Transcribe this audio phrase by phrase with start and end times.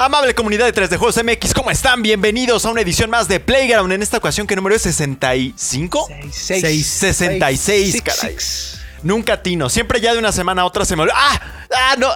[0.00, 2.02] Amable comunidad de 3 de Juegos MX, ¿cómo están?
[2.02, 3.92] Bienvenidos a una edición más de Playground.
[3.92, 4.86] En esta ocasión, ¿qué número es?
[4.86, 6.06] ¿65?
[6.30, 6.60] Seis.
[6.62, 6.86] Seis.
[6.86, 8.32] 66, Six, caray.
[8.32, 8.80] six.
[9.02, 9.68] Nunca tino.
[9.68, 11.16] Siempre ya de una semana a otra se me olvida.
[11.18, 11.40] ¡Ah!
[11.74, 12.10] ¡Ah, no!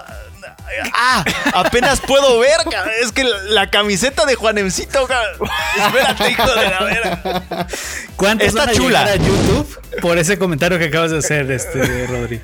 [0.93, 1.25] ¡Ah!
[1.53, 2.57] Apenas puedo ver,
[3.01, 5.05] es que la, camiseta de Juanemcito,
[5.77, 7.67] Espérate, hijo de la vera.
[8.15, 9.03] ¿Cuántos Está van a chula.
[9.03, 12.39] a YouTube por ese comentario que acabas de hacer, este, Rodri?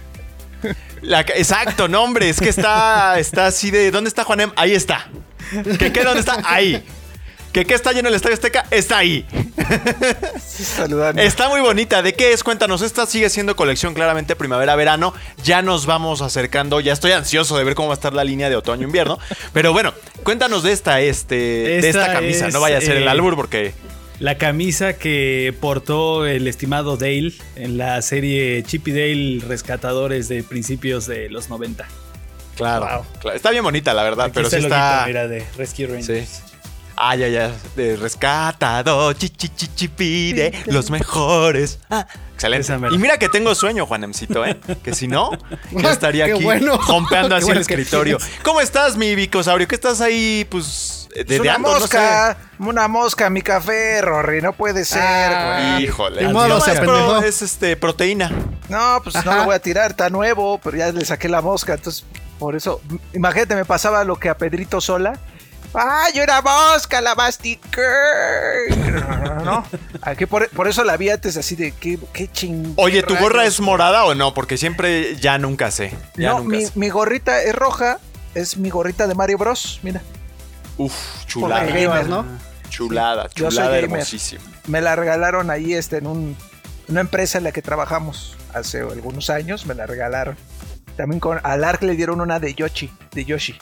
[1.02, 3.92] La exacto, no, hombre, es que está, está así de.
[3.92, 4.52] ¿Dónde está Juanem?
[4.56, 5.10] Ahí está.
[5.80, 6.04] ¿Que qué?
[6.04, 6.42] ¿Dónde está?
[6.44, 6.84] Ahí.
[7.52, 8.66] ¿Que qué está lleno el Estadio Azteca?
[8.70, 9.26] Está ahí.
[10.48, 11.20] Saludando.
[11.20, 12.04] Está muy bonita.
[12.04, 12.44] ¿De qué es?
[12.44, 12.84] Cuéntanos.
[12.84, 15.16] Esta sigue siendo colección claramente primavera-verano.
[15.44, 16.80] Ya nos vamos acercando.
[16.80, 19.18] Ya estoy ansioso de ver cómo va a estar la línea de otoño-invierno.
[19.52, 22.48] Pero bueno, cuéntanos de esta, este, de esta Esta camisa.
[22.48, 23.74] es, no vaya a ser el eh, albur porque...
[24.20, 30.44] La camisa que portó el estimado Dale en la serie Chip y Dale Rescatadores de
[30.44, 31.88] principios de los 90.
[32.58, 33.06] Claro, Wow.
[33.22, 33.38] claro.
[33.38, 34.26] Está bien bonita, la verdad.
[34.26, 35.06] Aquí pero sí está...
[35.08, 36.28] mira, de Rescue Rangers.
[36.30, 36.42] Sí.
[37.02, 37.54] Ah, ya, ya.
[37.78, 41.80] De rescatado, chi, chi, chi, chi, pide los mejores.
[41.90, 42.74] Ah, excelente.
[42.92, 44.58] Y mira que tengo sueño, Juanemcito, ¿eh?
[44.84, 45.32] Que si no,
[45.72, 46.74] yo estaría aquí bueno.
[46.84, 48.18] así bueno el escritorio.
[48.44, 49.66] ¿Cómo estás, mi bicosaurio?
[49.66, 54.86] ¿Qué estás ahí, pues, Es de una mosca, una mosca, mi café, Rory, no puede
[54.86, 55.72] ser, Ah.
[55.76, 55.84] güey.
[55.86, 56.28] Híjole.
[56.28, 58.32] Ni modo, No, se es, este, proteína.
[58.70, 61.74] No, pues no lo voy a tirar, está nuevo, pero ya le saqué la mosca,
[61.74, 62.06] entonces
[62.38, 62.82] por eso,
[63.14, 65.20] imagínate, me pasaba lo que a Pedrito Sola.
[65.74, 67.82] ¡Ay, una mosca, la mastiqué!
[68.90, 69.66] No, no, no.
[70.02, 72.74] Aquí por, por eso la vi antes así de qué, qué ching.
[72.76, 74.34] Oye, ¿tu gorra es morada o no?
[74.34, 75.94] Porque siempre ya nunca sé.
[76.16, 76.72] Ya No, nunca mi, sé.
[76.76, 78.00] mi gorrita es roja,
[78.36, 79.80] es mi gorrita de Mario Bros.
[79.84, 80.02] Mira,
[80.80, 81.66] Uf, chulada.
[81.66, 82.26] el gamer, ¿no?
[82.70, 84.42] Chulada, chulada hermosísima.
[84.68, 86.38] me la regalaron ahí este, en un-
[86.88, 90.36] una empresa en la que trabajamos hace algunos años, me la regalaron.
[91.00, 93.58] También con al Ark le dieron una de Yoshi, de Yoshi.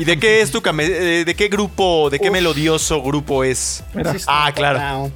[0.00, 2.32] ¿Y de qué es tu came- eh, ¿De qué grupo, de qué Uf.
[2.32, 3.84] melodioso grupo es?
[3.94, 4.16] Mira.
[4.26, 5.12] Ah, claro.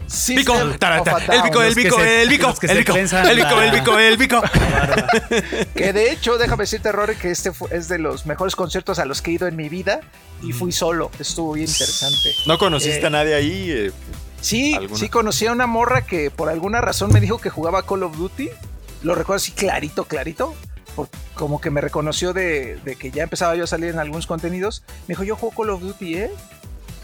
[0.79, 4.41] Tarata, el bico, el bico, el bico, el bico, el bico, el bico, el bico.
[5.75, 9.05] Que de hecho, déjame decirte, Rory, que este fue- es de los mejores conciertos a
[9.05, 10.03] los que he ido en mi vida
[10.45, 11.11] y fui solo.
[11.19, 12.33] Estuvo bien interesante.
[12.47, 13.71] ¿No conociste Eh, a nadie ahí?
[13.73, 13.93] eh?
[14.41, 15.01] Sí, ¿Alguna?
[15.01, 18.17] sí conocí a una morra que por alguna razón me dijo que jugaba Call of
[18.17, 18.51] Duty.
[19.03, 20.55] Lo recuerdo así clarito, clarito.
[20.95, 24.27] Por- como que me reconoció de, de que ya empezaba yo a salir en algunos
[24.27, 24.83] contenidos.
[25.09, 26.31] Me dijo, yo juego Call of Duty, ¿eh?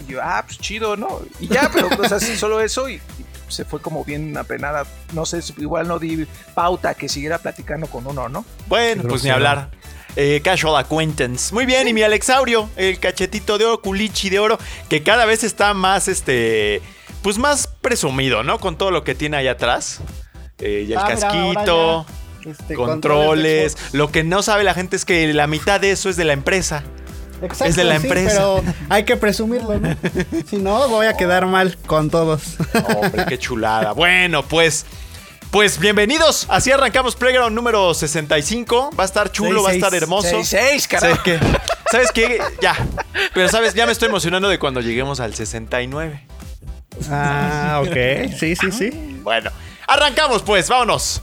[0.06, 1.20] Y yo, ah, pues chido, ¿no?
[1.41, 3.02] Y ya, pero pues así, solo eso y, y
[3.48, 4.84] se fue como bien apenada.
[5.14, 8.44] No sé, igual no di pauta que siguiera platicando con uno, ¿no?
[8.69, 9.70] Bueno, pues ni hablar.
[10.18, 11.53] Eh, casual acquaintance.
[11.54, 14.58] Muy bien, y mi Alexaurio, el cachetito de oro, culichi de oro,
[14.88, 16.80] que cada vez está más, este,
[17.22, 18.58] pues más presumido, ¿no?
[18.58, 20.00] Con todo lo que tiene ahí atrás.
[20.58, 22.06] Eh, y el Ah, casquito,
[22.46, 23.76] este, controles.
[23.92, 26.32] Lo que no sabe la gente es que la mitad de eso es de la
[26.32, 26.84] empresa.
[27.42, 28.30] Exacto, es de la sí, empresa.
[28.30, 29.94] pero hay que presumirlo, ¿no?
[30.48, 32.56] si no, voy a quedar mal con todos.
[32.96, 33.92] Hombre, qué chulada.
[33.92, 34.86] Bueno, pues.
[35.50, 36.46] Pues bienvenidos.
[36.50, 38.90] Así arrancamos Playground número 65.
[38.98, 40.40] Va a estar chulo, va a estar hermoso.
[40.40, 41.14] 6-6, carajo.
[41.14, 41.40] ¿Sabes qué?
[41.90, 42.40] ¿Sabes qué?
[42.60, 42.76] Ya.
[43.32, 46.26] Pero sabes, ya me estoy emocionando de cuando lleguemos al 69.
[47.10, 48.34] Ah, ok.
[48.38, 48.90] Sí, sí, sí.
[49.22, 49.50] Bueno,
[49.86, 51.22] arrancamos pues, vámonos.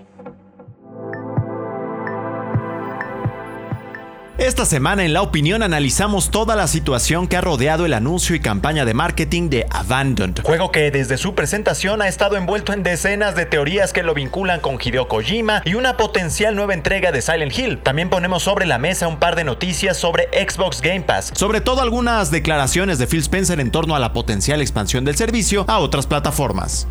[4.41, 8.39] Esta semana en La Opinión analizamos toda la situación que ha rodeado el anuncio y
[8.39, 13.35] campaña de marketing de Abandoned, juego que desde su presentación ha estado envuelto en decenas
[13.35, 17.55] de teorías que lo vinculan con Hideo Kojima y una potencial nueva entrega de Silent
[17.55, 17.77] Hill.
[17.83, 21.81] También ponemos sobre la mesa un par de noticias sobre Xbox Game Pass, sobre todo
[21.81, 26.07] algunas declaraciones de Phil Spencer en torno a la potencial expansión del servicio a otras
[26.07, 26.87] plataformas.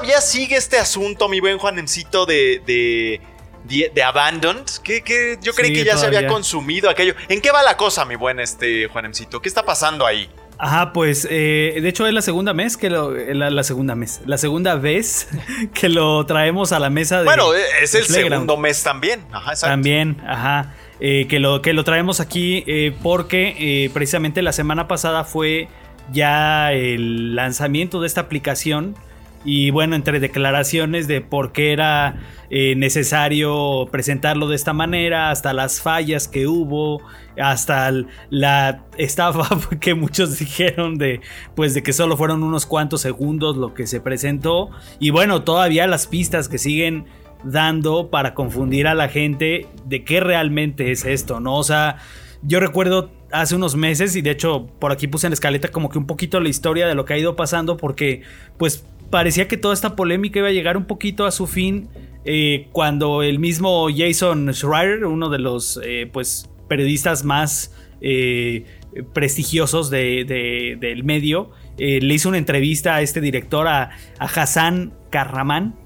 [0.00, 3.20] Todavía sigue este asunto, mi buen Juanemcito, de, de,
[3.64, 7.14] de, de Abandoned, que, que yo creí Sí, que ya se había consumido aquello.
[7.28, 9.42] ¿En qué va la cosa, mi buen este Juanemcito?
[9.42, 10.28] ¿Qué está pasando ahí?
[10.56, 13.16] Ajá, pues eh, de hecho es la segunda mes que lo.
[13.16, 14.20] eh, La, la segunda mes.
[14.26, 15.28] La segunda vez
[15.74, 17.24] que lo traemos a la mesa de.
[17.24, 19.24] bueno, es de el segundo mes también.
[19.32, 19.72] Ajá, exacto.
[19.72, 20.74] También, ajá.
[21.00, 25.68] Eh, que, lo, que lo traemos aquí eh, porque eh, precisamente la semana pasada fue
[26.12, 28.96] ya el lanzamiento de esta aplicación.
[29.44, 32.16] Y bueno, entre declaraciones de por qué era
[32.50, 37.00] eh, necesario presentarlo de esta manera, hasta las fallas que hubo,
[37.40, 37.90] hasta
[38.28, 39.48] la estafa
[39.80, 41.20] que muchos dijeron de
[41.54, 45.86] pues de que solo fueron unos cuantos segundos lo que se presentó y bueno, todavía
[45.86, 47.06] las pistas que siguen
[47.42, 51.56] dando para confundir a la gente de qué realmente es esto, ¿no?
[51.56, 51.96] O sea,
[52.42, 55.88] yo recuerdo hace unos meses y de hecho por aquí puse en la escaleta como
[55.88, 58.22] que un poquito la historia de lo que ha ido pasando porque
[58.58, 61.88] pues parecía que toda esta polémica iba a llegar un poquito a su fin
[62.24, 68.64] eh, cuando el mismo Jason Schreier, uno de los eh, pues periodistas más eh,
[69.12, 74.24] prestigiosos de- de- del medio, eh, le hizo una entrevista a este director, a, a
[74.24, 75.76] Hassan Karraman,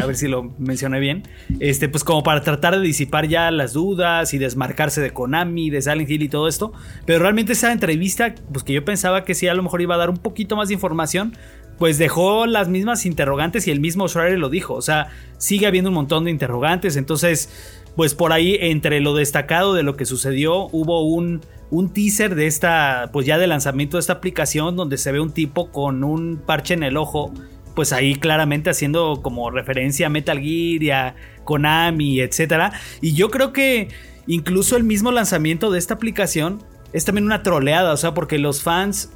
[0.00, 1.22] a ver si lo mencioné bien.
[1.58, 5.82] Este, pues como para tratar de disipar ya las dudas y desmarcarse de Konami, de
[5.82, 6.72] Silent Hill y todo esto.
[7.06, 9.98] Pero realmente esa entrevista, pues que yo pensaba que sí, a lo mejor iba a
[9.98, 11.34] dar un poquito más de información,
[11.82, 14.74] pues dejó las mismas interrogantes y el mismo Schreier lo dijo.
[14.74, 16.94] O sea, sigue habiendo un montón de interrogantes.
[16.94, 17.48] Entonces,
[17.96, 21.40] pues por ahí, entre lo destacado de lo que sucedió, hubo un,
[21.70, 25.32] un teaser de esta, pues ya de lanzamiento de esta aplicación, donde se ve un
[25.32, 27.34] tipo con un parche en el ojo
[27.74, 32.74] pues ahí claramente haciendo como referencia a Metal Gear y a Konami, etcétera.
[33.00, 33.88] Y yo creo que
[34.28, 36.62] incluso el mismo lanzamiento de esta aplicación
[36.92, 39.10] es también una troleada, o sea, porque los fans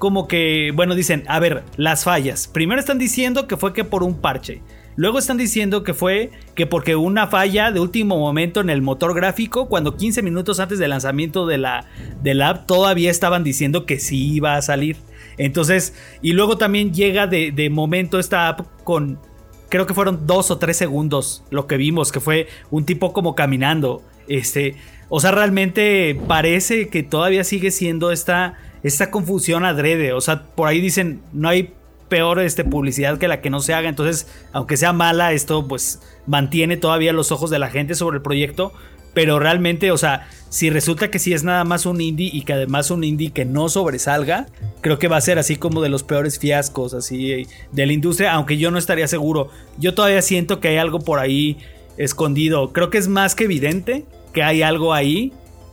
[0.00, 2.48] como que, bueno, dicen, a ver, las fallas.
[2.48, 4.62] Primero están diciendo que fue que por un parche.
[4.96, 9.14] Luego están diciendo que fue que porque una falla de último momento en el motor
[9.14, 11.84] gráfico, cuando 15 minutos antes del lanzamiento de la,
[12.22, 14.96] de la app todavía estaban diciendo que sí iba a salir.
[15.36, 19.18] Entonces, y luego también llega de, de momento esta app con,
[19.68, 23.34] creo que fueron dos o tres segundos lo que vimos, que fue un tipo como
[23.34, 24.02] caminando.
[24.28, 24.76] Este,
[25.10, 30.12] o sea, realmente parece que todavía sigue siendo esta, esta confusión adrede.
[30.12, 31.72] O sea, por ahí dicen, no hay
[32.08, 33.88] peor este, publicidad que la que no se haga.
[33.88, 38.22] Entonces, aunque sea mala, esto pues mantiene todavía los ojos de la gente sobre el
[38.22, 38.72] proyecto.
[39.14, 42.52] Pero realmente, o sea, si resulta que sí es nada más un indie y que
[42.52, 44.46] además un indie que no sobresalga,
[44.82, 48.32] creo que va a ser así como de los peores fiascos así de la industria,
[48.32, 49.48] aunque yo no estaría seguro.
[49.78, 51.58] Yo todavía siento que hay algo por ahí
[51.96, 52.72] escondido.
[52.72, 55.32] Creo que es más que evidente que hay algo ahí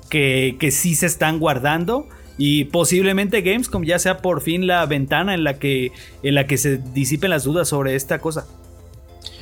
[0.09, 2.07] que, que sí se están guardando.
[2.37, 5.91] Y posiblemente Gamescom ya sea por fin la ventana en la que,
[6.23, 8.47] en la que se disipen las dudas sobre esta cosa.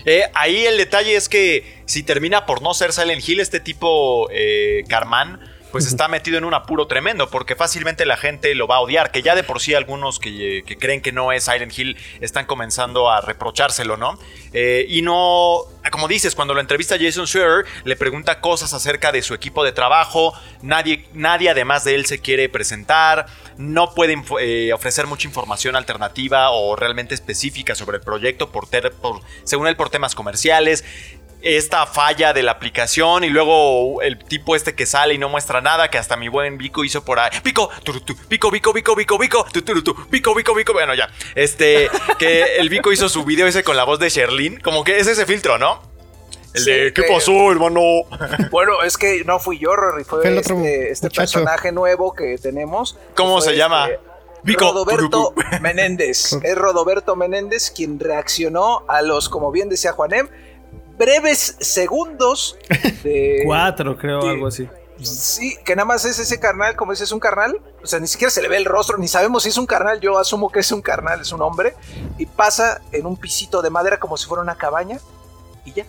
[0.06, 4.30] Eh, ahí el detalle es que si termina por no ser Silent Hill, este tipo
[4.32, 5.40] eh, Carman,
[5.76, 9.12] pues está metido en un apuro tremendo, porque fácilmente la gente lo va a odiar,
[9.12, 12.46] que ya de por sí algunos que, que creen que no es Silent Hill están
[12.46, 14.18] comenzando a reprochárselo, ¿no?
[14.54, 19.22] Eh, y no, como dices, cuando lo entrevista Jason Schreier, le pregunta cosas acerca de
[19.22, 23.26] su equipo de trabajo, nadie, nadie además de él se quiere presentar,
[23.58, 28.94] no pueden eh, ofrecer mucha información alternativa o realmente específica sobre el proyecto, por, ter,
[28.94, 30.86] por según él, por temas comerciales
[31.46, 35.62] esta falla de la aplicación y luego el tipo este que sale y no muestra
[35.62, 37.30] nada que hasta mi buen Vico hizo por ahí.
[37.44, 40.74] Pico, turutu, pico, Vico, Vico, Vico, Vico, turutu, pico, Vico, Vico.
[40.74, 41.08] Bueno, ya.
[41.36, 41.88] Este,
[42.18, 44.60] que el Vico hizo su video ese con la voz de Sherlyn.
[44.60, 45.82] Como que es ese filtro, ¿no?
[46.56, 47.80] El Sí, de, ¿qué que- pasó, hermano?
[48.50, 52.14] Bueno, es que no fui yo, Rory, fue, Fue el otro este, este personaje nuevo
[52.16, 52.98] que tenemos.
[53.16, 53.86] ¿Cómo se llama?
[53.90, 54.00] este,
[54.44, 55.34] Vico, Rodoberto.
[55.62, 56.34] Menéndez.
[56.44, 60.28] Es Rodoberto Menéndez quien reaccionó a los, como bien decía Juanem,
[60.98, 62.58] breves segundos
[63.04, 63.42] de.
[63.46, 64.68] Cuatro, creo, algo así.
[65.02, 67.60] Sí, que nada más es ese carnal, como dices, es un carnal.
[67.84, 70.00] O sea, ni siquiera se le ve el rostro, ni sabemos si es un carnal.
[70.00, 71.74] Yo asumo que es un carnal, es un hombre.
[72.18, 75.00] Y pasa en un pisito de madera como si fuera una cabaña.
[75.66, 75.86] Y ya.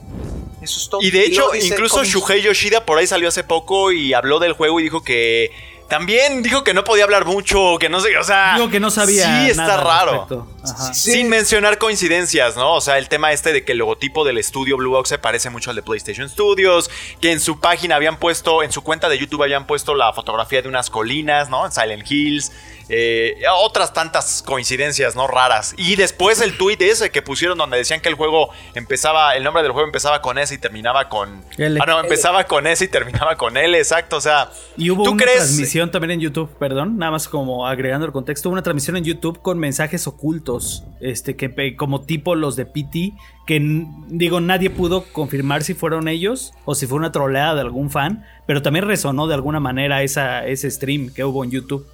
[0.61, 1.01] Eso es todo.
[1.03, 4.41] Y de hecho, dice, incluso "Con- Shuhei Yoshida por ahí salió hace poco y habló
[4.41, 5.51] del juego y dijo que
[5.89, 8.91] también dijo que no podía hablar mucho, que no sé, o sea, Digo que no
[8.91, 9.25] sabía.
[9.45, 10.13] Sí, está nada raro.
[10.13, 10.49] respecto.
[10.65, 10.95] Ajá.
[10.95, 11.13] Sí.
[11.13, 12.75] Sin mencionar coincidencias, ¿no?
[12.75, 15.49] O sea, el tema este de que el logotipo del estudio Blue Box se parece
[15.51, 16.91] mucho al de PlayStation Studios,
[17.21, 20.63] que en su página habían puesto, en su cuenta de YouTube habían puesto la fotografía
[20.63, 21.65] de unas colinas, ¿no?
[21.65, 22.53] En Silent Hills.
[22.89, 25.27] Eh, otras tantas coincidencias, ¿no?
[25.27, 25.75] Raras.
[25.77, 29.63] Y después el tweet ese que pusieron donde decían que el juego empezaba, el nombre
[29.63, 31.45] del juego empezaba con S y terminaba con...
[31.57, 31.81] L.
[31.83, 34.51] Ah, no, empezaba con S y terminaba con L, exacto, o sea...
[34.77, 35.39] Y hubo ¿tú una crees?
[35.39, 39.05] transmisión también en YouTube, perdón, nada más como agregando el contexto, hubo una transmisión en
[39.05, 43.15] YouTube con mensajes ocultos, este, que como tipo los de PT,
[43.47, 43.61] que
[44.09, 48.25] digo, nadie pudo confirmar si fueron ellos o si fue una troleada de algún fan,
[48.47, 51.87] pero también resonó de alguna manera esa, ese stream que hubo en YouTube.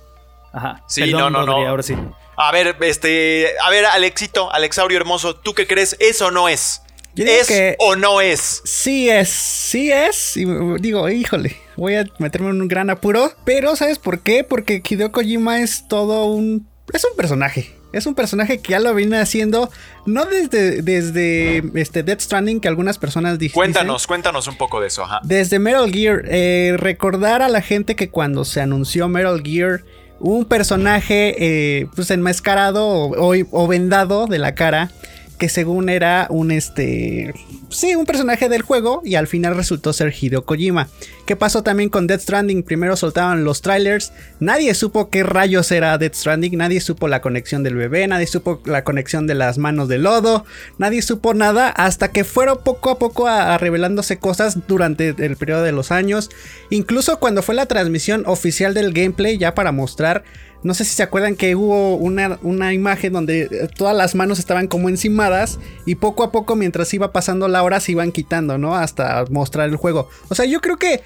[0.52, 0.82] Ajá.
[0.88, 1.68] Sí, Perdón, no, no, Rodri, no.
[1.70, 1.96] ahora sí.
[2.36, 3.48] A ver, este...
[3.62, 5.96] A ver, Alexito, Alexaurio Hermoso, ¿tú qué crees?
[6.00, 6.82] ¿Es o no es?
[7.14, 8.62] Yo digo ¿Es que- o no es?
[8.64, 10.36] Sí es, sí es.
[10.36, 10.44] Y
[10.80, 13.32] digo, híjole, voy a meterme en un gran apuro.
[13.44, 14.44] Pero ¿sabes por qué?
[14.44, 16.66] Porque Hideo Kojima es todo un...
[16.92, 17.74] Es un personaje.
[17.92, 19.70] Es un personaje que ya lo viene haciendo,
[20.06, 23.54] no desde, desde este Death Stranding, que algunas personas dij- dicen.
[23.54, 25.20] Cuéntanos, cuéntanos un poco de eso, ajá.
[25.24, 29.82] Desde Metal Gear, eh, recordar a la gente que cuando se anunció Metal Gear,
[30.22, 34.90] un personaje eh, pues enmascarado o, vendado de la cara,
[35.38, 37.34] que según era un este.
[37.70, 40.88] Sí, un personaje del juego y al final resultó ser Hideo Kojima.
[41.26, 42.64] ¿Qué pasó también con Death Stranding?
[42.64, 47.62] Primero soltaban los trailers, nadie supo qué rayos era Death Stranding, nadie supo la conexión
[47.62, 50.44] del bebé, nadie supo la conexión de las manos de lodo,
[50.78, 55.62] nadie supo nada hasta que fueron poco a poco a, revelándose cosas durante el periodo
[55.62, 56.28] de los años.
[56.70, 60.24] Incluso cuando fue la transmisión oficial del gameplay, ya para mostrar,
[60.62, 64.38] no sé si se acuerdan que hubo una, una imagen donde eh, todas las manos
[64.38, 68.58] estaban como encimadas y poco a poco mientras iba pasando la hora se iban quitando,
[68.58, 68.76] ¿no?
[68.76, 70.08] Hasta mostrar el juego.
[70.28, 71.02] O sea, yo creo que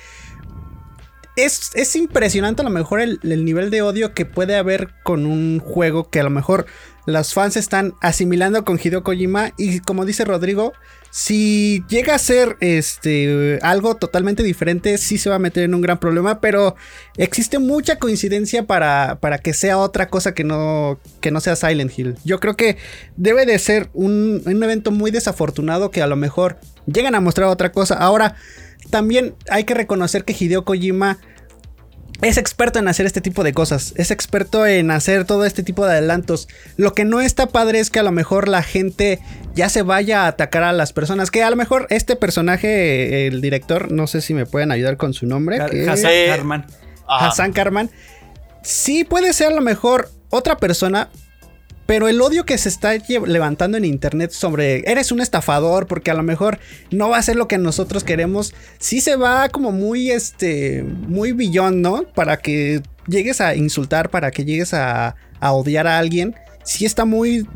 [1.37, 5.27] es, es impresionante a lo mejor el, el nivel de odio que puede haber con
[5.27, 6.67] un juego que a lo mejor
[7.07, 10.73] los fans están asimilando con Hideo Kojima y como dice Rodrigo,
[11.11, 15.81] si llega a ser este algo totalmente diferente, sí se va a meter en un
[15.81, 16.75] gran problema, pero
[17.17, 21.97] existe mucha coincidencia para, para que sea otra cosa que no, que no sea Silent
[21.97, 22.17] Hill.
[22.25, 22.77] Yo creo que
[23.17, 27.49] debe de ser un, un evento muy desafortunado que a lo mejor llegan a mostrar
[27.49, 27.95] otra cosa.
[27.95, 28.37] Ahora,
[28.91, 31.19] también hay que reconocer que Hideo Kojima
[32.23, 33.93] es experto en hacer este tipo de cosas.
[33.97, 36.49] Es experto en hacer todo este tipo de adelantos.
[36.77, 39.19] Lo que no está padre es que a lo mejor la gente
[39.55, 41.31] ya se vaya a atacar a las personas.
[41.31, 45.13] Que a lo mejor este personaje, el director, no sé si me pueden ayudar con
[45.13, 45.59] su nombre.
[45.71, 46.27] Que- Hassan Eh.
[47.07, 47.29] Ajá.
[47.29, 47.91] Hassan Karman.
[48.63, 51.09] Sí puede ser a lo mejor otra persona.
[51.87, 52.95] Pero el odio que se está
[53.27, 56.59] levantando en internet sobre eres un estafador porque a lo mejor
[56.91, 61.33] no va a ser lo que nosotros queremos, sí se va como muy este muy
[61.33, 62.03] billón, ¿no?
[62.15, 67.05] Para que llegues a insultar, para que llegues a, a odiar a alguien, sí está
[67.05, 67.47] muy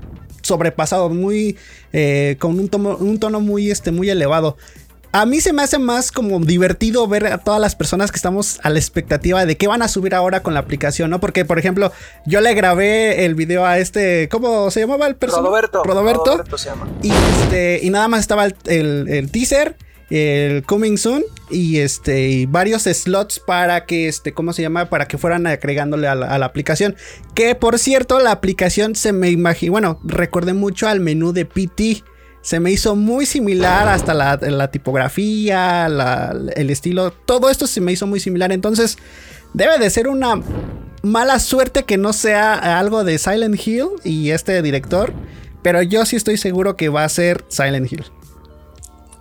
[0.43, 1.57] sobrepasado, muy
[1.93, 4.57] eh, con un tono, un tono muy este muy elevado.
[5.13, 8.61] A mí se me hace más como divertido ver a todas las personas que estamos
[8.63, 11.19] a la expectativa de qué van a subir ahora con la aplicación, ¿no?
[11.19, 11.91] Porque, por ejemplo,
[12.27, 15.43] yo le grabé el video a este, ¿cómo se llamaba el personaje?
[15.49, 15.83] Rodoberto.
[15.83, 16.25] Rodoberto.
[16.27, 16.89] Rodoberto se llama.
[17.03, 19.77] Y, este, y nada más estaba el, el- el teaser,
[20.11, 24.91] el coming soon y este y varios slots para que este, ¿cómo se llama?
[24.91, 26.95] Para que fueran agregándole a la, a la aplicación.
[27.35, 32.05] Que por cierto, la aplicación se me imagina, bueno, recordé mucho al menú de PT.
[32.43, 37.81] Se me hizo muy similar hasta la, la tipografía, la- el estilo, todo esto se
[37.81, 38.51] me hizo muy similar.
[38.53, 38.97] Entonces,
[39.53, 40.41] debe de ser una
[41.03, 45.13] mala suerte que no sea algo de Silent Hill y este director.
[45.63, 48.05] Pero yo sí estoy seguro que va a ser Silent Hill.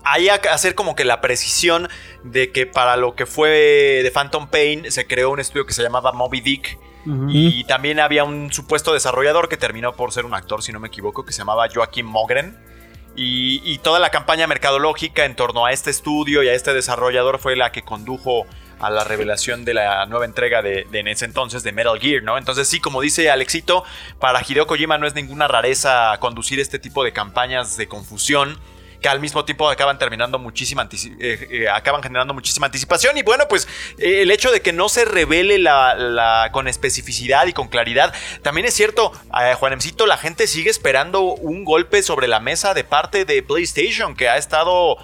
[0.05, 1.89] Ahí a- hacer como que la precisión
[2.23, 3.49] de que para lo que fue
[4.01, 6.79] de Phantom Pain se creó un estudio que se llamaba Moby Dick.
[7.29, 10.87] Y también había un supuesto desarrollador que terminó por ser un actor, si no me
[10.89, 12.57] equivoco, que se llamaba Joaquim Mogren.
[13.21, 17.57] Y, toda la campaña mercadológica en torno a este estudio y a este desarrollador fue
[17.57, 18.47] la que condujo
[18.79, 22.23] a la revelación de la nueva entrega de, de en ese entonces de Metal Gear,
[22.23, 22.37] ¿no?
[22.37, 23.83] Entonces sí, como dice Alexito,
[24.19, 28.57] para Hideo Kojima no es ninguna rareza conducir este tipo de campañas de confusión
[29.01, 33.17] que al mismo tiempo acaban terminando muchísima eh, eh, acaban generando muchísima anticipación.
[33.17, 37.47] Y bueno pues eh, el hecho de que no se revele la, la- con especificidad
[37.47, 39.11] y con claridad también es cierto
[39.59, 44.27] Juanemcito la gente sigue esperando un golpe sobre la mesa de parte de PlayStation que
[44.29, 44.97] ha estado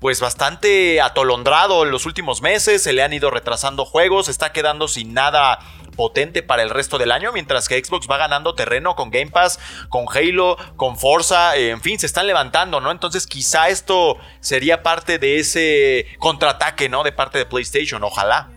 [0.00, 4.88] pues bastante atolondrado en los últimos meses, se le han ido retrasando juegos, está quedando
[4.88, 5.60] sin nada
[5.92, 9.60] potente para el resto del año, mientras que Xbox va ganando terreno con Game Pass,
[9.88, 12.90] con Halo, con Forza, eh, en fin, se están levantando, ¿no?
[12.90, 17.04] Entonces quizá esto sería parte de ese contraataque, ¿no?
[17.04, 18.50] De parte de PlayStation, ojalá.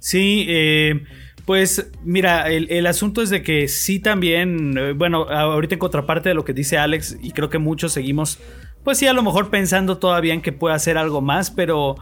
[0.00, 1.04] Sí, eh,
[1.44, 6.28] pues mira, el, el asunto es de que sí también, eh, bueno, ahorita en contraparte
[6.28, 8.38] de lo que dice Alex, y creo que muchos seguimos,
[8.84, 11.96] pues sí, a lo mejor pensando todavía en que puede hacer algo más, pero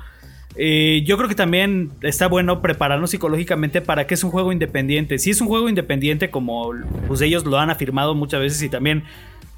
[0.58, 5.18] eh, yo creo que también está bueno prepararnos psicológicamente para que es un juego independiente.
[5.18, 6.72] Si es un juego independiente, como
[7.06, 9.04] pues, ellos lo han afirmado muchas veces y también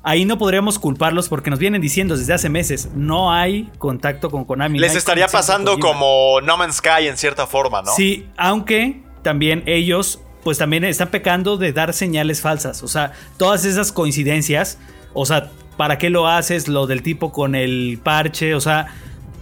[0.02, 4.45] ahí no podríamos culparlos porque nos vienen diciendo desde hace meses, no hay contacto con
[4.45, 4.78] Konami.
[4.78, 7.93] Les estaría pasando como No Man's Sky en cierta forma, ¿no?
[7.93, 12.83] Sí, aunque también ellos pues también están pecando de dar señales falsas.
[12.83, 14.78] O sea, todas esas coincidencias,
[15.12, 16.69] o sea, ¿para qué lo haces?
[16.69, 18.87] Lo del tipo con el parche, o sea,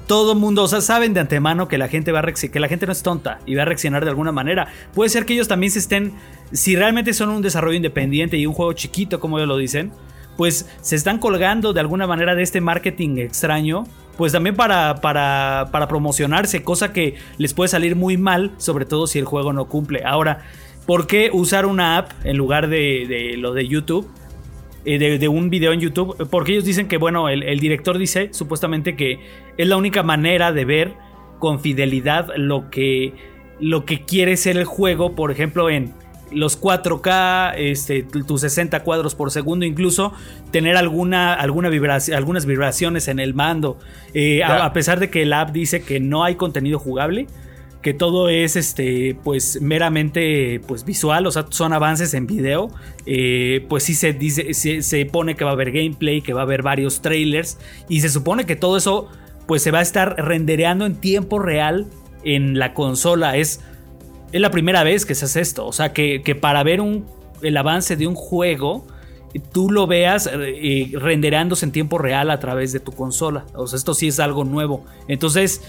[0.07, 2.87] todo mundo, o sea, saben de antemano que la gente va a que la gente
[2.87, 4.69] no es tonta y va a reaccionar de alguna manera.
[4.95, 6.13] Puede ser que ellos también se estén,
[6.53, 9.93] si realmente son un desarrollo independiente y un juego chiquito, como ellos lo dicen,
[10.37, 13.85] pues se están colgando de alguna manera de este marketing extraño,
[14.17, 19.07] pues también para, para, para promocionarse, cosa que les puede salir muy mal, sobre todo
[19.07, 20.03] si el juego no cumple.
[20.05, 20.45] Ahora,
[20.87, 24.09] ¿por qué usar una app en lugar de, lo de YouTube?
[24.89, 28.29] Eh, de, un video en YouTube, porque ellos dicen que, bueno, el, el, director dice
[28.31, 29.19] supuestamente que
[29.59, 30.95] es la única manera de ver
[31.41, 33.13] con fidelidad lo que,
[33.59, 35.93] lo que quiere ser el juego, por ejemplo, en
[36.31, 40.13] los 4K, este, tus 60 cuadros por segundo, incluso
[40.51, 43.79] tener alguna, alguna vibración, algunas vibraciones en el mando.
[44.15, 47.27] Eh, a, pesar de que el app dice que no hay contenido jugable,
[47.87, 52.69] que todo es este, pues meramente pues, visual, o sea, son avances en video,
[53.07, 56.41] eh, pues sí se, dice, se, se pone que va a haber gameplay, que va
[56.41, 59.09] a haber varios trailers, y se supone que todo eso
[59.47, 61.87] pues se va a estar rendereando en tiempo real
[62.25, 63.37] en la consola.
[63.37, 63.61] Es
[64.33, 65.65] es la primera vez que se hace esto.
[65.65, 67.07] O sea, que, para ver un,
[67.41, 68.85] el avance de un juego,
[69.53, 73.47] tú lo veas eh, renderándose en tiempo real a través de tu consola.
[73.55, 74.85] O sea, esto sí es algo nuevo.
[75.07, 75.63] Entonces,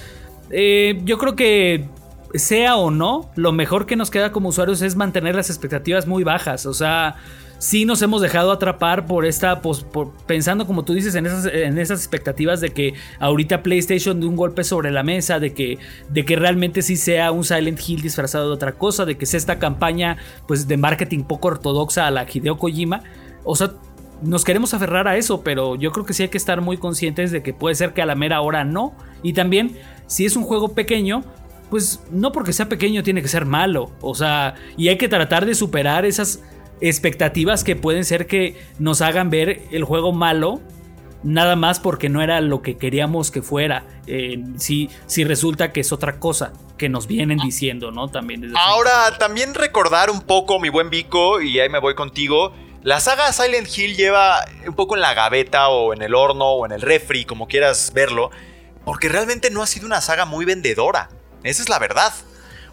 [0.50, 1.86] eh, yo creo que
[2.34, 6.24] sea o no, lo mejor que nos queda como usuarios es mantener las expectativas muy
[6.24, 6.65] bajas.
[6.65, 7.15] O sea,
[7.60, 9.86] sí nos hemos dejado atrapar por esta, pues,
[10.25, 14.36] pensando como tú dices en esas, en esas expectativas de que ahorita PlayStation de un
[14.36, 15.77] golpe sobre la mesa, de que,
[16.10, 19.38] de que realmente sí sea un Silent Hill disfrazado de otra cosa, de que sea
[19.38, 20.17] esta campaña
[20.48, 23.03] pues de marketing poco ortodoxa a la Hideo Kojima.
[23.43, 23.72] O sea,
[24.22, 27.31] nos queremos aferrar a eso, pero yo creo que sí hay que estar muy conscientes
[27.31, 28.96] de que puede ser que a la mera hora no.
[29.24, 31.24] Y también, si es un juego pequeño,
[31.70, 33.92] pues no porque sea pequeño tiene que ser malo.
[34.02, 36.42] O sea, y hay que tratar de superar esas
[36.82, 40.62] expectativas que pueden ser que nos hagan ver el juego malo
[41.24, 43.84] nada más porque no era lo que queríamos que fuera.
[44.58, 48.08] Si, si, resulta que es otra cosa que nos vienen diciendo, ¿no?
[48.08, 48.54] También.
[48.56, 52.53] Ahora, también recordar un poco, mi buen Vico, y ahí me voy contigo.
[52.84, 56.66] La saga Silent Hill lleva un poco en la gaveta o en el horno o
[56.66, 58.32] en el refri, como quieras verlo,
[58.86, 61.10] porque realmente no ha sido una saga muy vendedora.
[61.44, 62.14] Esa es la verdad.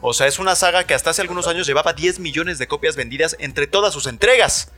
[0.00, 2.96] O sea, es una saga que hasta hace algunos años llevaba 10 millones de copias
[2.96, 4.70] vendidas entre todas sus entregas.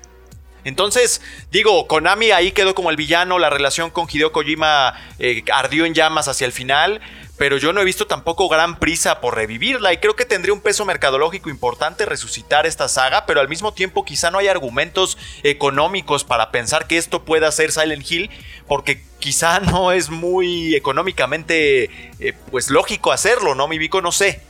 [0.67, 1.21] Entonces,
[1.53, 5.95] digo, Konami ahí quedó como el villano, la relación con Hideo Kojima eh, ardió en
[5.95, 7.01] llamas hacia el final,
[7.39, 10.61] pero yo no he visto tampoco gran prisa por revivirla y creo que tendría un
[10.61, 16.25] peso mercadológico importante resucitar esta saga, pero al mismo tiempo quizá no hay argumentos económicos
[16.25, 18.31] para pensar que esto pueda ser Silent Hill,
[18.67, 21.85] porque quizá no es muy económicamente
[22.19, 23.69] eh, pues lógico hacerlo, ¿no?
[23.69, 24.43] Mi Vico, no sé.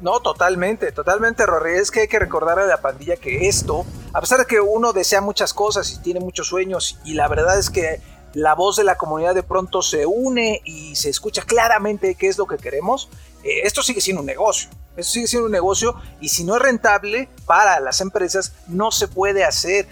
[0.00, 1.74] No, totalmente, totalmente, Rory.
[1.74, 4.94] Es que hay que recordar a la pandilla que esto, a pesar de que uno
[4.94, 8.00] desea muchas cosas y tiene muchos sueños, y la verdad es que
[8.34, 12.38] la voz de la comunidad de pronto se une y se escucha claramente qué es
[12.38, 13.08] lo que queremos,
[13.42, 14.70] eh, esto sigue siendo un negocio.
[14.96, 19.08] Esto sigue siendo un negocio y si no es rentable para las empresas, no se
[19.08, 19.86] puede hacer.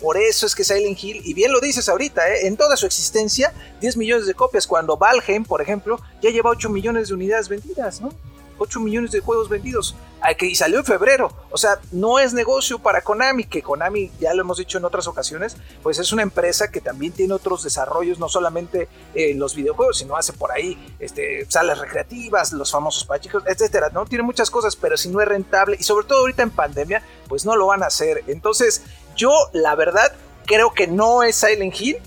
[0.00, 2.86] Por eso es que Silent Hill, y bien lo dices ahorita, eh, en toda su
[2.86, 7.48] existencia, 10 millones de copias, cuando Valheim, por ejemplo, ya lleva 8 millones de unidades
[7.48, 8.12] vendidas, ¿no?
[8.58, 9.94] 8 millones de juegos vendidos.
[10.40, 11.32] Y salió en febrero.
[11.50, 15.06] O sea, no es negocio para Konami, que Konami, ya lo hemos dicho en otras
[15.06, 19.98] ocasiones, pues es una empresa que también tiene otros desarrollos, no solamente en los videojuegos,
[19.98, 23.90] sino hace por ahí este, salas recreativas, los famosos pachicos, etcétera.
[23.92, 24.04] ¿no?
[24.04, 27.44] Tiene muchas cosas, pero si no es rentable, y sobre todo ahorita en pandemia, pues
[27.44, 28.24] no lo van a hacer.
[28.26, 28.82] Entonces,
[29.14, 30.12] yo, la verdad,
[30.44, 31.98] creo que no es Silent Hill,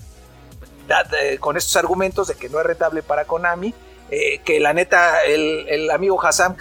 [1.38, 3.72] con estos argumentos de que no es rentable para Konami
[4.10, 6.56] eh, que la neta el, amigo Hassan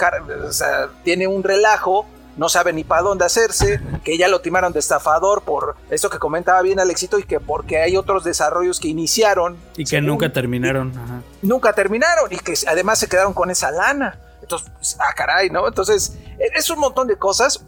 [1.04, 2.06] tiene un relajo,
[2.38, 6.20] no sabe ni para dónde hacerse, que ya lo timaron de estafador por esto que
[6.20, 9.58] comentaba bien Alexito y que porque hay otros desarrollos que iniciaron.
[9.76, 10.94] Y que nunca terminaron.
[11.42, 14.20] Nunca terminaron y que además se quedaron con esa lana.
[14.42, 15.68] Entonces, pues, ah, caray, ¿no?
[15.68, 17.66] Entonces, e, es un montón de cosas.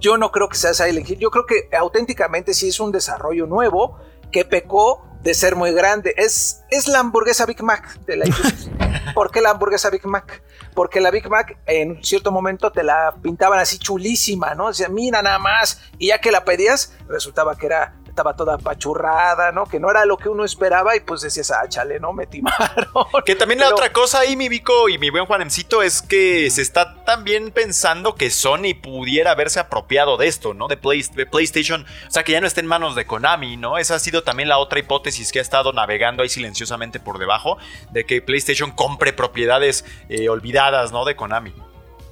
[0.00, 1.18] Yo no creo que sea Silent Hill.
[1.18, 3.98] Yo creo que auténticamente sí es un desarrollo nuevo
[4.30, 6.14] que pecó de ser muy grande.
[6.16, 8.26] Es, es la hamburguesa Big Mac de la
[9.14, 10.42] ¿Por qué la hamburguesa Big Mac?
[10.74, 14.68] Porque la Big Mac en cierto momento te la pintaban así chulísima, ¿no?
[14.68, 15.80] Decían, mira nada más.
[15.98, 19.64] Y ya que la pedías, resultaba que era estaba toda apachurrada, ¿no?
[19.64, 22.12] Que no era lo que uno esperaba y pues decías, ah, chale, ¿no?
[22.12, 22.88] Me timaron.
[23.24, 26.62] Que también la otra cosa ahí, mi Vico y mi buen Juanemcito, es que se
[26.62, 30.66] está también pensando que Sony pudiera haberse apropiado de esto, ¿no?
[30.66, 33.78] De, PlayStation, o sea, que ya no esté en manos de Konami, ¿no?
[33.78, 37.58] Esa ha sido también la otra hipótesis que ha estado navegando ahí silenciosamente por debajo,
[37.92, 41.04] de que PlayStation compre propiedades eh, olvidadas, ¿no?
[41.04, 41.54] De Konami.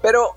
[0.03, 0.37] Pero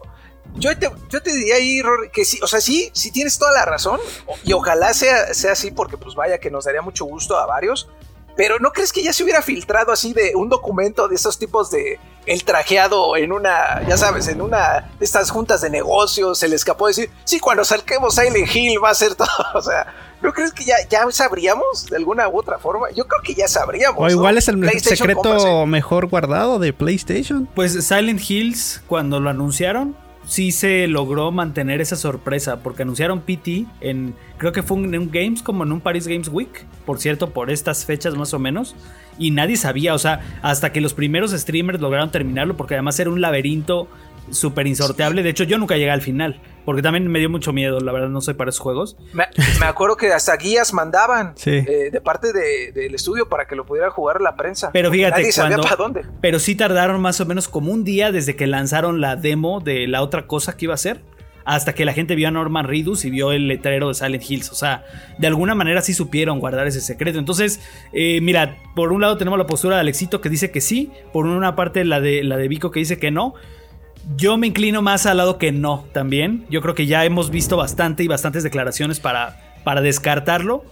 [0.56, 1.82] yo te, yo te diría ahí,
[2.12, 4.00] que sí, o sea, sí, sí tienes toda la razón,
[4.44, 7.90] y ojalá sea, sea así, porque pues vaya que nos daría mucho gusto a varios,
[8.36, 11.72] pero ¿no crees que ya se hubiera filtrado así de un documento de esos tipos
[11.72, 16.48] de el trajeado en una, ya sabes, en una de estas juntas de negocios, se
[16.48, 20.32] le escapó decir, sí, cuando salquemos Silent Hill va a ser todo, o sea, ¿no
[20.32, 22.92] crees que ya, ya sabríamos de alguna u otra forma?
[22.92, 24.00] Yo creo que ya sabríamos.
[24.00, 27.48] O igual es el secreto mejor guardado de PlayStation.
[27.56, 29.96] Pues Silent Hills, cuando lo anunciaron,
[30.30, 35.10] sí se logró mantener esa sorpresa porque anunciaron PT en creo que fue en un
[35.12, 38.76] Games como en un Paris Games Week, por cierto, por estas fechas más o menos,
[39.18, 43.10] y nadie sabía, o sea, hasta que los primeros streamers lograron terminarlo porque además era
[43.10, 43.88] un laberinto
[44.32, 45.24] súper insorteable.
[45.24, 46.42] De hecho, yo nunca llegué al final.
[46.66, 48.96] Porque también me dio mucho miedo, la verdad, no soy para esos juegos.
[49.14, 49.26] Me,
[49.66, 54.22] acuerdo que hasta guías mandaban eh, de parte del estudio para que lo pudiera jugar
[54.22, 54.70] la prensa.
[54.72, 56.06] Pero fíjate, nadie sabía para dónde.
[56.22, 59.88] Pero sí tardaron más o menos como un día desde que lanzaron la demo de
[59.88, 61.02] la otra cosa que iba a ser
[61.50, 64.52] hasta que la gente vio a Norman Reedus y vio el letrero de Silent Hills.
[64.52, 64.86] O sea,
[65.18, 67.18] de alguna manera sí supieron guardar ese secreto.
[67.18, 67.60] Entonces,
[67.92, 71.26] eh, mira, por un lado tenemos la postura de Alexito que dice que sí, por
[71.26, 73.34] una parte la de, la de Vico que dice que no.
[74.16, 76.46] Yo me inclino más al lado que no también.
[76.50, 80.64] Yo creo que ya hemos visto bastante y bastantes declaraciones para, para descartarlo.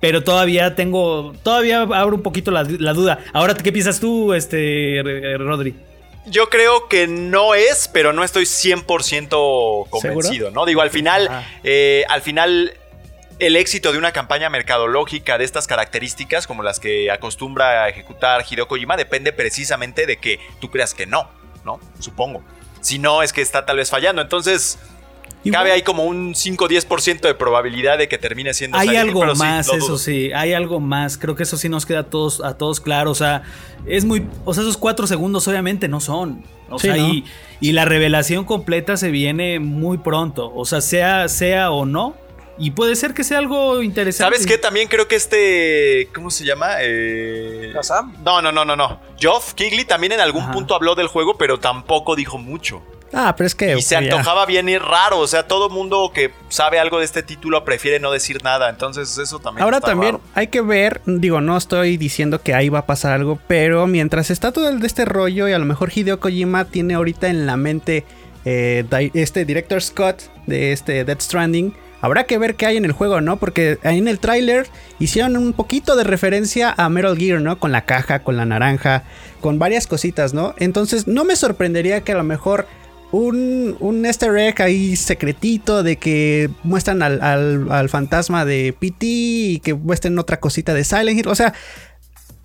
[0.00, 1.34] Pero todavía tengo.
[1.42, 3.18] Todavía abro un poquito la, duda.
[3.32, 5.02] Ahora, ¿qué piensas tú, este,
[5.38, 5.74] Rodri?
[6.26, 10.66] Yo creo que no es, pero no estoy 100% convencido, ¿no?
[10.66, 11.30] Digo, al final,
[11.62, 12.74] eh, al final,
[13.38, 18.44] el éxito de una campaña mercadológica de estas características, como las que acostumbra a ejecutar
[18.48, 21.30] Hideo Kojima, depende precisamente de que tú creas que no,
[21.64, 21.78] ¿no?
[22.00, 22.42] Supongo.
[22.86, 24.22] Si no, es que está tal vez fallando.
[24.22, 24.78] Entonces,
[25.50, 29.98] cabe ahí como un 5-10% de probabilidad de que termine siendo Hay algo más, eso
[29.98, 31.18] sí, hay algo más.
[31.18, 33.10] Creo que eso sí nos queda a todos, a todos claro.
[33.10, 33.42] O sea,
[33.86, 34.24] es muy.
[34.44, 36.44] O sea, esos cuatro segundos obviamente no son.
[36.70, 37.24] O sea, y,
[37.60, 40.52] y, la revelación completa se viene muy pronto.
[40.54, 42.14] O sea, sea, sea o no,
[42.58, 44.36] y puede ser que sea algo interesante.
[44.36, 44.58] ¿Sabes qué?
[44.58, 46.08] También creo que este.
[46.14, 46.76] ¿Cómo se llama?
[46.80, 47.72] Eh...
[48.24, 49.00] No, no, no, no, no.
[49.18, 52.82] Geoff Kigley también en algún punto habló del juego, pero tampoco dijo mucho.
[53.12, 53.76] Ah, pero es que.
[53.76, 55.18] Y se antojaba bien y raro.
[55.18, 58.68] O sea, todo mundo que sabe algo de este título prefiere no decir nada.
[58.68, 59.62] Entonces, eso también.
[59.62, 61.02] Ahora también hay que ver.
[61.06, 63.38] Digo, no estoy diciendo que ahí va a pasar algo.
[63.46, 66.94] Pero mientras está todo el de este rollo, y a lo mejor Hideo Kojima tiene
[66.94, 68.04] ahorita en la mente
[68.44, 72.92] eh, este director Scott de este Death Stranding Habrá que ver qué hay en el
[72.92, 73.36] juego, ¿no?
[73.36, 74.68] Porque ahí en el tráiler
[75.00, 77.58] hicieron un poquito de referencia a Metal Gear, ¿no?
[77.58, 79.02] Con la caja, con la naranja,
[79.40, 80.54] con varias cositas, ¿no?
[80.58, 82.68] Entonces no me sorprendería que a lo mejor
[83.10, 89.60] un, un easter egg ahí secretito de que muestran al, al fantasma de PT y
[89.64, 91.26] que muestren otra cosita de Silent Hill.
[91.26, 91.54] O sea,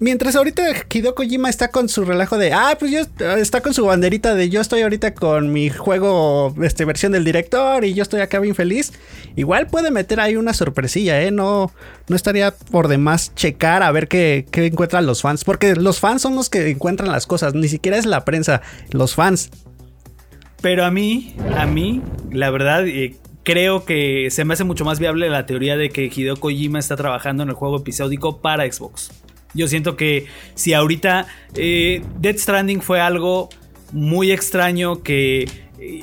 [0.01, 3.01] Mientras ahorita Hideo Kojima está con su relajo de, ah, pues yo
[3.37, 7.85] está con su banderita de yo estoy ahorita con mi juego, este, versión del director
[7.85, 8.93] y yo estoy acá bien feliz.
[9.35, 11.29] Igual puede meter ahí una sorpresilla, ¿eh?
[11.29, 11.71] No,
[12.07, 15.43] no estaría por demás checar a ver qué, qué encuentran los fans.
[15.43, 19.13] Porque los fans son los que encuentran las cosas, ni siquiera es la prensa, los
[19.13, 19.51] fans.
[20.63, 24.97] Pero a mí, a mí, la verdad, eh, creo que se me hace mucho más
[24.97, 29.11] viable la teoría de que Hideo Kojima está trabajando en el juego episódico para Xbox.
[29.53, 33.49] Yo siento que si ahorita eh, Dead Stranding fue algo
[33.91, 35.47] muy extraño que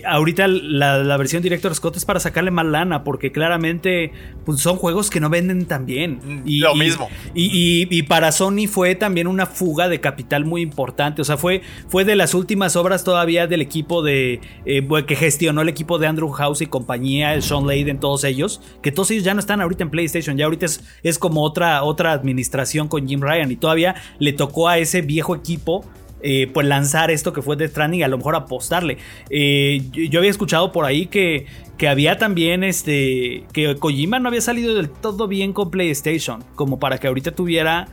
[0.05, 4.12] ahorita la, versión Director Scott es para sacarle más lana, porque claramente
[4.45, 6.21] pues, son juegos que no venden tan bien.
[6.23, 7.09] Mm, y, Lo mismo.
[7.35, 11.23] Y, para Sony fue también una fuga de capital muy importante.
[11.23, 15.62] O sea, fue, fue de las últimas obras todavía del equipo de eh, que gestionó
[15.62, 19.35] el equipo de Andrew House y compañía, Sean Layden, todos ellos, que todos ellos ya
[19.35, 23.21] no están ahorita en PlayStation, ya ahorita es, es como otra, otra administración con Jim
[23.21, 25.85] Ryan y todavía le tocó a ese viejo equipo
[26.20, 28.98] eh, pues lanzar esto que fue de Stranding y a lo mejor apostarle.
[29.31, 34.40] Eh, yo, había escuchado por ahí que, que había también este que Kojima no había
[34.40, 37.88] salido del todo bien con PlayStation, como para que ahorita tuviera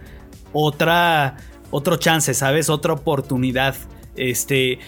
[0.53, 1.37] otra
[1.71, 2.69] otro chance, ¿sabes?
[2.69, 3.75] Otra oportunidad.
[4.15, 4.79] Este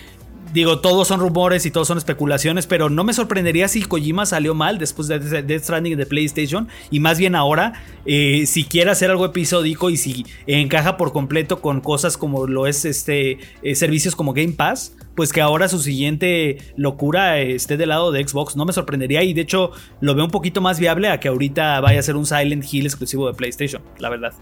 [0.53, 4.55] Digo, todos son rumores y todos son especulaciones, pero no me sorprendería si Kojima salió
[4.55, 7.73] mal después de Death Stranding de PlayStation y más bien ahora,
[8.05, 12.65] eh, si quiere hacer algo episódico y si encaja por completo con cosas como lo
[12.65, 17.89] es este eh, servicios como Game Pass, pues que ahora su siguiente locura esté del
[17.89, 18.55] lado de Xbox.
[18.55, 21.81] No me sorprendería y de hecho lo veo un poquito más viable a que ahorita
[21.81, 24.33] vaya a ser un Silent Hill exclusivo de PlayStation, la verdad.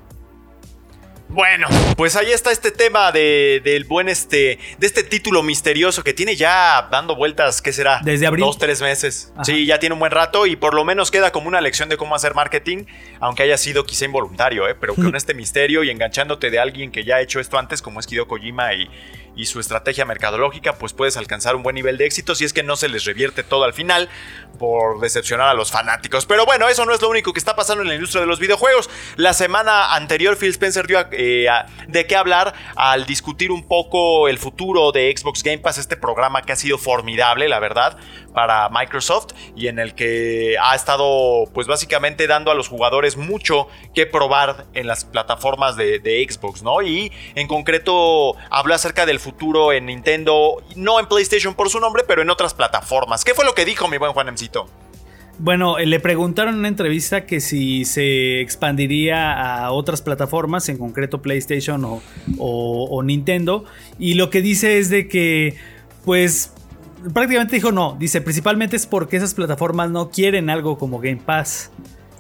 [1.36, 1.68] Bueno,
[1.98, 6.38] pues ahí está este tema de, del buen este, de este título misterioso que tiene
[6.38, 8.00] ya dando vueltas, ¿qué será?
[8.06, 8.46] Desde abril.
[8.46, 9.34] Dos, tres meses.
[9.44, 11.98] Sí, ya tiene un buen rato y por lo menos queda como una lección de
[11.98, 12.86] cómo hacer marketing,
[13.20, 14.76] aunque haya sido quizá involuntario, ¿eh?
[14.80, 18.00] pero con este misterio y enganchándote de alguien que ya ha hecho esto antes, como
[18.00, 18.90] es Hideo Kojima y,
[19.36, 22.64] y su estrategia mercadológica, pues puedes alcanzar un buen nivel de éxito si es que
[22.64, 24.10] no se les revierte todo al final
[24.58, 26.26] por decepcionar a los fanáticos.
[26.26, 28.40] Pero bueno, eso no es lo único que está pasando en la industria de los
[28.40, 28.90] videojuegos.
[29.18, 31.48] La semana anterior Phil Spencer dio eh,
[31.88, 36.42] de qué hablar al discutir un poco el futuro de Xbox Game Pass, este programa
[36.42, 37.98] que ha sido formidable, la verdad,
[38.34, 43.68] para Microsoft y en el que ha estado pues básicamente dando a los jugadores mucho
[43.94, 46.82] que probar en las plataformas de, Xbox, ¿no?
[46.82, 52.04] Y en concreto habló acerca del futuro en Nintendo, no en PlayStation por su nombre,
[52.08, 53.26] pero en otras plataformas.
[53.26, 54.68] ¿Qué fue lo que dijo mi buen Juan Emcito?
[55.38, 61.22] Bueno, le preguntaron en una entrevista que si se expandiría a otras plataformas, en concreto
[61.22, 62.02] PlayStation o,
[62.38, 63.66] o, Nintendo,
[64.00, 65.58] y lo que dice es de que,
[66.06, 66.54] pues,
[67.14, 71.72] prácticamente dijo no, dice principalmente es porque esas plataformas no quieren algo como Game Pass.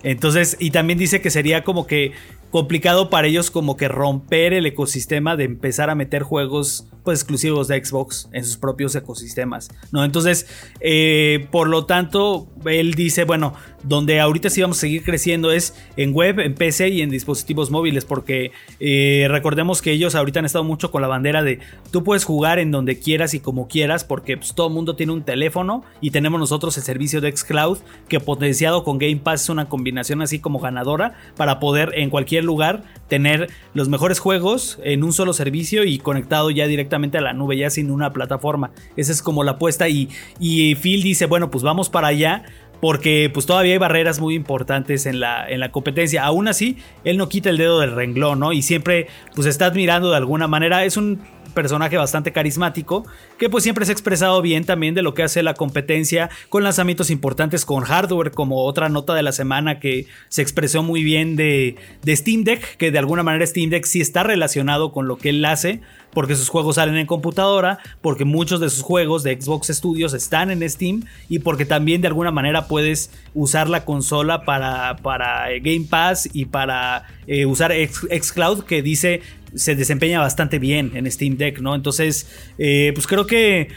[0.03, 2.11] Entonces, y también dice que sería como que
[2.51, 7.69] complicado para ellos como que romper el ecosistema de empezar a meter juegos pues exclusivos
[7.69, 10.03] de Xbox en sus propios ecosistemas, ¿no?
[10.03, 10.47] Entonces,
[10.81, 15.75] eh, por lo tanto, él dice, bueno, donde ahorita sí vamos a seguir creciendo es
[15.95, 20.45] en web, en PC y en dispositivos móviles, porque eh, recordemos que ellos ahorita han
[20.45, 21.59] estado mucho con la bandera de
[21.91, 25.13] tú puedes jugar en donde quieras y como quieras, porque pues, todo el mundo tiene
[25.13, 27.77] un teléfono y tenemos nosotros el servicio de Xcloud
[28.09, 32.43] que potenciado con Game Pass es una combinación así como ganadora para poder en cualquier
[32.43, 37.34] lugar tener los mejores juegos en un solo servicio y conectado ya directamente a la
[37.34, 38.71] nube, ya sin una plataforma.
[38.95, 42.43] Esa es como la apuesta y, y Phil dice, bueno, pues vamos para allá
[42.81, 46.23] porque pues todavía hay barreras muy importantes en la, en la competencia.
[46.23, 48.53] Aún así, él no quita el dedo del renglón, ¿no?
[48.53, 50.86] Y siempre pues está admirando de alguna manera.
[50.86, 51.21] Es un
[51.55, 53.08] personaje bastante carismático,
[53.39, 56.63] que pues siempre se ha expresado bien también de lo que hace la competencia con
[56.63, 61.36] lanzamientos importantes con hardware, como otra nota de la semana que se expresó muy bien
[61.36, 65.17] de, de Steam Deck, que de alguna manera Steam Deck sí está relacionado con lo
[65.17, 65.81] que él hace,
[66.15, 70.49] porque sus juegos salen en computadora, porque muchos de sus juegos de Xbox Studios están
[70.49, 75.86] en Steam y porque también de alguna manera puedes usar la consola para, para Game
[75.88, 79.21] Pass y para eh, usar Xcloud que dice
[79.54, 81.75] se desempeña bastante bien en Steam Deck, ¿no?
[81.75, 83.69] Entonces, eh, pues creo que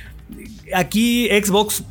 [0.75, 1.85] aquí Xbox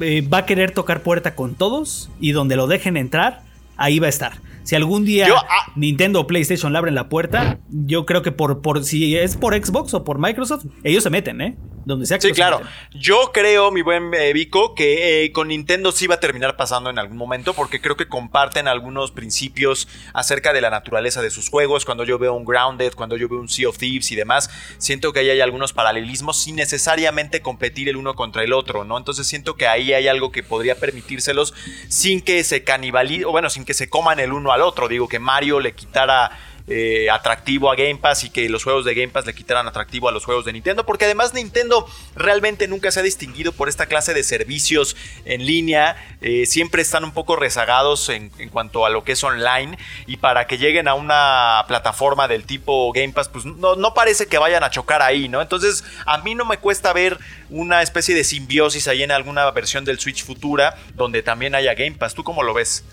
[0.00, 3.42] eh, va a querer tocar puerta con todos y donde lo dejen entrar,
[3.76, 4.32] ahí va a estar.
[4.64, 5.72] Si algún día ah.
[5.76, 9.54] Nintendo o PlayStation le abren la puerta, yo creo que por, por si es por
[9.54, 11.56] Xbox o por Microsoft, ellos se meten, ¿eh?
[11.84, 12.62] Donde sea que Sí, claro.
[12.92, 16.90] Yo creo, mi buen eh, Vico, que eh, con Nintendo sí va a terminar pasando
[16.90, 21.48] en algún momento, porque creo que comparten algunos principios acerca de la naturaleza de sus
[21.48, 21.84] juegos.
[21.84, 25.12] Cuando yo veo un Grounded, cuando yo veo un Sea of Thieves y demás, siento
[25.12, 28.96] que ahí hay algunos paralelismos sin necesariamente competir el uno contra el otro, ¿no?
[28.96, 31.54] Entonces siento que ahí hay algo que podría permitírselos
[31.88, 34.88] sin que se canibalicen, o bueno, sin que se coman el uno al otro.
[34.88, 36.30] Digo, que Mario le quitara
[36.66, 40.08] eh, atractivo a Game Pass y que los juegos de Game Pass le quitaran atractivo
[40.08, 43.84] a los juegos de Nintendo, porque además Nintendo realmente nunca se ha distinguido por esta
[43.84, 44.96] clase de servicios
[45.26, 49.76] en línea, eh, siempre están un poco rezagados en, cuanto a lo que es online
[50.06, 54.26] y para que lleguen a una plataforma del tipo Game Pass, pues no, no parece
[54.26, 55.42] que vayan a chocar ahí, ¿no?
[55.42, 57.18] Entonces a mí no me cuesta ver
[57.50, 61.96] una especie de simbiosis ahí en alguna versión del Switch futura donde también haya Game
[61.98, 62.84] Pass, ¿tú cómo lo ves?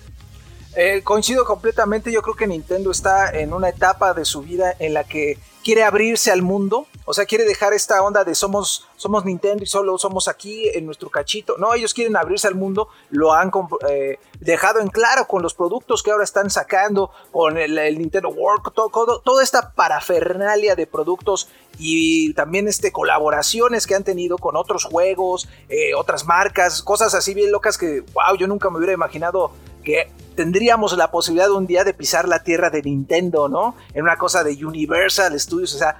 [0.76, 4.94] Eh, coincido completamente, yo creo que Nintendo está en una etapa de su vida en
[4.94, 9.26] la que quiere abrirse al mundo, o sea, quiere dejar esta onda de somos, somos
[9.26, 11.58] Nintendo y solo somos aquí en nuestro cachito.
[11.58, 13.52] No, ellos quieren abrirse al mundo, lo han
[13.90, 18.64] eh, dejado en claro con los productos que ahora están sacando, con el, Nintendo World,
[18.74, 25.48] toda esta parafernalia de productos y también este, colaboraciones que han tenido con otros juegos,
[25.70, 30.12] eh, otras marcas, cosas así bien locas que, wow, yo nunca me hubiera imaginado que
[30.36, 33.76] tendríamos la posibilidad un día de pisar la tierra de Nintendo, ¿no?
[33.94, 35.98] En una cosa de Universal Studios, o sea,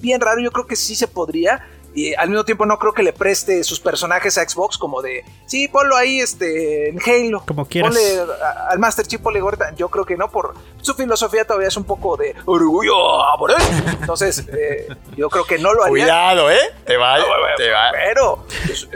[0.00, 1.64] bien raro, yo creo que sí se podría.
[1.94, 5.24] y al mismo tiempo no creo que le preste sus personajes a Xbox como de,
[5.46, 7.42] sí, ponlo ahí este, en Halo.
[7.46, 7.88] Como quieras.
[7.94, 9.74] Ponle a- al Master Chief, ponle Gordon.
[9.76, 12.92] Yo creo que no, por su filosofía todavía es un poco de orgullo.
[13.38, 13.56] por él.
[13.98, 16.04] Entonces, eh, yo creo que no lo haría.
[16.04, 16.58] Cuidado, ¿eh?
[16.84, 17.16] Te va,
[17.56, 17.90] te va.
[17.92, 18.44] Pero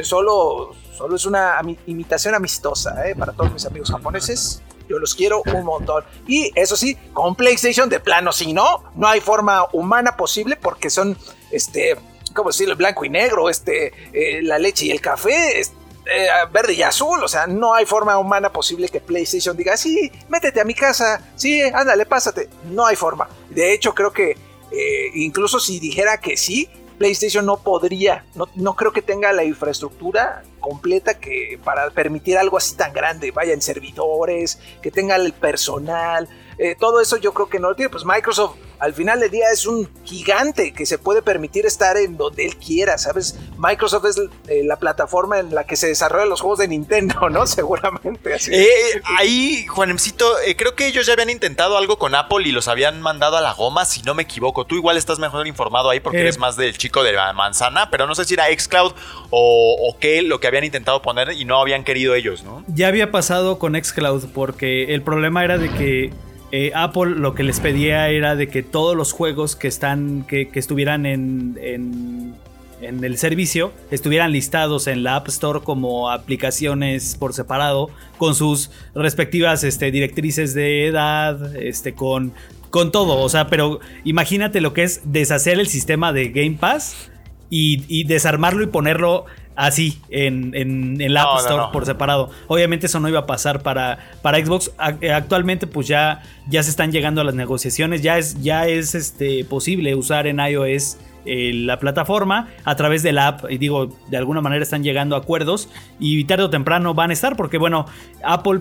[0.03, 3.15] solo, solo es una imitación amistosa ¿eh?
[3.15, 4.61] para todos mis amigos japoneses.
[4.87, 6.05] Yo los quiero un montón.
[6.27, 10.91] Y eso sí, con PlayStation de plano, si no, no hay forma humana posible porque
[10.91, 11.17] son,
[11.53, 11.97] este,
[12.35, 12.77] ¿cómo decirlo?
[12.77, 15.73] Blanco y negro, este, eh, la leche y el café, es-
[16.13, 17.25] eh, verde y azul.
[17.25, 21.23] O sea, no hay forma humana posible que PlayStation diga, sí, métete a mi casa,
[21.35, 22.51] sí, ándale, pásate.
[22.71, 23.27] No hay forma.
[23.49, 24.33] De hecho, creo que
[24.71, 29.45] eh, incluso si dijera que sí, PlayStation no podría, no, no creo que tenga la
[29.45, 35.33] infraestructura completa que para permitir algo así tan grande, vaya en servidores, que tenga el
[35.33, 37.91] personal, eh, todo eso yo creo que no lo tiene.
[37.91, 42.17] Pues Microsoft al final del día es un gigante que se puede permitir estar en
[42.17, 43.39] donde él quiera, ¿sabes?
[43.59, 44.17] Microsoft es
[44.49, 47.47] eh, la plataforma en la que se desarrollan los juegos de Nintendo, ¿no?
[47.47, 48.35] Seguramente.
[48.35, 48.51] Así.
[48.55, 48.67] Eh,
[49.19, 53.03] ahí, Juanemcito, eh, creo que ellos ya habían intentado algo con Apple y los habían
[53.03, 54.65] mandado a la goma, si no me equivoco.
[54.65, 57.91] Tú igual estás mejor informado ahí porque Eh, eres más del chico de la manzana,
[57.91, 58.93] pero no sé si era Xcloud
[59.31, 62.65] o, o qué lo que habían intentado poner y no habían querido ellos, ¿no?
[62.67, 66.13] Ya había pasado con Xcloud porque el problema era de que
[66.53, 70.49] eh, Apple lo que les pedía era de que todos los juegos que están que,
[70.55, 72.35] estuvieran en, en,
[72.81, 78.71] en el servicio estuvieran listados en la App Store como aplicaciones por separado con sus
[78.95, 82.33] respectivas este, directrices de edad, este, con,
[82.71, 83.19] con todo.
[83.19, 87.11] O sea, pero imagínate lo que es deshacer el sistema de Game Pass
[87.53, 91.73] y desarmarlo y ponerlo así en, en, en la No, App Store no.
[91.73, 92.31] por separado.
[92.49, 94.71] Obviamente eso no iba a pasar para, para Xbox.
[95.01, 98.03] Eh, Actualmente pues ya, ya se están llegando a las negociaciones.
[98.03, 103.13] Ya es, ya es este, posible usar en iOS eh, la plataforma a través de
[103.13, 103.51] la app.
[103.51, 105.69] Y digo, de alguna manera están llegando a acuerdos.
[105.99, 107.37] Y tarde o temprano van a estar.
[107.37, 107.87] Porque bueno,
[108.25, 108.61] Apple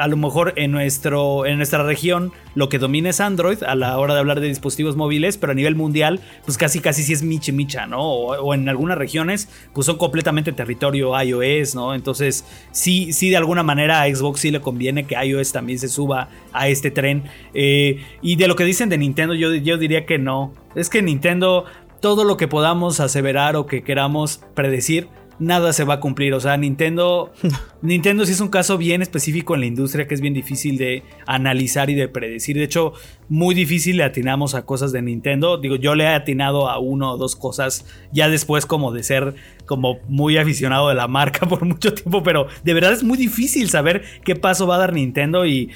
[0.00, 3.98] a lo mejor en, nuestro, en nuestra región lo que domina es Android a la
[3.98, 7.22] hora de hablar de dispositivos móviles, pero a nivel mundial, pues casi casi sí es
[7.22, 8.02] miche micha, ¿no?
[8.02, 11.94] O, o en algunas regiones, pues son completamente territorio iOS, ¿no?
[11.94, 15.88] Entonces, sí, sí, de alguna manera a Xbox sí le conviene que iOS también se
[15.88, 17.24] suba a este tren.
[17.54, 20.52] Eh, y de lo que dicen de Nintendo, yo, yo diría que no.
[20.74, 21.64] Es que Nintendo,
[22.00, 25.08] todo lo que podamos aseverar o que queramos predecir,
[25.40, 26.34] nada se va a cumplir.
[26.34, 27.32] O sea, Nintendo.
[27.82, 31.02] Nintendo sí es un caso bien específico en la industria que es bien difícil de
[31.26, 32.56] analizar y de predecir.
[32.56, 32.92] De hecho,
[33.28, 35.58] muy difícil le atinamos a cosas de Nintendo.
[35.58, 39.34] Digo, yo le he atinado a uno o dos cosas ya después como de ser
[39.66, 42.22] como muy aficionado de la marca por mucho tiempo.
[42.22, 45.70] Pero de verdad es muy difícil saber qué paso va a dar Nintendo y.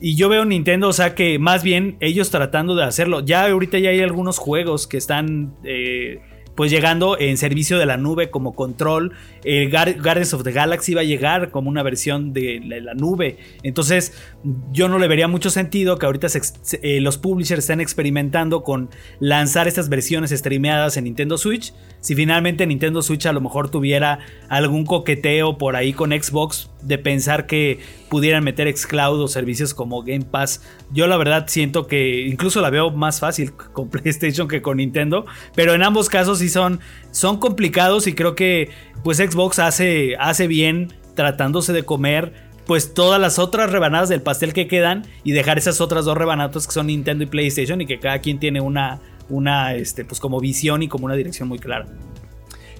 [0.00, 3.18] Y yo veo Nintendo, o sea que más bien ellos tratando de hacerlo.
[3.18, 6.20] Ya ahorita ya hay algunos juegos que están eh,
[6.58, 9.12] pues llegando en servicio de la nube como control.
[9.44, 13.38] El Guardians of the Galaxy va a llegar como una versión de la, nube.
[13.62, 14.12] Entonces
[14.72, 16.26] yo no le vería mucho sentido que ahorita
[16.82, 18.90] eh, los publishers estén experimentando con
[19.20, 21.72] lanzar estas versiones streameadas en Nintendo Switch.
[22.00, 26.96] Si finalmente Nintendo Switch a lo mejor tuviera algún coqueteo por ahí con Xbox de
[26.96, 30.62] pensar que pudieran meter xCloud o servicios como Game Pass.
[30.92, 35.26] Yo la verdad siento que incluso la veo más fácil con PlayStation que con Nintendo,
[35.54, 36.80] pero en ambos casos sí son,
[37.10, 38.70] son complicados y creo que
[39.02, 44.52] pues Xbox hace, hace bien tratándose de comer pues todas las otras rebanadas del pastel
[44.52, 47.98] que quedan y dejar esas otras dos rebanadas que son Nintendo y PlayStation y que
[47.98, 51.86] cada quien tiene una, una este, pues como visión y como una dirección muy clara.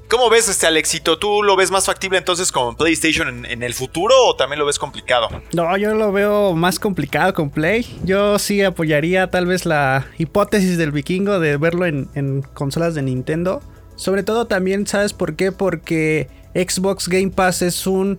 [0.08, 1.18] ¿Cómo ves este Alexito?
[1.18, 4.64] ¿Tú lo ves más factible entonces con PlayStation en, en el futuro o también lo
[4.64, 5.28] ves complicado?
[5.52, 7.84] No, yo lo veo más complicado con Play.
[8.04, 13.02] Yo sí apoyaría tal vez la hipótesis del vikingo de verlo en, en consolas de
[13.02, 13.60] Nintendo.
[13.96, 15.52] Sobre todo también, ¿sabes por qué?
[15.52, 18.18] Porque Xbox Game Pass es un...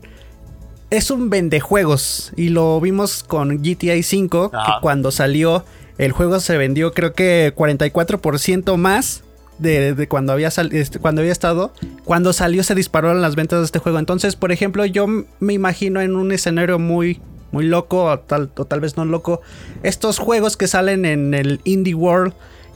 [0.91, 2.33] Es un vendejuegos.
[2.35, 5.63] Y lo vimos con GTA V, que cuando salió
[5.99, 9.23] el juego se vendió creo que 44% más
[9.59, 11.73] de, cuando, había este, cuando había estado.
[12.05, 13.99] Cuando salió se dispararon las ventas de este juego.
[13.99, 17.19] Entonces, por ejemplo, yo me imagino en un escenario muy,
[17.51, 19.41] muy loco, o tal, o tal vez no loco,
[19.83, 22.33] estos juegos que salen en el Indie World.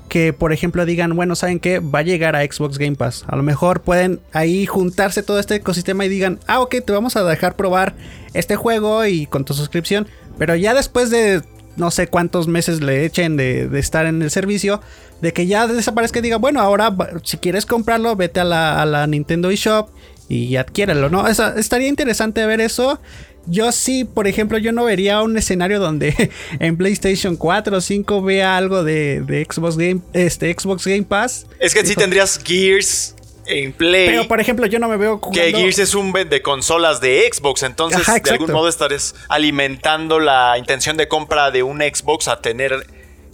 [0.10, 1.80] Que por ejemplo digan, bueno, ¿saben qué?
[1.80, 3.24] Va a llegar a Xbox Game Pass.
[3.26, 7.16] A lo mejor pueden ahí juntarse todo este ecosistema y digan, ah, ok, te vamos
[7.16, 7.96] a dejar probar
[8.34, 10.08] este juego y con tu suscripción.
[10.38, 11.42] Pero ya después de
[11.76, 14.82] no sé cuántos meses le echen de, de estar en el servicio,
[15.22, 18.86] de que ya desaparezca y diga, bueno, ahora si quieres comprarlo, vete a la, a
[18.86, 19.90] la Nintendo eShop
[20.30, 21.28] y adquiérelo, ¿no?
[21.28, 23.00] Esa- estaría interesante ver eso.
[23.46, 28.22] Yo sí, por ejemplo, yo no vería un escenario donde en PlayStation 4 o 5
[28.22, 31.46] vea algo de, de Xbox Game, este, Xbox Game Pass.
[31.60, 34.08] Es que sí tendrías Gears, en Play.
[34.08, 35.42] Pero por ejemplo, yo no me veo jugando...
[35.42, 40.20] Que Gears es un de consolas de Xbox, entonces Ajá, de algún modo estarías alimentando
[40.20, 42.86] la intención de compra de un Xbox a tener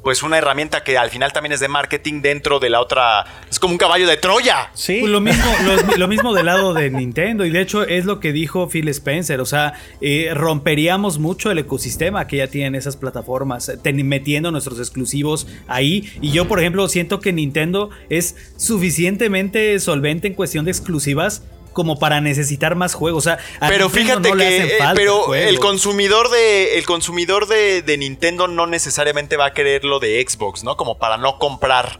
[0.10, 3.26] pues una herramienta que al final también es de marketing dentro de la otra.
[3.48, 4.72] Es como un caballo de Troya.
[4.74, 4.98] Sí.
[5.02, 8.20] Pues lo mismo, lo, lo mismo del lado de Nintendo y de hecho es lo
[8.20, 12.98] que dijo Phil Spencer, o sea, eh, romperíamos mucho el ecosistema que ya tienen esas
[12.98, 18.36] plataformas, eh, ten- metiendo nuestros exclusivos ahí y yo por ejemplo siento que Nintendo es
[18.58, 21.44] suficientemente solvente en cuestión de exclusivas
[21.74, 24.68] como para necesitar más juegos, o sea, a Pero Nintendo fíjate no le que hacen
[24.70, 25.50] eh, falta pero juegos.
[25.50, 30.26] el consumidor de el consumidor de, de Nintendo no necesariamente va a querer lo de
[30.28, 30.76] Xbox, ¿no?
[30.78, 32.00] Como para no comprar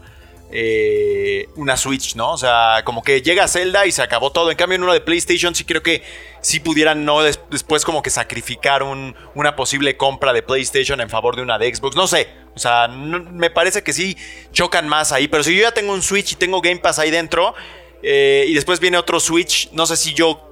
[0.52, 2.32] eh, una Switch, ¿no?
[2.32, 4.50] O sea, como que llega Zelda y se acabó todo.
[4.50, 6.02] En cambio, en uno de PlayStation sí creo que
[6.40, 11.08] sí pudieran no des- después como que sacrificar un- una posible compra de PlayStation en
[11.08, 11.94] favor de una de Xbox.
[11.94, 12.28] No sé.
[12.56, 14.16] O sea, no- me parece que sí
[14.52, 15.28] chocan más ahí.
[15.28, 17.54] Pero si yo ya tengo un Switch y tengo Game Pass ahí dentro
[18.02, 20.46] eh, y después viene otro Switch, no sé si yo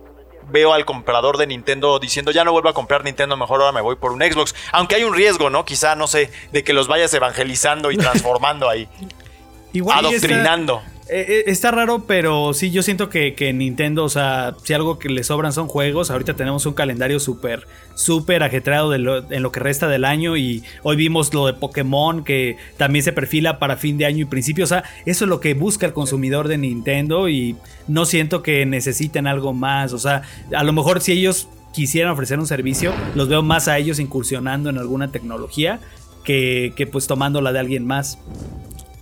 [0.50, 3.80] veo al comprador de Nintendo diciendo ya no vuelvo a comprar Nintendo, mejor ahora me
[3.82, 4.54] voy por un Xbox.
[4.72, 5.64] Aunque hay un riesgo, ¿no?
[5.66, 8.88] Quizá, no sé, de que los vayas evangelizando y transformando ahí,
[9.72, 10.82] Igual y está- adoctrinando.
[11.10, 14.98] Eh, eh, está raro, pero sí, yo siento que, que Nintendo, o sea, si algo
[14.98, 19.60] que le sobran son juegos, ahorita tenemos un calendario súper, súper ajetreado en lo que
[19.60, 23.96] resta del año y hoy vimos lo de Pokémon que también se perfila para fin
[23.96, 27.30] de año y principio, o sea, eso es lo que busca el consumidor de Nintendo
[27.30, 27.56] y
[27.86, 30.22] no siento que necesiten algo más, o sea,
[30.54, 34.68] a lo mejor si ellos quisieran ofrecer un servicio, los veo más a ellos incursionando
[34.68, 35.80] en alguna tecnología
[36.22, 38.18] que, que pues tomándola de alguien más.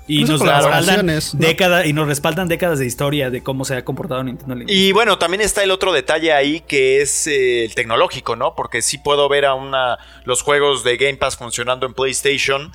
[0.09, 3.85] Y Incluso nos respaldan décadas y nos respaldan décadas de historia de cómo se ha
[3.85, 4.65] comportado Nintendo.
[4.69, 8.55] Y bueno, también está el otro detalle ahí que es eh, el tecnológico, ¿no?
[8.55, 12.73] Porque sí puedo ver a una los juegos de Game Pass funcionando en PlayStation,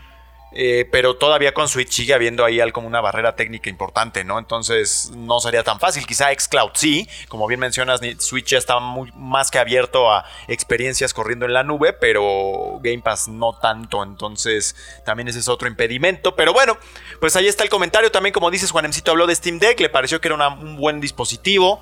[0.54, 4.38] eh, pero todavía con Switch sigue habiendo ahí como una barrera técnica importante, ¿no?
[4.38, 6.06] Entonces no sería tan fácil.
[6.06, 11.14] Quizá Xcloud sí, como bien mencionas, Switch ya está muy, más que abierto a experiencias
[11.14, 14.04] corriendo en la nube, pero Game Pass no tanto.
[14.04, 14.76] Entonces
[15.06, 16.36] también ese es otro impedimento.
[16.36, 16.78] Pero bueno,
[17.20, 18.12] pues ahí está el comentario.
[18.12, 21.82] También, como dices, Juanemcito habló de Steam Deck, le pareció que era un buen dispositivo.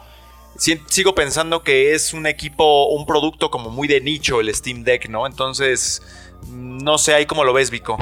[0.58, 4.84] Si- Sigo pensando que es un equipo, un producto como muy de nicho el Steam
[4.84, 5.26] Deck, ¿no?
[5.26, 6.02] Entonces,
[6.50, 7.98] no sé ahí cómo lo ves, Vico.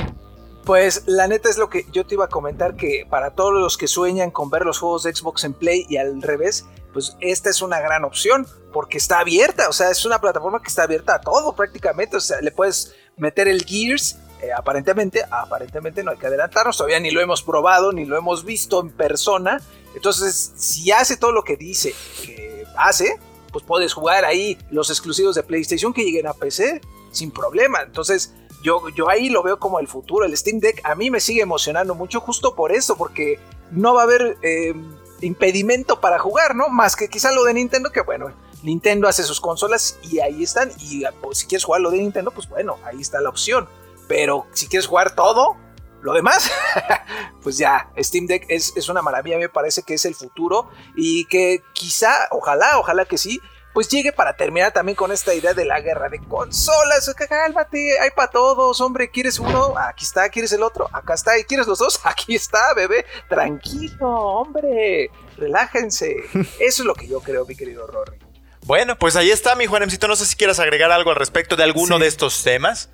[0.67, 3.77] Pues la neta es lo que yo te iba a comentar que para todos los
[3.77, 7.49] que sueñan con ver los juegos de Xbox en Play y al revés, pues esta
[7.49, 11.15] es una gran opción porque está abierta, o sea, es una plataforma que está abierta
[11.15, 16.17] a todo prácticamente, o sea, le puedes meter el Gears, eh, aparentemente, aparentemente no hay
[16.17, 19.61] que adelantarnos, todavía ni lo hemos probado, ni lo hemos visto en persona,
[19.95, 23.17] entonces si hace todo lo que dice que hace,
[23.53, 26.81] pues puedes jugar ahí los exclusivos de PlayStation que lleguen a PC
[27.13, 30.25] sin problema, entonces yo, yo ahí lo veo como el futuro.
[30.25, 33.39] El Steam Deck a mí me sigue emocionando mucho justo por eso, porque
[33.71, 34.73] no va a haber eh,
[35.21, 36.69] impedimento para jugar, ¿no?
[36.69, 38.33] Más que quizá lo de Nintendo, que bueno,
[38.63, 40.71] Nintendo hace sus consolas y ahí están.
[40.79, 43.67] Y pues, si quieres jugar lo de Nintendo, pues bueno, ahí está la opción.
[44.07, 45.57] Pero si quieres jugar todo,
[46.01, 46.49] lo demás,
[47.43, 51.25] pues ya, Steam Deck es, es una maravilla, me parece que es el futuro y
[51.25, 53.41] que quizá, ojalá, ojalá que sí,
[53.77, 57.13] pues llegue para terminar también con esta idea de la guerra de consolas.
[57.29, 59.11] Cálmate, hay para todos, hombre.
[59.11, 59.75] ¿Quieres uno?
[59.77, 60.29] Aquí está.
[60.29, 60.89] ¿Quieres el otro?
[60.91, 61.37] Acá está.
[61.37, 61.99] ¿Y quieres los dos?
[62.03, 63.05] Aquí está, bebé.
[63.29, 65.11] Tranquilo, hombre.
[65.37, 66.15] Relájense.
[66.59, 68.17] Eso es lo que yo creo, mi querido Rory.
[68.65, 70.07] Bueno, pues ahí está, mi Juanemcito.
[70.07, 72.01] No sé si quieras agregar algo al respecto de alguno Sí.
[72.01, 72.89] de estos temas.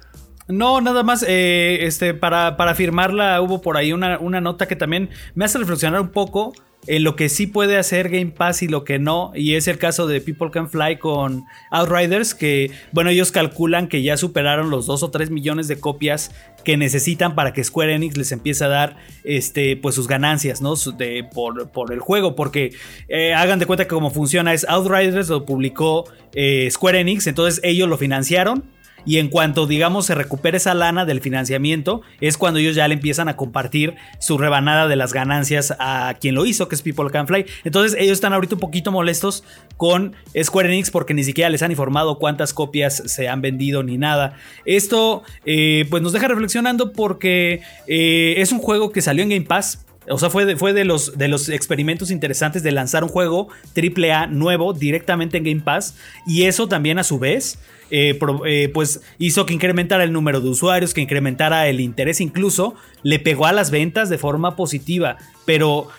[0.49, 4.75] No, nada más, eh, este, para, para firmarla hubo por ahí una, una nota que
[4.75, 6.51] también me hace reflexionar un poco
[6.87, 9.77] en lo que sí puede hacer Game Pass y lo que no, y es el
[9.77, 14.85] caso de People Can Fly con Outriders, que, bueno, ellos calculan que ya superaron los
[14.85, 16.31] 2 o 3 millones de copias
[16.63, 20.75] que necesitan para que Square Enix les empiece a dar, este, pues sus ganancias, ¿no?
[20.97, 22.73] De- por, por el juego, porque
[23.07, 27.59] eh, hagan de cuenta que cómo funciona es Outriders lo publicó eh, Square Enix, entonces
[27.63, 28.63] ellos lo financiaron,
[29.05, 32.95] y en cuanto, digamos, se recupere esa lana del financiamiento, es cuando ellos ya le
[32.95, 37.09] empiezan a compartir su rebanada de las ganancias a quien lo hizo, que es People
[37.11, 37.45] Can Fly.
[37.63, 39.43] Entonces, ellos están ahorita un poquito molestos
[39.77, 43.97] con Square Enix porque ni siquiera les han informado cuántas copias se han vendido ni
[43.97, 44.37] nada.
[44.65, 49.45] Esto, eh, pues, nos deja reflexionando porque eh, es un juego que salió en Game
[49.45, 49.85] Pass.
[50.09, 53.47] O sea, fue, de, fue de, los, de los experimentos interesantes de lanzar un juego
[53.75, 55.95] AAA nuevo directamente en Game Pass.
[56.27, 57.57] Y eso también a su vez,
[57.91, 62.75] eh, eh, pues hizo que incrementara el número de usuarios, que incrementara el interés incluso.
[63.03, 65.17] Le pegó a las ventas de forma positiva.
[65.45, 65.89] Pero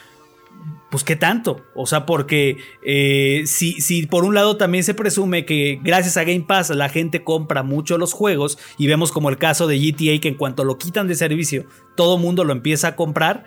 [0.94, 1.64] pues qué tanto.
[1.74, 6.22] O sea, porque eh, si, si por un lado también se presume que gracias a
[6.22, 10.20] Game Pass la gente compra mucho los juegos y vemos como el caso de GTA
[10.20, 11.64] que en cuanto lo quitan de servicio
[11.96, 13.44] todo mundo lo empieza a comprar.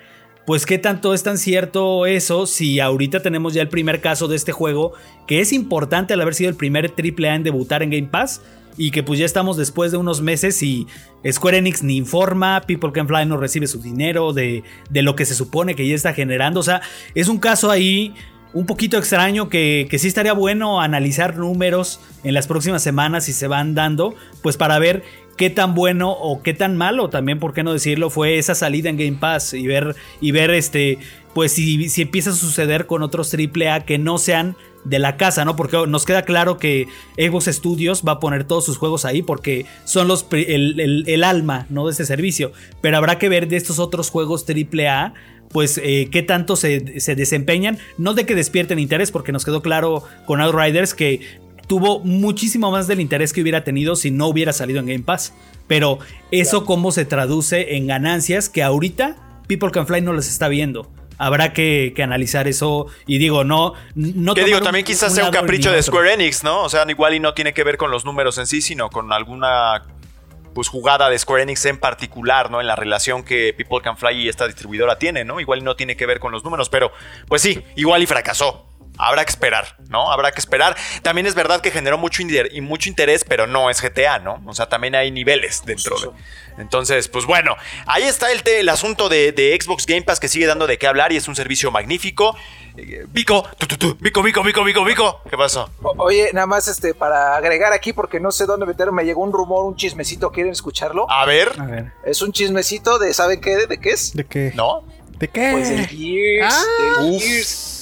[0.48, 4.38] Pues qué tanto es tan cierto eso si ahorita tenemos ya el primer caso de
[4.38, 4.94] este juego,
[5.28, 8.42] que es importante al haber sido el primer AAA en debutar en Game Pass.
[8.78, 10.88] Y que pues ya estamos después de unos meses y
[11.30, 15.26] Square Enix ni informa, People Can Fly no recibe su dinero de, de lo que
[15.26, 16.62] se supone que ya está generando.
[16.62, 16.82] O sea,
[17.14, 18.14] es un caso ahí
[18.54, 23.34] un poquito extraño que, que, sí estaría bueno analizar números en las próximas semanas si
[23.34, 25.04] se van dando, pues para ver
[25.38, 28.90] qué tan bueno o qué tan malo, también por qué no decirlo, fue esa salida
[28.90, 30.98] en Game Pass y ver, y ver este,
[31.34, 35.46] pues si, si empieza a suceder con otros AAA que no sean de la casa,
[35.46, 35.56] ¿no?
[35.56, 39.66] Porque nos queda claro que Xbox Studios va a poner todos sus juegos ahí porque
[39.84, 41.86] son los el, el, alma, ¿no?
[41.86, 42.52] De ese servicio.
[42.82, 45.14] Pero habrá que ver de estos otros juegos AAA
[45.50, 47.78] pues eh, qué tanto se, se, desempeñan.
[47.98, 51.22] No de que despierten interés, porque nos quedó claro con Outriders que
[51.68, 55.34] tuvo muchísimo más del interés que hubiera tenido si no hubiera salido en Game Pass.
[55.68, 56.00] Pero
[56.32, 60.90] eso cómo se traduce en ganancias que ahorita People Can Fly no les está viendo.
[61.20, 63.74] Habrá que, analizar eso y digo, no...
[63.96, 66.64] no que digo, también quizás sea un capricho de Square Enix, ¿no?
[66.64, 69.12] O sea, igual y no tiene que ver con los números en sí, sino con
[69.12, 69.84] alguna
[70.54, 72.62] pues jugada de Square Enix en particular, ¿no?
[72.62, 75.40] En la relación que People Can Fly y esta distribuidora tiene, ¿no?
[75.40, 76.92] Igual no tiene que ver con los números, pero
[77.28, 78.66] pues sí, igual y fracasó
[78.98, 80.12] habrá que esperar, ¿no?
[80.12, 80.76] Habrá que esperar.
[81.02, 84.42] También es verdad que generó mucho, y mucho interés, pero no es GTA, ¿no?
[84.46, 86.10] O sea, también hay niveles dentro de...
[86.58, 90.66] Entonces, pues bueno, ahí está el, el asunto de, Xbox Game Pass que sigue dando
[90.68, 92.36] de qué hablar y es un servicio magnífico.
[92.76, 95.22] Eh, Vico, tu, tu, tu, Vico, Vico, Vico, Vico, Vico.
[95.30, 95.70] ¿Qué pasó?
[95.98, 99.32] oye, nada más este, para agregar aquí, porque no sé dónde meter, me llegó un
[99.32, 101.10] rumor, un chismecito, ¿quieren escucharlo?
[101.12, 101.54] A ver.
[101.60, 101.92] A ver.
[102.06, 103.68] Es un chismecito de, ¿saben qué?
[103.68, 104.14] ¿De qué es?
[104.14, 104.52] ¿De qué?
[104.56, 104.84] ¿No?
[105.20, 105.50] ¿De qué?
[105.52, 107.02] Pues del Gears, Ah.
[107.02, 107.77] del Gears.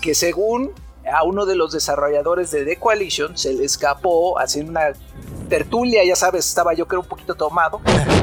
[0.00, 0.72] Que según
[1.10, 4.92] a uno de los desarrolladores de The Coalition se le escapó haciendo una
[5.48, 7.80] tertulia, ya sabes, estaba yo creo un poquito tomado.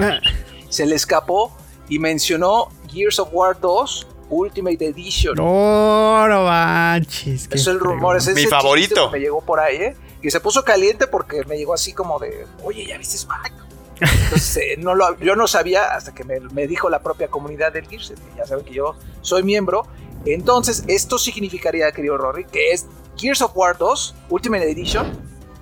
[0.69, 1.55] se le escapó
[1.89, 5.35] y mencionó Gears of War 2 Ultimate Edition.
[5.35, 7.47] No, no manches.
[7.51, 9.09] es el rumor, ese es Mi el favorito.
[9.09, 9.95] que me llegó por ahí, ¿eh?
[10.21, 13.53] Y se puso caliente porque me llegó así como de, oye, ¿ya viste Smack?
[13.99, 17.71] Entonces, eh, no lo, yo no sabía hasta que me, me dijo la propia comunidad
[17.71, 19.87] del Gears, ya saben que yo soy miembro.
[20.25, 22.85] Entonces, esto significaría, querido Rory, que es
[23.17, 25.11] Gears of War 2 Ultimate Edition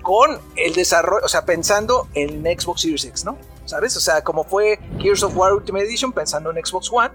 [0.02, 3.36] con el desarrollo, o sea, pensando en Xbox Series X, ¿no?
[3.64, 3.96] ¿Sabes?
[3.96, 7.10] O sea, como fue Gears of War Ultimate Edition pensando en Xbox One,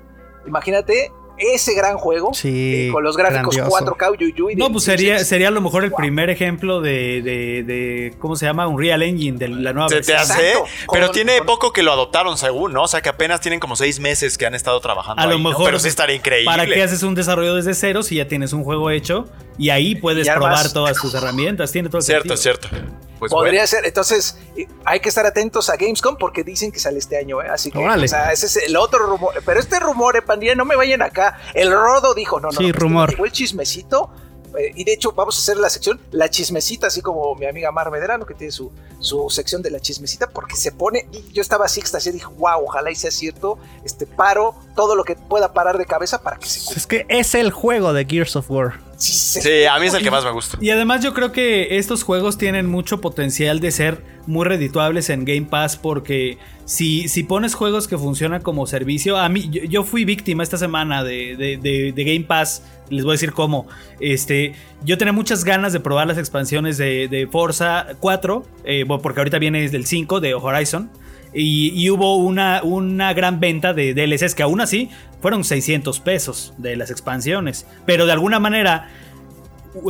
[0.46, 1.12] imagínate
[1.54, 3.86] ese gran juego Sí, eh, con los gráficos grandioso.
[3.86, 5.98] 4K uyuyuy No, pues sería, sería a lo mejor el Wow.
[5.98, 8.68] primer ejemplo de, de, de- ¿cómo se llama?
[8.68, 10.20] Unreal Engine, de la nueva Se te versión.
[10.38, 10.70] hace, Exacto.
[10.92, 12.84] pero Con- tiene con- poco que lo adoptaron según, ¿no?
[12.84, 15.22] O sea que apenas tienen como seis meses que han estado trabajando.
[15.22, 15.66] A lo mejor.
[15.66, 16.46] Pero sí estaría increíble.
[16.46, 19.28] ¿Para qué haces un desarrollo desde cero si ya tienes un juego hecho?
[19.58, 21.72] Y ahí puedes Y armas- probar todas tus herramientas.
[21.72, 22.70] Tiene todo el Cierto, sentido.
[22.72, 23.11] cierto.
[23.22, 23.68] Pues Podría bueno.
[23.68, 27.40] ser, entonces eh, hay que estar atentos a Gamescom porque dicen que sale este año,
[27.40, 27.50] ¿eh?
[27.52, 28.06] así que, Órale.
[28.06, 29.36] o sea, ese es el otro rumor.
[29.46, 31.40] Pero este rumor, eh, pandilla, no me vayan acá.
[31.54, 33.14] El Rodo dijo, no, no, Sí, no, este rumor.
[33.24, 34.10] el chismecito.
[34.58, 37.72] eh, y de hecho, vamos a hacer la sección, la chismecita, así como mi amiga
[37.72, 41.08] Mar Medrano, que tiene su, su sección de la chismecita, porque se pone.
[41.12, 43.60] y Yo estaba así extasiado y dije, wow, ojalá y sea cierto.
[43.86, 46.78] Este paro todo lo que pueda parar de cabeza para que se cumpla.
[46.78, 48.80] Es que es el juego de Gears of War.
[49.02, 50.58] Sí, a mí es el que más me gusta.
[50.62, 55.26] Y además yo creo que estos juegos tienen mucho potencial de ser muy redituables en
[55.26, 59.84] Game Pass porque si, si pones juegos que funcionan como servicio, a mí yo, yo
[59.84, 63.68] fui víctima esta semana de, de- de- de Game Pass, les voy a decir cómo.
[64.00, 69.02] Este, yo tenía muchas ganas de probar las expansiones de, de Forza 4, eh, bueno,
[69.02, 70.92] porque ahorita viene del 5 de Horizon.
[71.34, 74.90] Y, y hubo una, una gran venta de DLCs que aún así
[75.22, 77.66] fueron 600 pesos de las expansiones.
[77.86, 78.90] Pero de alguna manera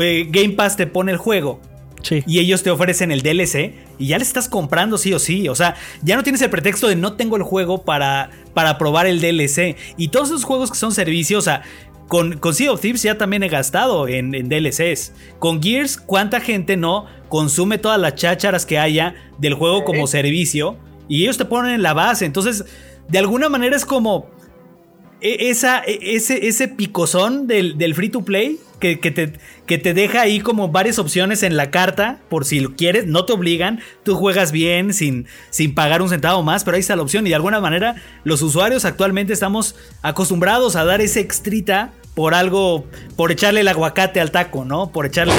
[0.01, 1.59] eh, Game Pass te pone el juego
[2.03, 2.23] Sí.
[2.25, 5.47] y ellos te ofrecen el DLC y ya le estás comprando sí o sí.
[5.49, 9.05] O sea, ya no tienes el pretexto de no tengo el juego para, para probar
[9.05, 9.75] el DLC.
[9.97, 11.61] Y todos esos juegos que son servicios, o sea,
[12.07, 15.13] con, con Sea of Thieves ya también he gastado en, en DLCs.
[15.37, 20.77] Con Gears, ¿cuánta gente no consume todas las chácharas que haya del juego como servicio?
[21.12, 22.24] Y ellos te ponen en la base.
[22.26, 22.64] Entonces,
[23.09, 24.30] de alguna manera es como
[25.20, 29.34] e- esa, e- ese, ese picozón del, del free to play que, que te,
[29.66, 33.26] que te deja ahí como varias opciones en la carta por si lo quieres, no
[33.26, 37.01] te obligan, tú juegas bien sin, sin pagar un centavo más, pero ahí está la
[37.03, 42.34] opción y de alguna manera los usuarios actualmente estamos acostumbrados a dar ese extrita por
[42.34, 42.86] algo,
[43.16, 44.91] por echarle el aguacate al taco, ¿no?
[44.91, 45.34] Por echarle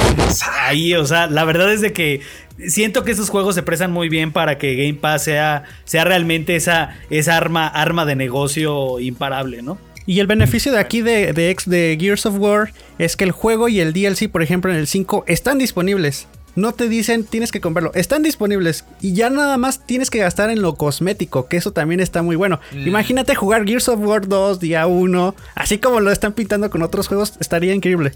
[0.61, 2.21] ahí, o sea, la verdad es de que
[2.67, 6.55] siento que estos juegos se prestan muy bien para que Game Pass sea, sea realmente
[6.55, 9.77] esa, esa arma, arma de negocio imparable, ¿no?
[10.05, 13.79] Y el beneficio de aquí de, de, Gears of War es que el juego y
[13.79, 16.27] el DLC, por ejemplo, en el 5, están disponibles.
[16.55, 17.91] no te dicen tienes que comprarlo.
[17.95, 22.01] Están disponibles y ya nada más tienes que gastar en lo cosmético, que eso también
[22.01, 22.59] está muy bueno.
[22.73, 22.87] Mm.
[22.87, 27.07] Imagínate jugar Gears of War 2 día 1, así como lo están pintando con otros
[27.07, 28.13] juegos, estaría increíble.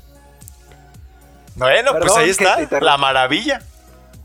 [1.56, 3.62] Bueno, pues Perdón ahí que está la maravilla.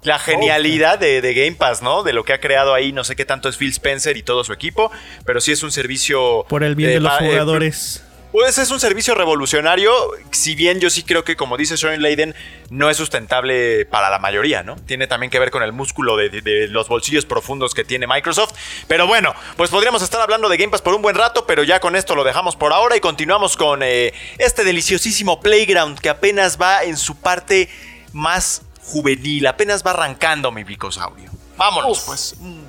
[0.02, 2.02] La genialidad de, de Game Pass, ¿no?
[2.02, 4.42] De lo que ha creado ahí, no sé qué tanto es Phil Spencer y todo
[4.44, 4.90] su equipo,
[5.24, 6.44] pero sí es un servicio...
[6.48, 8.02] Por el bien de los eh, jugadores.
[8.32, 9.92] Pues es un servicio revolucionario,
[10.30, 12.34] si bien yo sí creo que, como dice Sharon Layden,
[12.70, 14.76] no es sustentable para la mayoría, ¿no?
[14.76, 18.06] Tiene también que ver con el músculo de, de- de los bolsillos profundos que tiene
[18.06, 18.54] Microsoft.
[18.88, 21.78] Pero bueno, pues podríamos estar hablando de Game Pass por un buen rato, pero ya
[21.78, 26.58] con esto lo dejamos por ahora y continuamos con eh, este deliciosísimo Playground que apenas
[26.58, 27.68] va en su parte
[28.14, 31.30] más juvenil, apenas va arrancando mi picosaurio.
[31.56, 32.36] Vámonos, pues.
[32.40, 32.62] Mm.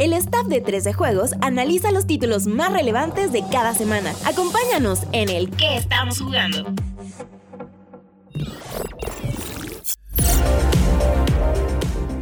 [0.00, 4.14] El staff de 13 Juegos analiza los títulos más relevantes de cada semana.
[4.24, 6.72] Acompáñanos en el ¿Qué estamos jugando?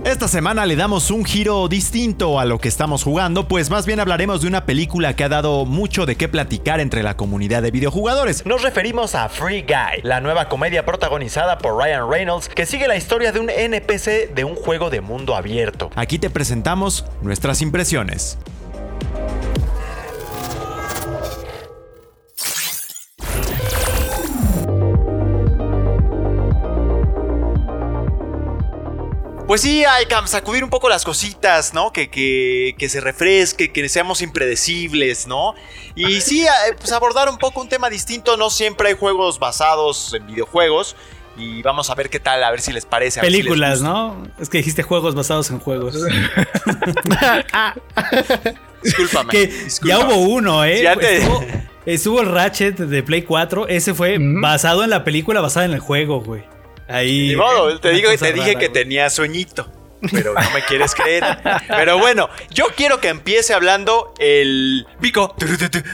[0.09, 4.00] Esta semana le damos un giro distinto a lo que estamos jugando, pues más bien
[4.00, 7.70] hablaremos de una película que ha dado mucho de qué platicar entre la comunidad de
[7.70, 8.46] videojugadores.
[8.46, 12.96] Nos referimos a Free Guy, la nueva comedia protagonizada por Ryan Reynolds, que sigue la
[12.96, 15.90] historia de un NPC de un juego de mundo abierto.
[15.94, 18.38] Aquí te presentamos nuestras impresiones.
[29.49, 31.90] Pues sí, hay que sacudir un poco las cositas, ¿no?
[31.90, 35.55] Que, que, que se refresque, que seamos impredecibles, ¿no?
[35.94, 38.36] Y sí, eh, pues abordar un poco un tema distinto.
[38.36, 40.96] No siempre hay juegos basados en videojuegos.
[41.38, 43.20] Y vamos a ver qué tal, a ver si les parece.
[43.20, 43.80] a ver si les Películas.
[43.80, 44.22] ¿no?
[44.38, 45.94] Es que dijiste juegos basados en juegos.
[48.82, 49.30] Discúlpame.
[49.30, 50.03] que discúlpame.
[50.03, 50.82] ya hubo uno, ¿eh?
[50.82, 51.42] Ya te- Estuvo,
[51.86, 53.66] estuvo el Ratchet de Play 4.
[53.68, 56.44] Ese fue basado en la película, basada en el juego, güey.
[56.89, 57.28] Ahí.
[57.28, 58.82] Ni modo, te, una digo, te dije rara, que güey.
[58.82, 59.70] tenía sueñito.
[60.12, 61.24] Pero no me quieres creer.
[61.66, 65.34] Pero bueno, yo quiero que empiece hablando el tu,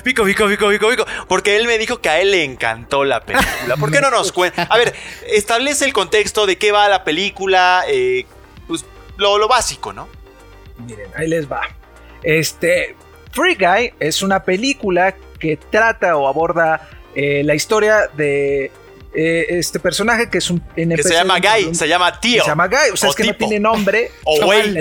[0.04, 1.06] Pico, Pico, Pico, Pico, Pico.
[1.26, 3.76] Porque él me dijo que a él le encantó la película.
[3.78, 4.64] ¿Por qué no nos cuenta?
[4.64, 4.94] A ver,
[5.26, 7.84] establece el contexto de qué va la película.
[7.88, 8.26] eh,
[8.66, 8.84] pues
[9.16, 10.06] lo, lo básico, ¿no?
[10.86, 11.62] Miren, ahí les va.
[12.22, 12.96] Este,
[13.32, 18.70] Free Guy es una película que trata o aborda eh, la historia de
[19.14, 21.02] eh, este personaje que es un NPC.
[21.02, 22.42] Que se llama Guy, un- se llama Tío.
[22.42, 24.10] Se llama Guy, o sea, O es que no tiene nombre.
[24.24, 24.76] O güey.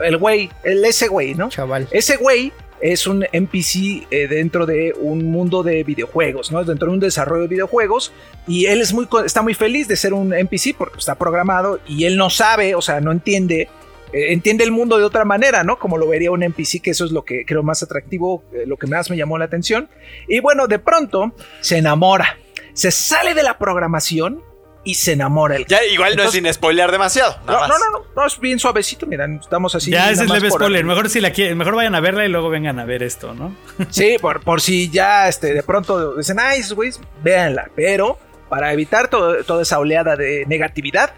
[0.00, 1.48] El, güey, el ese güey, ¿no?
[1.48, 1.86] Chaval.
[1.90, 6.62] Ese güey es un NPC eh, dentro de un mundo de videojuegos, ¿no?
[6.64, 8.12] Dentro de un desarrollo de videojuegos.
[8.46, 12.04] Y él es muy, está muy feliz de ser un NPC porque está programado y
[12.04, 13.68] él no sabe, o sea, no entiende.
[14.12, 15.78] eh, entiende el mundo de otra manera, ¿no?
[15.78, 18.76] Como lo vería un NPC, que eso es lo que creo más atractivo, eh, lo
[18.76, 19.88] que más me llamó la atención.
[20.28, 22.36] Y bueno, de pronto se enamora.
[22.76, 24.42] Se sale de la programación
[24.84, 27.36] y se enamora el Ya, igual no es sin spoilear demasiado.
[27.44, 29.90] no, no, no, no, no, es bien suavecito, mira, estamos así.
[29.90, 30.84] ya es leve spoiler.
[30.84, 33.52] Mejor si la quieren, mejor vayan a verla y luego vengan a ver esto, ¿no?
[33.90, 37.68] Sí, por, por si ya este, de pronto dicen, ay, güeyes, véanla.
[37.74, 38.18] Pero
[38.48, 41.14] para evitar todo- toda esa oleada de negatividad,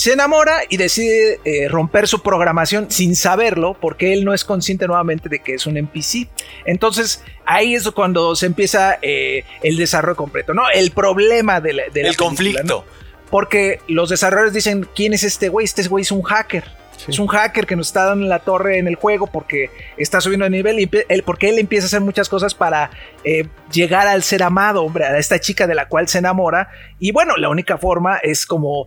[0.00, 4.86] se enamora y decide eh, romper su programación sin saberlo, porque él no es consciente
[4.86, 6.26] nuevamente de que es un NPC.
[6.64, 10.62] Entonces, ahí es cuando se empieza eh, el desarrollo completo, ¿no?
[10.72, 12.62] El problema de la, de conflicto.
[12.62, 12.84] ¿no?
[13.28, 15.66] Porque los desarrolladores dicen, ¿quién es este güey?
[15.66, 16.64] Este güey es un hacker.
[17.06, 20.44] Es un hacker que nos está dando la torre en el juego porque está subiendo
[20.44, 22.90] de nivel y él, porque él empieza a hacer muchas cosas para
[23.24, 26.70] eh, llegar al ser amado, hombre, a esta chica de la cual se enamora.
[26.98, 28.86] Y bueno, la única forma es como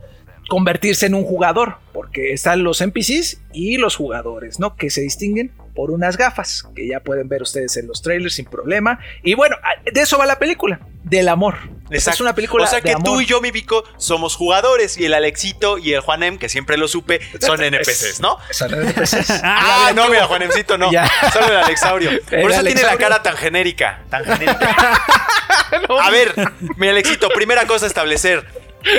[0.49, 4.75] convertirse en un jugador, porque están los NPCs y los jugadores, ¿no?
[4.75, 8.45] Que se distinguen por unas gafas, que ya pueden ver ustedes en los trailers sin
[8.45, 8.99] problema.
[9.23, 11.55] Y bueno, a- de eso va la película, del amor.
[11.89, 13.03] Esta Es una película O sea de que amor.
[13.05, 16.77] tú y yo, mi Vico, somos jugadores y el Alexito y el Juanem, que siempre
[16.77, 18.37] lo supe, son NPCs, ¿no?
[18.51, 19.41] Son NPCs.
[19.43, 20.91] Ah, no, mira, Juanemcito no.
[20.91, 21.09] Ya.
[21.31, 22.11] Solo el Alexaurio.
[22.29, 24.03] Por El eso tiene la cara tan genérica.
[24.09, 25.01] Tan genérica.
[26.01, 26.33] A ver,
[26.77, 28.45] mi Alexito, primera cosa a establecer.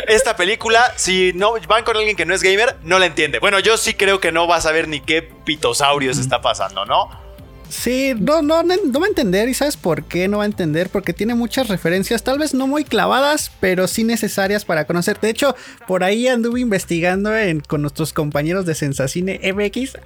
[0.09, 3.39] Esta película, si no van con alguien que no es gamer, no la entiende.
[3.39, 7.25] Bueno, yo sí creo que no va a saber ni qué pitosaurios está pasando, ¿no?
[7.69, 9.49] Sí, no, no, no, va a entender.
[9.49, 10.91] ¿Y sabes por qué no va a entender?
[10.91, 15.19] Porque tiene muchas referencias, tal vez no muy clavadas, pero sí necesarias para conocer.
[15.19, 15.57] De hecho,
[15.89, 17.31] por ahí anduve investigando
[17.67, 19.99] con nuestros compañeros de Sensacine MX,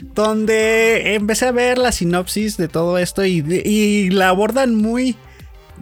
[0.00, 5.16] donde empecé a ver la sinopsis de todo esto y la abordan muy,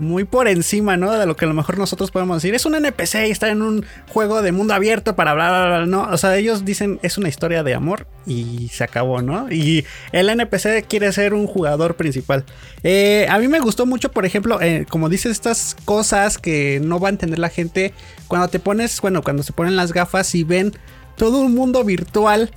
[0.01, 1.13] muy por encima, ¿no?
[1.13, 2.55] De lo que a lo mejor nosotros podemos decir.
[2.55, 5.87] Es un NPC y está en un juego de mundo abierto para hablar, bla, bla,
[5.87, 6.13] no.
[6.13, 9.51] O sea, ellos dicen es una historia de amor y se acabó, ¿no?
[9.53, 12.45] Y el NPC quiere ser un jugador principal.
[12.83, 16.99] Eh, a mí me gustó mucho, por ejemplo, eh, como dices, estas cosas que no
[16.99, 17.93] va a entender la gente.
[18.27, 20.73] Cuando te pones, bueno, cuando se ponen las gafas y ven
[21.17, 22.51] todo un mundo virtual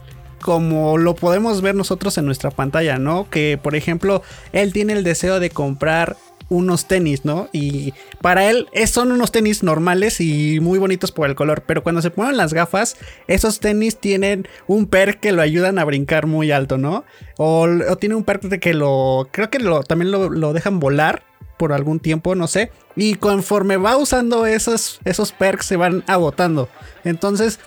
[0.44, 3.30] como lo podemos ver nosotros en nuestra pantalla, ¿no?
[3.30, 4.22] Que por ejemplo,
[4.52, 6.18] él tiene el deseo de comprar
[6.50, 7.50] unos tenis, ¿no?
[7.52, 12.02] Y para él son unos tenis normales y muy bonitos por el color, pero cuando
[12.02, 12.96] se ponen las gafas,
[13.28, 17.04] esos tenis tienen un perk que lo ayudan a brincar muy alto, ¿no?
[17.38, 17.68] O,
[18.00, 21.24] tiene un perk de que lo, creo que lo, también lo, dejan volar
[21.58, 22.72] por algún tiempo, no sé.
[22.96, 26.70] Y conforme va usando esos, esos perks se van agotando.
[27.04, 27.60] Entonces,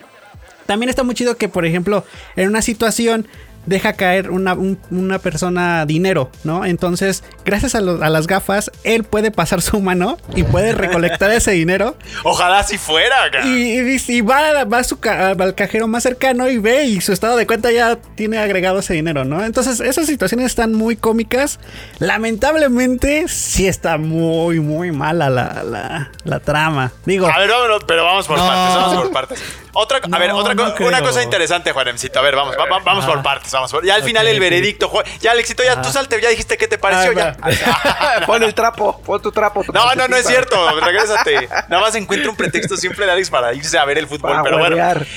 [0.66, 2.04] también está muy chido que, por ejemplo,
[2.34, 3.26] en una situación
[3.66, 4.56] deja caer una,
[4.90, 6.64] una persona dinero, ¿no?
[6.64, 11.96] Entonces, gracias a, las gafas, él puede pasar su mano y puede recolectar ese dinero.
[12.24, 13.30] Ojalá si fuera.
[13.44, 17.70] Y, va, va su al cajero más cercano y ve y su estado de cuenta
[17.70, 19.44] ya tiene agregado ese dinero, ¿no?
[19.44, 21.58] Entonces, esas situaciones están muy cómicas.
[21.98, 26.92] Lamentablemente, sí está muy, muy mala la, la, trama.
[27.04, 27.26] Digo.
[27.26, 29.42] A ver, vámonos, pero vamos por partes, vamos por partes.
[29.72, 32.18] Otra, a ver, otra una cosa interesante, Juanemcito.
[32.18, 32.54] A ver, vamos,
[32.84, 33.54] vamos por partes.
[33.56, 34.90] Vamos ya al final el veredicto.
[35.20, 37.12] Ya, Alexito, ya tú salte, ya dijiste qué te pareció.
[37.12, 37.36] ya.
[38.26, 39.64] pon el trapo, pon tu trapo.
[39.72, 40.78] no, no, no es cierto.
[40.80, 41.48] Regrésate.
[41.68, 44.40] Nada más encuentro un pretexto siempre de Alex para irse a ver el fútbol.
[44.42, 44.76] pero bueno.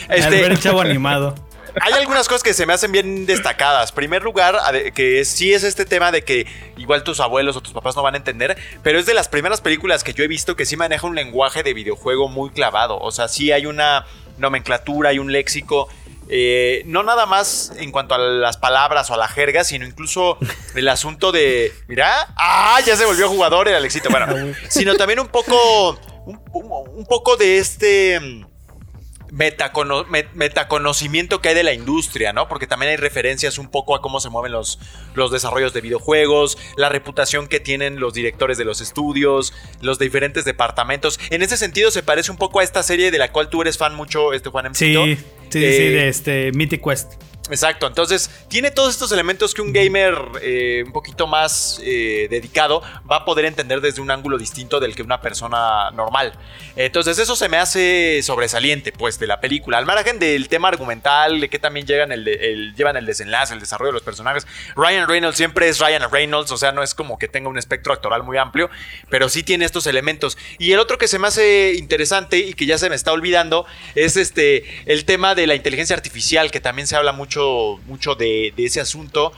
[0.10, 1.36] Este, el chavo animado.
[1.82, 3.92] Hay algunas cosas que se me hacen bien destacadas.
[3.92, 4.58] Primer lugar,
[4.94, 8.16] que sí es este tema de que igual tus abuelos o tus papás no van
[8.16, 11.06] a entender, pero es de las primeras películas que yo he visto que sí maneja
[11.06, 12.98] un lenguaje de videojuego muy clavado.
[13.00, 14.06] O sea, sí hay una
[14.38, 15.90] nomenclatura y un léxico.
[16.30, 20.38] Eh, no nada más en cuanto a las palabras o a la jerga, sino incluso
[20.76, 25.28] el asunto de, mira, ah, ya se volvió jugador el Alexito, bueno, sino también un
[25.28, 28.46] poco, un poco de este
[29.32, 32.48] metaconocimiento que hay de la industria, ¿no?
[32.48, 34.80] Porque también hay referencias un poco a cómo se mueven los,
[35.14, 40.46] los desarrollos de videojuegos, la reputación que tienen los directores de los estudios, los diferentes
[40.46, 41.20] departamentos.
[41.30, 43.78] En ese sentido se parece un poco a esta serie de la cual tú eres
[43.78, 45.18] fan mucho, este Juan Sí,
[45.50, 47.14] sí, sí, de este Mythic Quest.
[47.50, 52.84] Exacto, entonces tiene todos estos elementos que un gamer eh, un poquito más eh, dedicado
[53.10, 56.34] va a poder entender desde un ángulo distinto del que una persona normal.
[56.76, 59.80] Entonces eso se me hace sobresaliente pues de la película.
[59.80, 63.90] Al margen del tema argumental, de que también llegan el, llevan el desenlace, el desarrollo
[63.90, 64.46] de los personajes.
[64.76, 67.94] Ryan Reynolds siempre es Ryan Reynolds, o sea, no es como que tenga un espectro
[67.94, 68.70] actoral muy amplio,
[69.10, 70.38] pero sí tiene estos elementos.
[70.60, 73.66] Y el otro que se me hace interesante y que ya se me está olvidando
[73.96, 78.54] es este el tema de la inteligencia artificial, que también se habla mucho mucho, de,
[78.58, 79.32] ese asunto.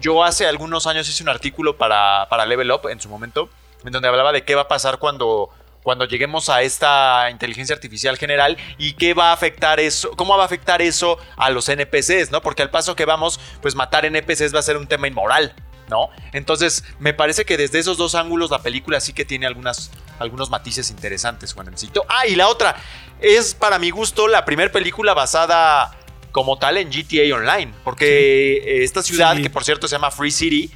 [0.00, 3.50] Yo hace algunos años hice un artículo para, para Level Up en su momento,
[3.84, 5.50] en donde hablaba de qué va a pasar cuando,
[5.82, 10.42] cuando lleguemos a esta inteligencia artificial general y qué va a afectar eso, cómo va
[10.44, 12.42] a afectar eso a los NPCs, ¿no?
[12.42, 15.54] Porque al paso que vamos, pues matar NPCs va a ser un tema inmoral,
[15.88, 16.10] ¿no?
[16.32, 20.50] Entonces, me parece que desde esos dos ángulos la película sí que tiene algunas, algunos
[20.50, 22.04] matices interesantes, Juanemcito.
[22.08, 22.76] Ah, y la otra,
[23.20, 25.96] es para mi gusto la primera película basada
[26.32, 27.72] como tal en GTA Online.
[27.84, 30.70] Porque esta ciudad, que por cierto se llama Free City,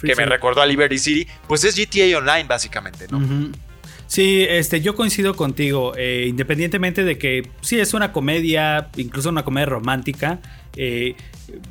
[0.00, 3.52] que me recordó a Liberty City, pues es GTA Online básicamente, ¿no?
[4.06, 9.44] Sí, este, yo coincido contigo, eh, independientemente de que sí es una comedia, incluso una
[9.44, 10.38] comedia romántica,
[10.76, 11.16] eh,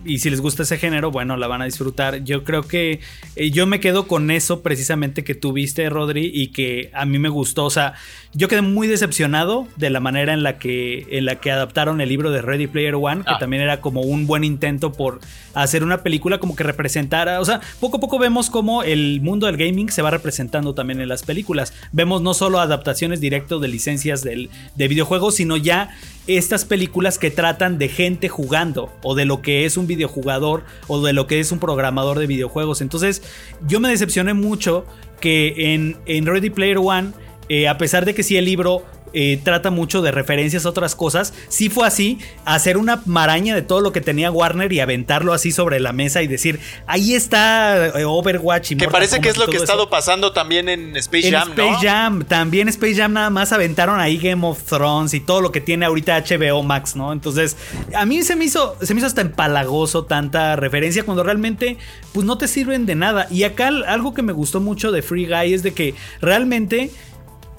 [0.05, 2.23] y si les gusta ese género, bueno, la van a disfrutar.
[2.23, 3.01] Yo creo que
[3.35, 7.29] eh, yo me quedo con eso precisamente que tuviste, Rodri, y que a mí me
[7.29, 7.65] gustó.
[7.65, 7.93] O sea,
[8.33, 12.09] yo quedé muy decepcionado de la manera en la que, en la que adaptaron el
[12.09, 13.37] libro de Ready Player One, que ah.
[13.37, 15.19] también era como un buen intento por
[15.53, 17.41] hacer una película como que representara.
[17.41, 21.01] O sea, poco a poco vemos cómo el mundo del gaming se va representando también
[21.01, 21.73] en las películas.
[21.91, 25.89] Vemos no solo adaptaciones directas de licencias del, de videojuegos, sino ya
[26.27, 31.01] estas películas que tratan de gente jugando o de lo que es un videojugador o
[31.01, 32.81] de lo que es un programador de videojuegos.
[32.81, 33.21] Entonces
[33.67, 34.85] yo me decepcioné mucho
[35.19, 37.11] que en, en Ready Player One,
[37.49, 38.83] eh, a pesar de que sí el libro
[39.17, 41.33] eh, trata mucho de referencias a otras cosas.
[41.47, 45.53] Si fue así, hacer una maraña de todo lo que tenía Warner y aventarlo así
[45.53, 49.47] sobre la mesa y decir, ahí está eh, Overwatch y Que parece que es lo
[49.47, 51.53] que ha estado pasando también en Space Jam.
[51.53, 55.39] En Space Jam, también Space Jam nada más aventaron ahí Game of Thrones y todo
[55.39, 57.13] lo que tiene ahorita HBO Max, ¿no?
[57.13, 57.55] Entonces,
[57.95, 61.77] a mí se me hizo, se me hizo hasta empalagoso tanta referencia cuando realmente,
[62.11, 63.27] pues no te sirven de nada.
[63.31, 66.91] Y acá algo que me gustó mucho de Free Guy es de que realmente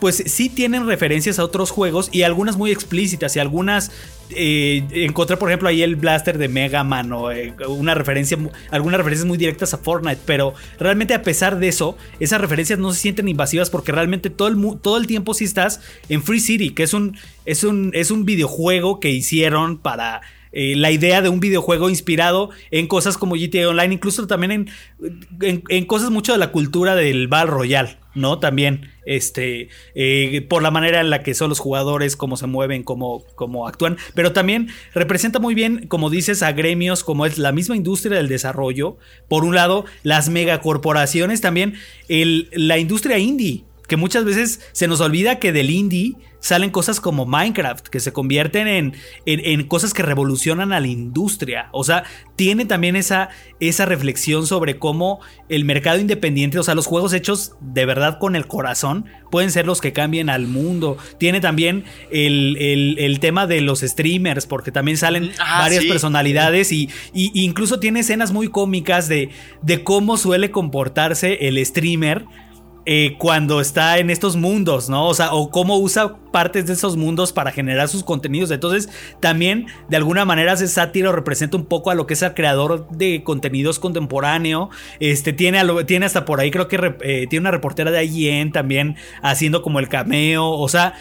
[0.01, 3.91] pues sí tienen referencias a otros juegos y algunas muy explícitas y algunas
[4.31, 8.37] eh, encontré por ejemplo ahí el blaster de Mega Man o eh, una referencia
[8.71, 12.93] algunas referencias muy directas a Fortnite pero realmente a pesar de eso esas referencias no
[12.93, 16.71] se sienten invasivas porque realmente todo el, todo el tiempo sí estás en Free City
[16.71, 20.23] que es un, es un, es un videojuego que hicieron para
[20.59, 24.71] eh, la idea de un videojuego inspirado en cosas como GTA Online, incluso también
[25.43, 28.39] en, en, cosas mucho de la cultura del Battle Royale, ¿no?
[28.39, 32.85] También, este, eh, por la manera en la que son los jugadores, cómo se mueven,
[32.85, 37.53] cómo, cómo actúan, pero también representa muy bien, como dices, a gremios como es la
[37.53, 38.97] misma industria del desarrollo,
[39.29, 41.75] por un lado, las megacorporaciones, también
[42.09, 46.17] la industria indie, que muchas veces se nos olvida que del indie
[46.47, 48.95] salen cosas como Minecraft, que se convierten en,
[49.27, 51.69] en, cosas que revolucionan a la industria.
[51.73, 52.05] O sea,
[52.37, 55.19] tiene también esa, esa reflexión sobre cómo
[55.49, 59.67] el mercado independiente, o sea, los juegos hechos de verdad con el corazón, pueden ser
[59.67, 60.99] los que cambien al mundo.
[61.19, 67.33] Tiene también el, tema de los streamers, porque también salen ah, varias personalidades y, y,
[67.43, 69.31] incluso tiene escenas muy cómicas de,
[69.63, 72.25] de cómo suele comportarse el streamer
[72.89, 75.09] eh, cuando está en estos mundos, ¿no?
[75.09, 78.53] O sea, o cómo usa partes de esos mundos para generar sus contenidos.
[78.53, 82.35] Entonces, también de alguna manera ese sátiro representa un poco a lo que es el
[82.35, 84.71] creador de contenidos contemporáneo.
[85.01, 88.95] Este tiene, tiene hasta por ahí, creo que eh, tiene una reportera de IGN también
[89.21, 90.49] haciendo como el cameo.
[90.49, 90.95] O sea,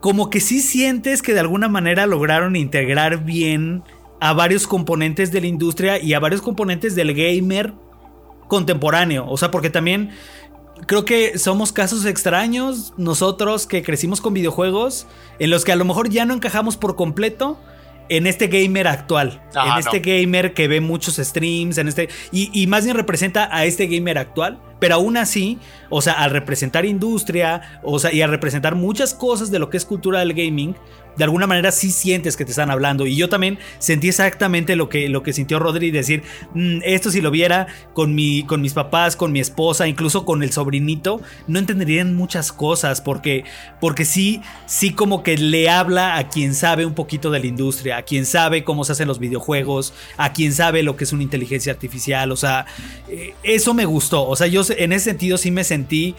[0.00, 3.82] como que sí sientes que de alguna manera lograron integrar bien
[4.20, 7.72] a varios componentes de la industria y a varios componentes del gamer
[8.46, 9.26] contemporáneo.
[9.28, 10.10] O sea, porque también
[10.86, 15.06] creo que somos casos extraños nosotros que crecimos con videojuegos
[15.38, 17.58] en los que a lo mejor ya no encajamos por completo
[18.08, 22.66] en este gamer actual, en este gamer que ve muchos streams, en este y, y,
[22.66, 25.58] más bien representa a este gamer actual, pero aún así,
[25.88, 29.76] o sea, al representar industria, o sea, y al representar muchas cosas de lo que
[29.78, 30.74] es cultura del gaming,
[31.16, 33.06] de alguna manera sí sientes que te están hablando.
[33.06, 36.22] Y yo también sentí exactamente lo que, lo que sintió Rodri, decir,
[36.54, 40.42] mm, esto si lo viera con, mi, con mis papás, con mi esposa, incluso con
[40.42, 43.44] el sobrinito, no entenderían muchas cosas, porque,
[43.80, 47.98] porque sí, sí como que le habla a quien sabe un poquito de la industria,
[47.98, 51.22] a quien sabe cómo se hacen los videojuegos, a quien sabe lo que es una
[51.22, 52.66] inteligencia artificial, o sea,
[53.08, 56.14] eh, eso me gustó, o sea, yo en ese sentido sí me sentí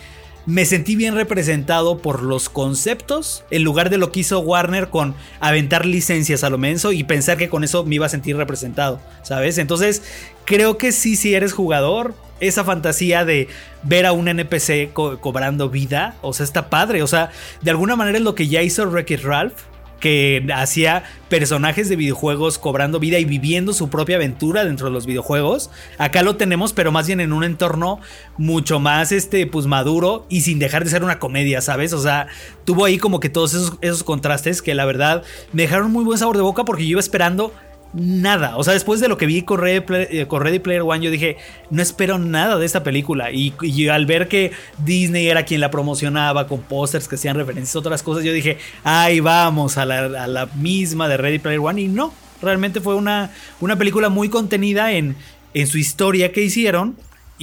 [0.45, 5.15] me sentí bien representado por los conceptos en lugar de lo que hizo Warner con
[5.39, 8.99] aventar licencias a lo menso y pensar que con eso me iba a sentir representado,
[9.23, 9.57] ¿sabes?
[9.57, 10.03] Entonces,
[10.45, 13.47] creo que sí, si eres jugador, esa fantasía de
[13.83, 17.31] ver a un NPC cobrando vida, o sea, está padre, o sea,
[17.61, 19.72] de alguna manera es lo que ya hizo Wreck-It Ralph
[20.03, 25.05] que hacía personajes de videojuegos cobrando vida y viviendo su propia aventura dentro de los
[25.05, 25.69] videojuegos.
[25.97, 28.01] Acá lo tenemos, pero más bien en un entorno
[28.37, 31.93] mucho más este, pues maduro y sin dejar de ser una comedia, ¿sabes?
[31.93, 32.27] O sea,
[32.65, 35.23] tuvo ahí como que todos esos, esos contrastes que la verdad
[35.53, 37.53] me dejaron muy buen sabor de boca porque yo iba esperando
[37.93, 38.57] nada.
[38.57, 41.37] O sea, después de lo que vi con Ready, eh, Player One, yo dije,
[41.69, 43.31] no espero nada de esta película.
[43.31, 43.53] Y,
[43.87, 48.03] al ver que Disney era quien la promocionaba con pósters que hacían referencias a otras
[48.03, 51.81] cosas, yo dije, ay, vamos a la, misma de Ready Player One.
[51.81, 55.15] Y no, realmente fue una, una película muy contenida en,
[55.53, 56.95] en su historia que hicieron.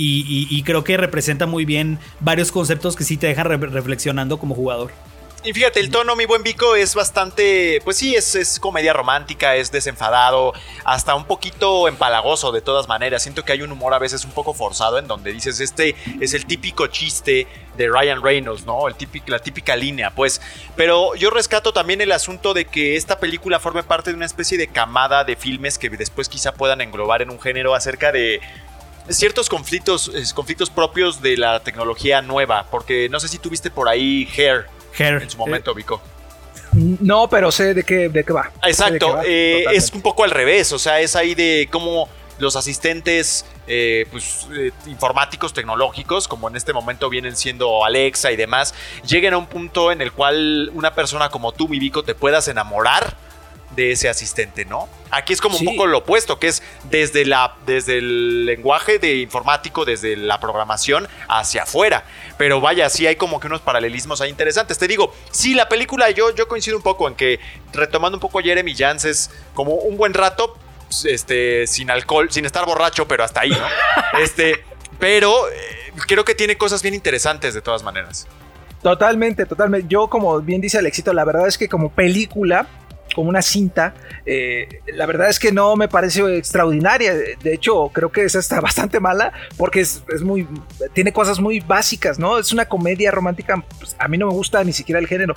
[0.03, 4.93] Y, creo que representa muy bien varios conceptos que sí te dejan reflexionando como jugador.
[5.43, 9.57] Y fíjate, el tono, mi buen Vico, es bastante, pues sí, es, es, comedia romántica,
[9.57, 10.53] es desenfadado,
[10.85, 13.23] hasta un poquito empalagoso de todas maneras.
[13.23, 16.35] Siento que hay un humor a veces un poco forzado en donde dices, este es
[16.35, 17.47] el típico chiste
[17.79, 18.87] de Ryan Reynolds, ¿no?
[18.87, 18.97] El
[19.29, 20.43] la típica línea, pues.
[20.77, 24.59] Pero yo rescato también el asunto de que esta película forme parte de una especie
[24.59, 28.43] de camada de filmes que después quizá puedan englobar en un género acerca de
[29.09, 34.29] ciertos conflictos, conflictos propios de la tecnología nueva, porque no sé si tuviste por ahí
[34.37, 34.67] Hair
[34.99, 36.01] en su momento, Vico.
[36.73, 38.51] No, pero sé de qué, de qué va.
[38.63, 43.45] Exacto, eh, es un poco al revés, o sea, es ahí de cómo los asistentes
[43.67, 48.75] eh, pues, eh, informáticos, tecnológicos, como en este momento vienen siendo Alexa y demás,
[49.07, 52.49] lleguen a un punto en el cual una persona como tú, mi Vico, te puedas
[52.49, 53.17] enamorar
[53.71, 54.89] de ese asistente, ¿no?
[55.11, 59.17] Aquí es como un poco lo opuesto, que es desde, la, desde el lenguaje de
[59.17, 62.05] informático, desde la programación hacia afuera.
[62.37, 64.79] Pero vaya, sí hay como que unos paralelismos ahí interesantes.
[64.79, 67.41] Te digo, sí, la película yo, yo coincido un poco en que,
[67.73, 70.57] retomando un poco Jeremy Jans, es como un buen rato,
[71.05, 73.67] este, sin alcohol, sin estar borracho, pero hasta ahí, ¿no?
[74.21, 74.65] este,
[74.99, 78.27] pero eh, creo que tiene cosas bien interesantes de todas maneras.
[78.83, 79.87] Totalmente, totalmente.
[79.89, 82.67] Yo, como bien dice Alexito, la verdad es que como película
[83.15, 83.95] como una cinta.
[84.27, 87.15] Eh, la verdad es que no me parece extraordinaria.
[87.15, 90.47] De hecho, creo que es hasta bastante mala porque es, muy.
[90.93, 92.39] tiene cosas muy básicas, ¿no?
[92.39, 93.65] Es una comedia romántica.
[93.79, 95.35] Pues, a mí no me gusta ni siquiera el género.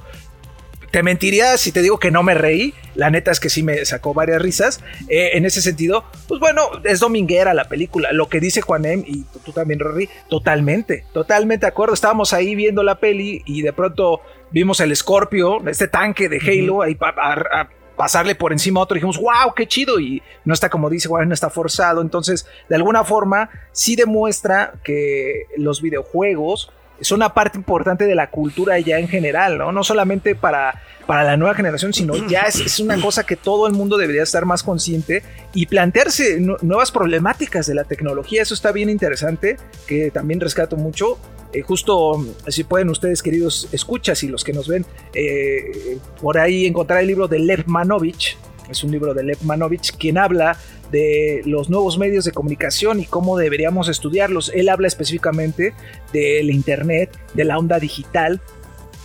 [0.94, 2.76] Te mentiría si te digo que no me reí.
[2.94, 4.80] La neta es que sí me sacó varias risas.
[5.10, 8.12] Eh, en ese sentido, pues bueno, es dominguera la película.
[8.12, 11.96] Lo que dice Juanem y tú, también, Rory, totalmente, totalmente de acuerdo.
[11.96, 14.22] Estábamos ahí viendo la peli y de pronto
[14.52, 18.96] vimos el Scorpio, este tanque de Halo, ahí a, pasarle por encima a otro.
[18.96, 20.00] Y dijimos, wow, qué chido.
[20.00, 22.04] Y no está como dice, no está forzado.
[22.04, 26.72] Entonces, de alguna forma, sí demuestra que los videojuegos
[27.04, 29.74] es una parte importante de la cultura ya en general, ¿no?
[29.74, 33.74] No solamente para, para la nueva generación, sino ya es, una cosa que todo el
[33.74, 35.22] mundo debería estar más consciente
[35.54, 38.42] y plantearse nuevas problemáticas de la tecnología.
[38.42, 41.18] Eso está bien interesante, que también rescato mucho.
[41.52, 46.66] Eh, justo, si pueden ustedes, queridos escuchas y los que nos ven, eh, por ahí
[46.66, 48.38] encontrar el libro de Lev Manovich,
[48.70, 50.58] es un libro de Lev Manovich, quien habla
[50.94, 54.52] de los nuevos medios de comunicación y cómo deberíamos estudiarlos.
[54.54, 55.74] Él habla específicamente
[56.14, 58.40] del Internet, de la onda digital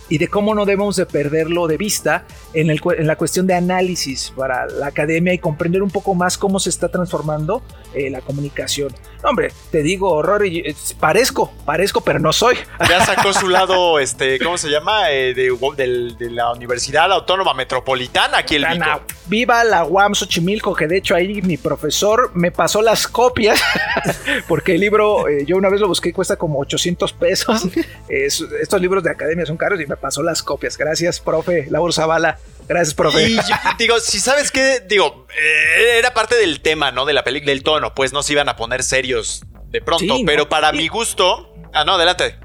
[0.09, 3.53] y de cómo no debemos de perderlo de vista en, el, en la cuestión de
[3.53, 7.61] análisis para la academia y comprender un poco más cómo se está transformando
[7.93, 8.93] eh, la comunicación.
[9.23, 12.55] hombre, te digo, Rory, eh, parezco, parezco, pero no soy.
[12.89, 15.11] Ya sacó su lado, este, ¿cómo se llama?
[15.11, 19.01] Eh, de, la Universidad Autónoma Metropolitana, aquí el Vico.
[19.27, 23.61] Viva la UAM Xochimilco, que de hecho ahí mi profesor me pasó las copias,
[24.47, 27.67] porque el libro, yo una vez lo busqué cuesta como 800 pesos.
[28.09, 30.77] estos libros de academia son caros y me pasó las copias.
[30.77, 32.39] Gracias, profe Laura Zavala.
[32.67, 33.29] Gracias, profe.
[33.29, 33.39] Y
[33.79, 37.05] digo, si sabes que, digo, eh, era parte del tema, ¿no?
[37.05, 40.49] De la película, del tono, pues no se iban a poner serios de pronto, pero
[40.49, 41.53] para mi gusto.
[41.73, 42.39] Ah, no, adelante.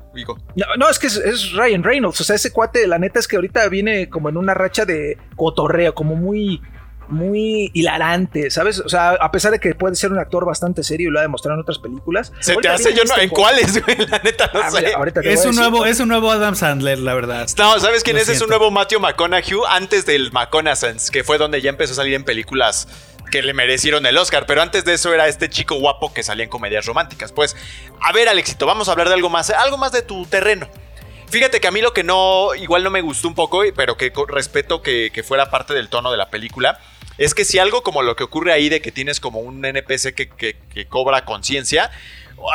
[0.54, 2.20] No, no, es que es, Ryan Reynolds.
[2.20, 5.18] O sea, ese cuate, la neta es que ahorita viene como en una racha de
[5.36, 6.60] cotorreo, como muy
[7.08, 8.80] muy hilarante, ¿sabes?
[8.80, 11.22] O sea, a pesar de que puede ser un actor bastante serio y lo ha
[11.22, 12.32] demostrado en otras películas.
[12.40, 13.96] Se te hace yo no, ¿en cuáles, güey?
[14.08, 14.94] La neta no ah, sé.
[15.24, 17.48] es un nuevo, es un nuevo Adam Sandler, la verdad.
[17.58, 18.28] No, ¿sabes quién es?
[18.28, 22.14] Es un nuevo Matthew McConaughey antes del McConaughey, que fue donde ya empezó a salir
[22.14, 22.88] en películas
[23.30, 26.44] que le merecieron el Oscar, pero antes de eso era este chico guapo que salía
[26.44, 27.32] en comedias románticas.
[27.32, 27.56] Pues,
[28.00, 30.68] a ver, Alexito, vamos a hablar de algo más, algo más de tu terreno.
[31.28, 34.12] Fíjate que a mí lo que no, igual no me gustó un poco, pero que
[34.28, 36.78] respeto que, que fuera parte del tono de la película,
[37.18, 40.14] es que si algo como lo que ocurre ahí de que tienes como un NPC
[40.14, 41.90] que, cobra conciencia,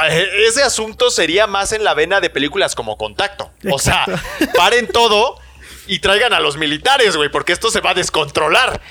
[0.10, 3.52] eh, ese asunto sería más en la vena de películas como Contacto.
[3.72, 4.06] O sea,
[4.56, 5.40] paren todo
[5.88, 8.82] y traigan a los militares, güey, porque esto se va a descontrolar.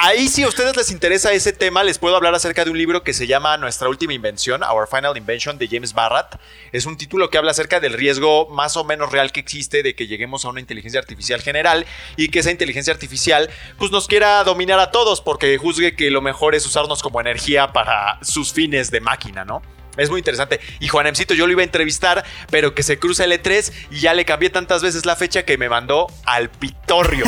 [0.00, 3.02] Ahí si a ustedes les interesa ese tema, les puedo hablar acerca de un libro
[3.02, 6.36] que se llama Nuestra última invención, Our Final Invention de James Barratt.
[6.70, 9.96] Es un título que habla acerca del riesgo más o menos real que existe de
[9.96, 11.84] que lleguemos a una inteligencia artificial general
[12.16, 16.22] y que esa inteligencia artificial pues nos quiera dominar a todos porque juzgue que lo
[16.22, 19.62] mejor es usarnos como energía para sus fines de máquina, ¿no?
[19.98, 20.60] Es muy interesante.
[20.80, 24.14] Y Juanemcito yo lo iba a entrevistar, pero que se cruza el E3 y ya
[24.14, 27.24] le cambié tantas veces la fecha que me mandó al pitorrio.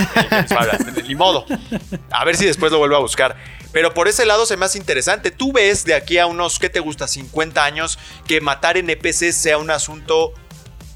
[1.06, 1.44] Ni modo.
[2.10, 3.36] A ver si después lo vuelvo a buscar.
[3.72, 5.30] Pero por ese lado se me hace interesante.
[5.30, 7.08] Tú ves de aquí a unos, ¿qué te gusta?
[7.08, 10.32] 50 años, que matar NPCs sea un asunto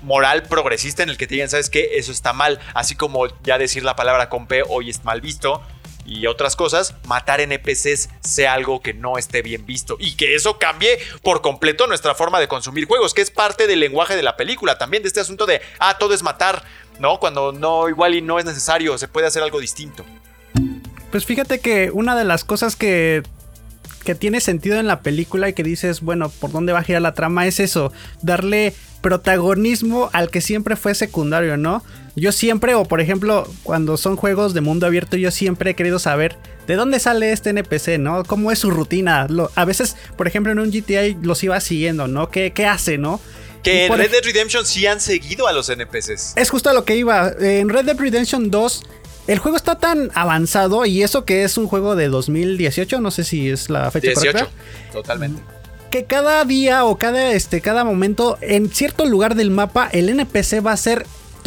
[0.02, 1.90] moral progresista en el que te digan, ¿sabes qué?
[1.94, 2.60] Eso está mal.
[2.74, 5.62] Así como ya decir la palabra con P hoy es mal visto
[6.04, 10.58] y otras cosas, matar NPCs sea algo que no esté bien visto y que eso
[10.58, 14.36] cambie por completo nuestra forma de consumir juegos, que es parte del lenguaje de la
[14.36, 16.64] película, también de este asunto de, ah, todo es matar,
[16.98, 17.18] ¿no?
[17.18, 20.04] Cuando no, igual y no es necesario, se puede hacer algo distinto.
[21.10, 23.22] Pues fíjate que una de las cosas que
[24.04, 27.02] que tiene sentido en la película y que dices, bueno, ¿por dónde va a girar
[27.02, 27.46] la trama?
[27.46, 27.92] Es eso,
[28.22, 31.82] darle protagonismo al que siempre fue secundario, ¿no?
[32.16, 35.98] Yo siempre, o por ejemplo, cuando son juegos de mundo abierto, yo siempre he querido
[35.98, 36.36] saber
[36.66, 38.24] de dónde sale este NPC, ¿no?
[38.24, 39.26] ¿Cómo es su rutina?
[39.54, 42.30] a veces, por ejemplo, en un GTA los iba siguiendo, ¿no?
[42.30, 43.20] ¿Qué, qué hace, no?
[43.62, 46.34] Que en Red Dead Redemption sí han seguido a los NPCs.
[46.36, 47.32] Es justo a lo que iba.
[47.40, 48.84] En Red Dead Redemption 2
[49.26, 53.24] el juego está tan avanzado y eso que es un juego de 2018, no sé
[53.24, 54.48] si es la fecha 18,
[54.92, 55.42] totalmente.
[55.90, 60.64] Que cada día o cada, este, cada momento en cierto lugar del mapa el NPC
[60.64, 61.06] va a ser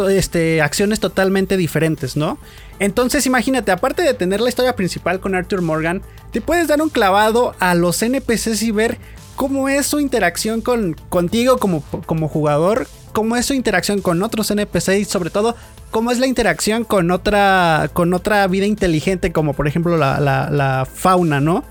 [0.09, 2.37] este, acciones totalmente diferentes, ¿no?
[2.79, 6.01] Entonces imagínate, aparte de tener la historia principal con Arthur Morgan,
[6.31, 8.97] te puedes dar un clavado a los NPCs y ver
[9.37, 14.49] cómo es su interacción con, contigo como, como jugador, cómo es su interacción con otros
[14.49, 15.55] NPCs y sobre todo
[15.91, 20.87] cómo es la interacción con otra, con otra vida inteligente como por ejemplo la, la
[20.91, 21.63] fauna, ¿no?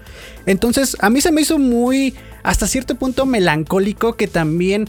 [0.46, 2.14] Entonces a mí se me hizo muy,
[2.44, 4.88] hasta cierto punto melancólico que también,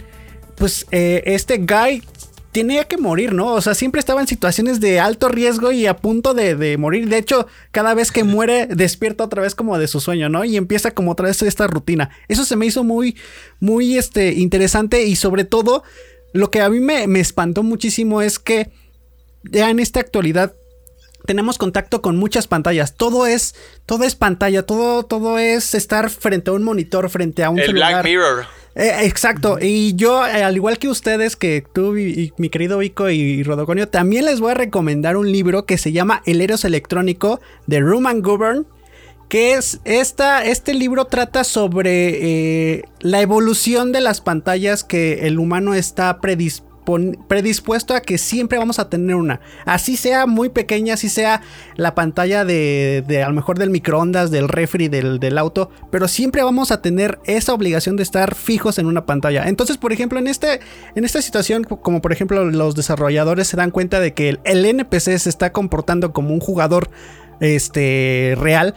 [0.55, 2.03] pues eh, este guy
[2.51, 3.53] tenía que morir, ¿no?
[3.53, 7.07] O sea, siempre estaba en situaciones de alto riesgo y a punto de, morir.
[7.09, 10.43] De hecho, cada vez que muere, despierta otra vez como de su sueño, ¿no?
[10.43, 12.09] Y empieza como otra vez esta rutina.
[12.27, 13.15] Eso se me hizo muy,
[13.59, 15.83] muy este, interesante y sobre todo,
[16.33, 18.71] lo que a mí me, me espantó muchísimo es que
[19.43, 20.53] ya en esta actualidad
[21.27, 22.95] tenemos contacto con muchas pantallas.
[22.95, 23.53] Todo es,
[23.85, 27.73] todo es pantalla, todo, todo es estar frente a un monitor, frente a un El
[27.73, 28.45] Black Mirror.
[28.73, 29.57] Eh, exacto.
[29.61, 33.89] Y yo, eh, al igual que ustedes, que tú y, mi querido Vico y Rodoconio,
[33.89, 38.21] también les voy a recomendar un libro que se llama El Eros Electrónico de Roman
[38.21, 38.65] Govern.
[39.29, 45.37] Que es esta, este libro trata sobre eh, la evolución de las pantallas que el
[45.37, 46.66] humano está predispuesto
[47.27, 49.41] predispuesto a que siempre vamos a tener una.
[49.65, 51.41] Así sea muy pequeña, así sea
[51.75, 56.43] la pantalla de, a lo mejor del microondas, del refri, del, del, auto, pero siempre
[56.43, 59.47] vamos a tener esa obligación de estar fijos en una pantalla.
[59.47, 60.61] Entonces, por ejemplo, en, este,
[60.95, 64.65] en esta situación, como por ejemplo los desarrolladores se dan cuenta de que el, el
[64.65, 66.89] NPC se está comportando como un jugador
[67.39, 68.75] este, real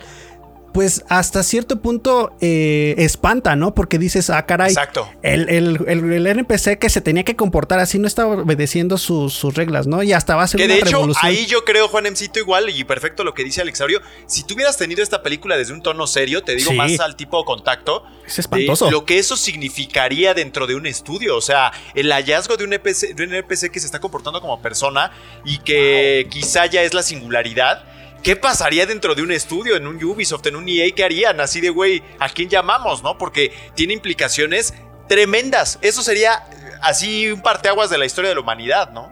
[0.72, 3.74] pues hasta cierto punto eh, espanta, ¿no?
[3.74, 5.08] Porque dices, ah, caray, Exacto.
[5.22, 10.02] El, el, NPC que se tenía que comportar así no estaba obedeciendo sus, reglas, ¿no?
[10.02, 11.26] Y hasta va a ser que una de hecho, revolución.
[11.26, 14.76] Ahí yo creo, Juan Emcito, igual, y perfecto lo que dice Alexaurio, si tú hubieras
[14.76, 18.38] tenido esta película desde un tono serio, te digo más al tipo de contacto, es
[18.38, 18.90] espantoso.
[18.90, 23.14] lo que eso significaría dentro de un estudio, o sea, el hallazgo de un NPC,
[23.14, 25.10] de un NPC que se está comportando como persona
[25.44, 27.84] y que quizá ya es la singularidad
[28.22, 30.90] ¿Qué pasaría dentro de un estudio, en un Ubisoft, en un EA?
[30.94, 31.40] ¿Qué harían?
[31.40, 33.16] Así de, güey, ¿a quién llamamos, no?
[33.16, 34.74] Porque tiene implicaciones
[35.08, 35.78] tremendas.
[35.80, 36.44] Eso sería
[36.82, 39.10] así un parteaguas de la historia de la humanidad, ¿no?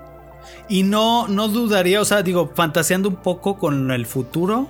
[0.69, 4.69] Y no, no dudaría, o sea, digo, fantaseando un poco con el futuro,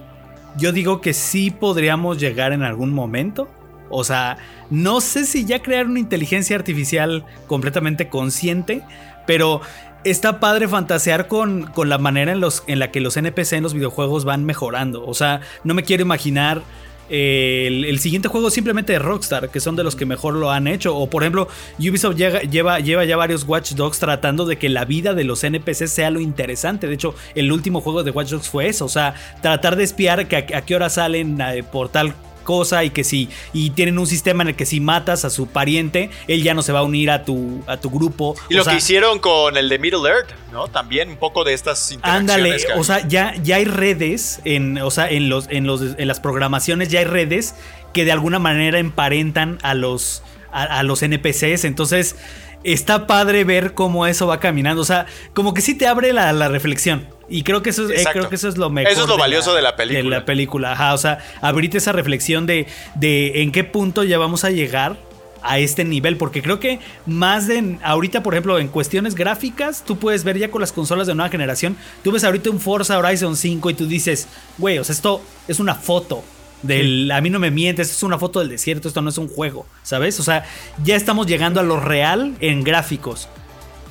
[0.56, 3.48] yo digo que sí podríamos llegar en algún momento.
[3.90, 4.38] O sea,
[4.70, 8.82] no sé si ya crear una inteligencia artificial completamente consciente,
[9.26, 9.60] pero
[10.04, 13.62] está padre fantasear con, con la manera en, los, en la que los NPC en
[13.62, 15.06] los videojuegos van mejorando.
[15.06, 16.62] O sea, no me quiero imaginar
[17.10, 20.66] eh, el, siguiente juego simplemente de Rockstar, que son de los que mejor lo han
[20.66, 20.96] hecho.
[20.96, 25.14] O por ejemplo, Ubisoft lleva, lleva ya varios Watch Dogs tratando de que la vida
[25.14, 26.86] de los NPCs sea lo interesante.
[26.86, 28.84] De hecho, el último juego de Watch Dogs fue eso.
[28.84, 32.14] O sea, tratar de espiar que a, a qué hora salen eh, por tal
[32.48, 35.48] cosa y que si y tienen un sistema en el que si matas a su
[35.48, 38.36] pariente, él ya no se va a unir a tu, a tu grupo.
[38.48, 40.66] Y lo que hicieron con el de Middle Earth, ¿no?
[40.68, 45.10] También un poco de estas Ándale, o sea, ya, ya hay redes en, o sea,
[45.10, 47.54] en los, en los en las programaciones ya hay redes
[47.92, 52.16] que de alguna manera emparentan a los a los NPCs, entonces
[52.64, 54.82] está padre ver cómo eso va caminando.
[54.82, 57.08] O sea, como que sí te abre la, reflexión.
[57.28, 58.90] Y creo que, eso, eh, creo que eso es lo mejor.
[58.90, 60.02] Eso es lo valioso de la película.
[60.02, 60.94] De la película, ajá.
[60.94, 64.96] O sea, abrirte esa reflexión de, de en qué punto ya vamos a llegar
[65.42, 66.16] a este nivel.
[66.16, 67.78] Porque creo que más de.
[67.82, 71.30] Ahorita, por ejemplo, en cuestiones gráficas, tú puedes ver ya con las consolas de nueva
[71.30, 71.76] generación.
[72.02, 75.60] Tú ves ahorita un Forza Horizon 5 y tú dices, güey, o sea, esto es
[75.60, 76.24] una foto.
[76.62, 79.28] Del, A mí no me mientes, es una foto del desierto, esto no es un
[79.28, 80.18] juego, ¿sabes?
[80.18, 80.44] O sea,
[80.82, 83.28] ya estamos llegando a lo real en gráficos.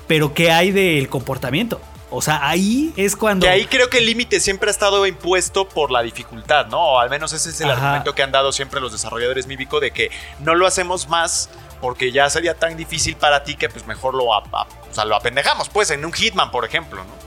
[0.07, 1.81] Pero ¿qué hay del comportamiento?
[2.09, 3.45] O sea, ahí es cuando.
[3.45, 6.79] Que ahí creo que el límite siempre ha estado impuesto por la dificultad, ¿no?
[6.79, 9.91] O al menos ese es el argumento que han dado siempre los desarrolladores Míbico de
[9.91, 10.09] que
[10.39, 11.49] no lo hacemos más
[11.81, 14.43] porque ya sería tan difícil para ti que pues mejor lo, o
[14.91, 17.26] sea, lo apendejamos, pues en un Hitman, por ejemplo, ¿no?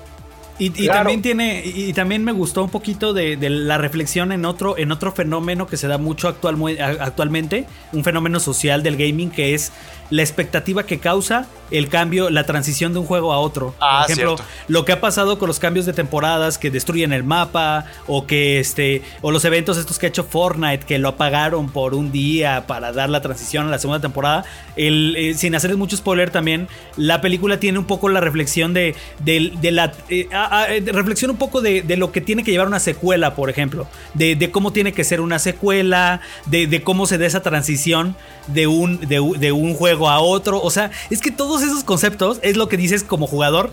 [0.61, 4.92] Y, también tiene, y, también me gustó un poquito de, la reflexión en otro, en
[4.92, 6.56] otro fenómeno que se da mucho actual,
[7.00, 9.72] actualmente, un fenómeno social del gaming que es
[10.11, 13.74] la expectativa que causa el cambio, la transición de un juego a otro.
[13.80, 14.36] Ah, por ejemplo,
[14.68, 18.58] lo que ha pasado con los cambios de temporadas que destruyen el mapa o que
[18.58, 22.64] este o los eventos estos que ha hecho Fortnite que lo apagaron por un día
[22.66, 24.44] para dar la transición a la segunda temporada.
[24.76, 28.94] El, eh, sin hacerles mucho spoiler también, la película tiene un poco la reflexión de,
[29.20, 30.28] de, la eh,
[30.68, 34.50] eh, reflexión un poco de, lo que tiene que llevar una secuela, por ejemplo, de,
[34.50, 38.16] cómo tiene que ser una secuela, de, cómo se da esa transición
[38.48, 40.61] de un, de un juego a otro.
[40.62, 43.70] O sea, es que todos esos conceptos es lo que dices como jugador.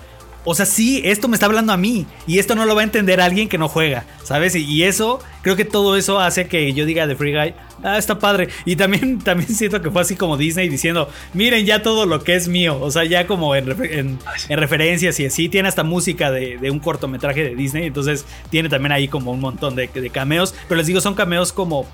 [0.50, 2.06] O sea, sí, esto me está hablando a mí.
[2.26, 4.06] Y esto no lo va a entender alguien que no juega.
[4.24, 4.56] ¿Sabes?
[4.56, 7.54] Y, eso, creo que todo eso hace que yo diga de Free Guy,
[7.84, 8.48] ah, está padre.
[8.64, 12.36] Y también, también siento que fue así como Disney diciendo, miren ya todo lo que
[12.36, 12.80] es mío.
[12.82, 14.18] O sea, ya como en,
[14.48, 15.50] referencias y así.
[15.50, 17.88] Tiene hasta música de, un cortometraje de Disney.
[17.88, 20.56] Entonces tiene también ahí como un montón de, de cameos.
[20.70, 21.86] Pero les digo, son cameos como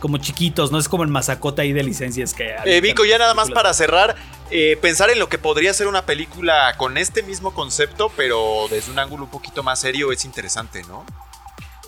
[0.00, 2.72] como chiquitos, no es como el masacota ahí de licencias que hay.
[2.72, 4.16] Eh, Vico, ya nada más para cerrar,
[4.50, 8.90] eh, pensar en lo que podría ser una película con este mismo concepto, pero desde
[8.90, 11.04] un ángulo un poquito más serio es interesante, ¿no?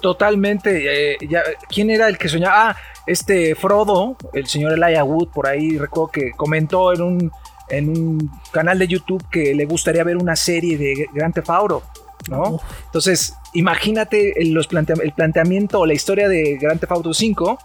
[0.00, 1.12] Totalmente.
[1.14, 2.70] Eh, ya, ¿Quién era el que soñaba?
[2.70, 7.32] Ah, este Frodo, el señor Elijah Wood, por ahí recuerdo que comentó en un,
[7.68, 11.82] en un canal de YouTube que le gustaría ver una serie de Grand Theft Auto,
[12.28, 12.60] ¿no?
[12.86, 17.58] Entonces, imagínate el, los plantea- el planteamiento o la historia de Grand Theft Auto 5,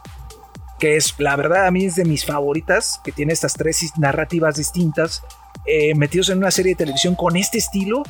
[0.79, 4.57] que es, la verdad, a mí es de mis favoritas, que tiene estas tres narrativas
[4.57, 5.23] distintas,
[5.65, 8.03] eh, metidos en una serie de televisión con este estilo.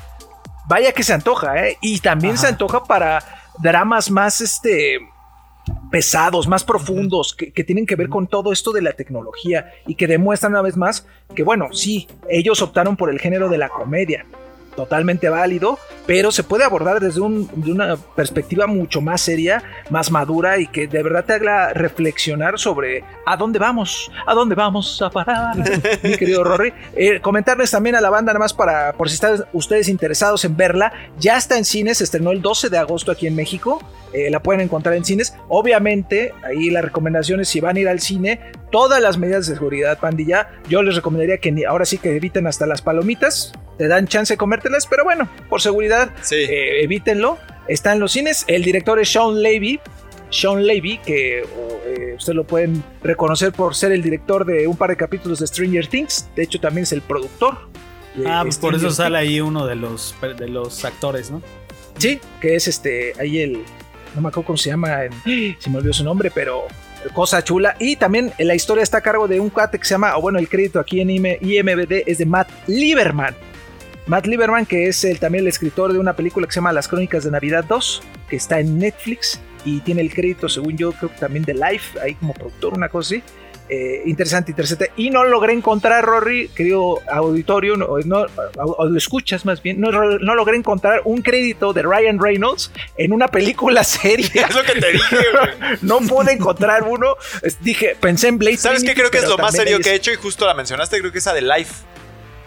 [0.68, 1.78] Vaya que se antoja, ¿eh?
[1.82, 3.24] Y también se antoja para
[3.60, 5.00] dramas más, este,
[5.90, 9.96] pesados, más profundos, que, que tienen que ver con todo esto de la tecnología y
[9.96, 13.70] que demuestran una vez más que, bueno, sí, ellos optaron por el género de la
[13.70, 14.26] comedia,
[14.78, 20.10] totalmente válido, pero se puede abordar desde un- de una perspectiva mucho más seria, más
[20.12, 25.02] madura y que de verdad te haga reflexionar sobre a dónde vamos, a dónde vamos
[25.02, 25.56] a parar,
[26.04, 26.72] mi querido Rory.
[26.96, 30.56] Eh, comentarles también a la banda, nada más para, por si están ustedes interesados en
[30.56, 33.82] verla, ya está en cines, se estrenó el 12 de agosto aquí en México,
[34.14, 35.34] eh, la pueden encontrar en cines.
[35.50, 38.40] Obviamente, ahí la recomendación es si van a ir al cine,
[38.72, 40.50] todas las medidas de seguridad, pandilla.
[40.70, 44.34] Yo les recomendaría que ni- ahora sí que eviten hasta las palomitas, te dan chance
[44.34, 46.36] de comértelas, pero bueno, por seguridad, Sí.
[46.36, 47.38] eh, evítenlo.
[47.68, 48.44] Está en los cines.
[48.48, 49.80] El director es Sean Levy.
[50.30, 54.90] Sean Levy, que eh, ustedes lo pueden reconocer por ser el director de un par
[54.90, 56.30] de capítulos de Stranger Things.
[56.36, 57.58] De hecho, también es el productor.
[58.16, 61.42] de Ah, pues por eso sale ahí uno de los, de los actores, ¿no?
[62.00, 63.64] Sí, que es este, ahí el,
[64.16, 66.64] no me acuerdo cómo se llama, en- se me olvidó su nombre, pero
[67.14, 67.76] cosa chula.
[67.80, 70.40] Y también la historia está a cargo de un cuate que se llama, o bueno,
[70.40, 73.36] el crédito aquí en IM- IMBD es de Matt Lieberman.
[74.06, 76.88] Matt Lieberman, que es el, también el escritor de una película que se llama Las
[76.88, 81.12] Crónicas de Navidad 2, que está en Netflix y tiene el crédito, según yo, creo
[81.12, 83.24] que también de Life, ahí como productor, una cosa así.
[83.70, 84.92] Eh, interesante, interesante.
[84.96, 88.26] Y no logré encontrar, Rory, querido auditorio, no, no,
[88.58, 92.72] o- o lo escuchas más bien, no, no logré encontrar un crédito de Ryan Reynolds
[92.98, 94.28] en una película seria.
[94.50, 95.78] Es lo que te dije, güey.
[95.82, 97.16] no pude encontrar uno.
[97.62, 98.58] Dije, pensé en Blade.
[98.58, 98.94] ¿Sabes qué?
[98.94, 101.18] Creo que es lo más serio que he hecho y justo la mencionaste, creo que
[101.18, 101.74] esa de Life.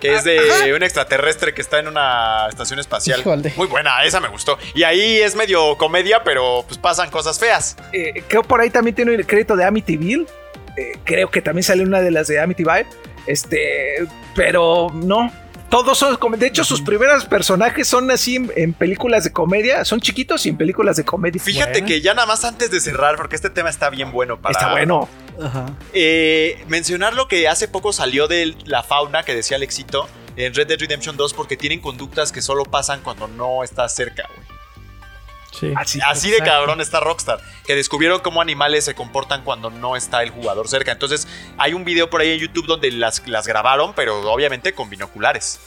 [0.01, 0.74] Que es de Ajá.
[0.74, 3.20] un extraterrestre que está en una estación espacial.
[3.20, 3.52] Híjole.
[3.56, 4.56] Muy buena, esa me gustó.
[4.74, 7.76] Y ahí es medio comedia, pero pues pasan cosas feas.
[7.92, 10.26] Eh, creo por ahí también tiene el crédito de Amityville.
[10.76, 12.86] Eh, creo que también sale una de las de Amityville.
[13.26, 15.32] Este, pero no.
[15.68, 19.84] Todos son, como- de hecho, sus primeros personajes son así en, en películas de comedia.
[19.84, 21.40] Son chiquitos y en películas de comedia.
[21.40, 24.40] Fíjate Bueno, que ya nada más antes de cerrar, porque este tema está bien bueno
[24.40, 24.52] para.
[24.52, 25.09] Está bueno.
[25.40, 25.66] Ajá.
[25.92, 30.66] Eh, mencionar lo que hace poco salió de la fauna que decía Alexito en Red
[30.66, 34.49] Dead Redemption 2 porque tienen conductas que solo pasan cuando no estás cerca, güey.
[35.51, 35.72] Sí.
[35.77, 40.22] Así, Así de cabrón está Rockstar, que descubrieron cómo animales se comportan cuando no está
[40.22, 40.93] el jugador cerca.
[40.93, 41.27] Entonces,
[41.59, 45.60] hay un video por ahí en YouTube donde las, las grabaron, pero obviamente con binoculares.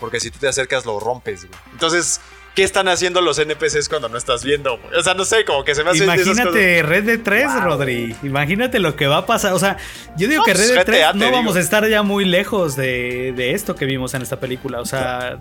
[0.00, 1.60] Porque si tú te acercas lo rompes, güey.
[1.72, 2.20] Entonces,
[2.58, 4.80] ¿qué están haciendo los NPCs cuando no estás viendo?
[4.98, 6.02] O sea, no sé, como que se me hace.
[6.02, 8.16] Imagínate Red Dead 3, Rodri.
[8.24, 9.52] Imagínate lo que va a pasar.
[9.52, 9.76] O sea,
[10.16, 11.36] yo digo No, que Red Dead 3 GTA te no digo.
[11.36, 14.80] vamos a estar ya muy lejos de, de esto que vimos en esta película.
[14.80, 15.38] O sea,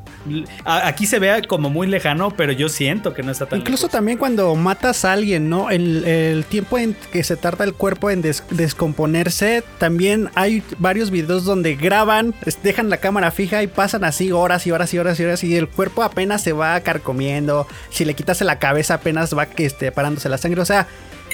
[0.64, 3.84] a- aquí se vea como muy lejano, pero yo siento que no está tan Incluso
[3.88, 3.92] lejos.
[3.94, 5.72] también cuando matas a alguien, ¿no?
[5.72, 11.12] El, el tiempo en que se tarda el cuerpo en des- descomponerse, también hay varios
[11.12, 12.34] videos donde graban,
[12.64, 15.56] dejan la cámara fija y pasan así horas y horas y horas y horas y
[15.58, 17.68] el cuerpo apenas se va carcomiendo.
[17.90, 20.62] Si le quitas la cabeza apenas va que esté parándose la sangre.
[20.62, 20.88] O sea,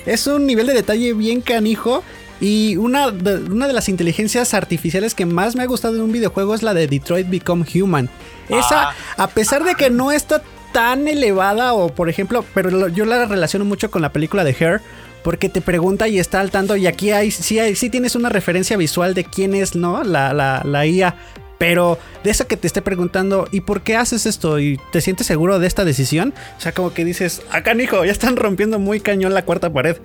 [0.05, 2.03] es un nivel de detalle bien canijo.
[2.41, 6.11] Y una de, una de las inteligencias artificiales que más me ha gustado en un
[6.11, 8.09] videojuego es la de Detroit Become Human.
[8.49, 8.93] Esa, Ah.
[9.17, 10.41] a pesar de que no está
[10.73, 14.81] tan elevada o por ejemplo, pero yo la relaciono mucho con la película de Her
[15.23, 18.27] porque te pregunta y está al tanto y aquí hay sí, hay, sí tienes una
[18.27, 20.03] referencia visual de quién es, ¿no?
[20.03, 21.15] La, la, la IA.
[21.57, 24.59] Pero de eso que te esté preguntando, ¿y por qué haces esto?
[24.59, 26.33] ¿Y te sientes seguro de esta decisión?
[26.57, 29.97] O sea, como que dices, acá, hijo, ya están rompiendo muy cañón la cuarta pared.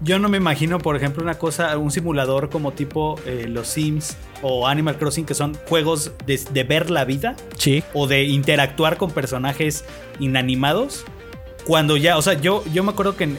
[0.00, 4.16] Yo no me imagino, por ejemplo, una cosa, un simulador como tipo eh, los Sims
[4.42, 7.82] o Animal Crossing, que son juegos de, de ver la vida Sí.
[7.94, 9.84] o de interactuar con personajes
[10.20, 11.04] inanimados.
[11.68, 13.38] Cuando ya, o sea, yo, yo me acuerdo que en,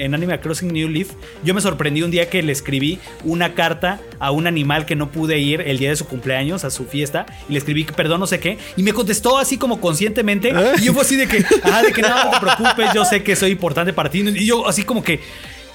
[0.00, 1.10] en- Animal Crossing New Leaf,
[1.44, 5.10] yo me sorprendí un día que le escribí una carta a un animal que no
[5.12, 8.20] pude ir el día de su cumpleaños, a su fiesta, y le escribí que perdón,
[8.20, 11.44] no sé qué, y me contestó así como conscientemente, y yo fue así de que,
[11.64, 14.46] ah, de que no, no te preocupes, yo sé que soy importante para ti, y
[14.46, 15.20] yo así como que,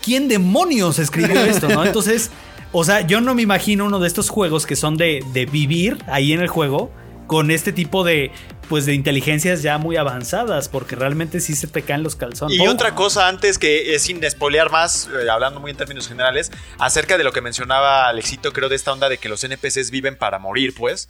[0.03, 1.85] ¿quién demonios escribió esto, no?
[1.85, 2.31] Entonces,
[2.71, 5.97] o sea, yo no me imagino uno de estos juegos que son de, de vivir
[6.07, 6.91] ahí en el juego
[7.31, 8.29] con este tipo de
[8.67, 12.57] pues de inteligencias ya muy avanzadas porque realmente sí se te caen los calzones.
[12.57, 16.51] Y otra cosa antes que es sin spoilear más, eh, hablando muy en términos generales,
[16.77, 20.17] acerca de lo que mencionaba Alexito, creo de esta onda de que los NPCs viven
[20.17, 21.07] para morir, pues.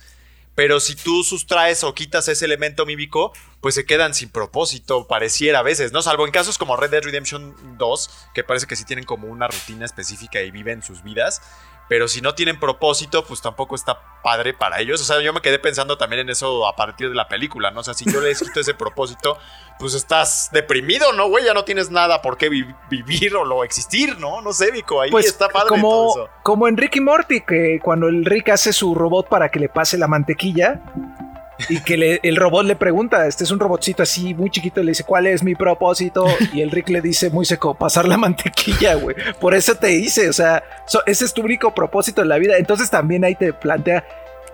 [0.54, 5.60] Pero si tú sustraes o quitas ese elemento mímico, pues se quedan sin propósito, pareciera
[5.60, 6.04] a veces, ¿no?
[6.04, 9.48] Salvo en casos como Red Dead Redemption 2, que parece que sí tienen como una
[9.48, 11.42] rutina específica y viven sus vidas.
[11.92, 15.02] Pero si no tienen propósito, pues tampoco está padre para ellos.
[15.02, 17.82] O sea, yo me quedé pensando también en eso a partir de la película, ¿no?
[17.82, 19.38] O sea, si yo les quito ese propósito,
[19.78, 21.44] pues estás deprimido, ¿no, güey?
[21.44, 24.42] Ya no tienes nada por qué vi- vivir o lo existir, ¿no?
[24.42, 26.30] No sé, Vico, ahí Pues está padre todo como, eso.
[26.44, 29.68] como en Rick y Morty, que cuando el Rick hace su robot para que le
[29.68, 30.80] pase la mantequilla
[31.70, 35.04] y que el robot le pregunta, este es un robotcito así muy chiquito, le dice,
[35.04, 36.26] ¿cuál es mi propósito?
[36.54, 39.16] Y el Rick le dice muy seco, pasar la mantequilla, güey.
[39.40, 42.58] Por eso te dice, o sea, so- ese es tu único propósito en la vida.
[42.58, 44.04] Entonces también ahí te plantea,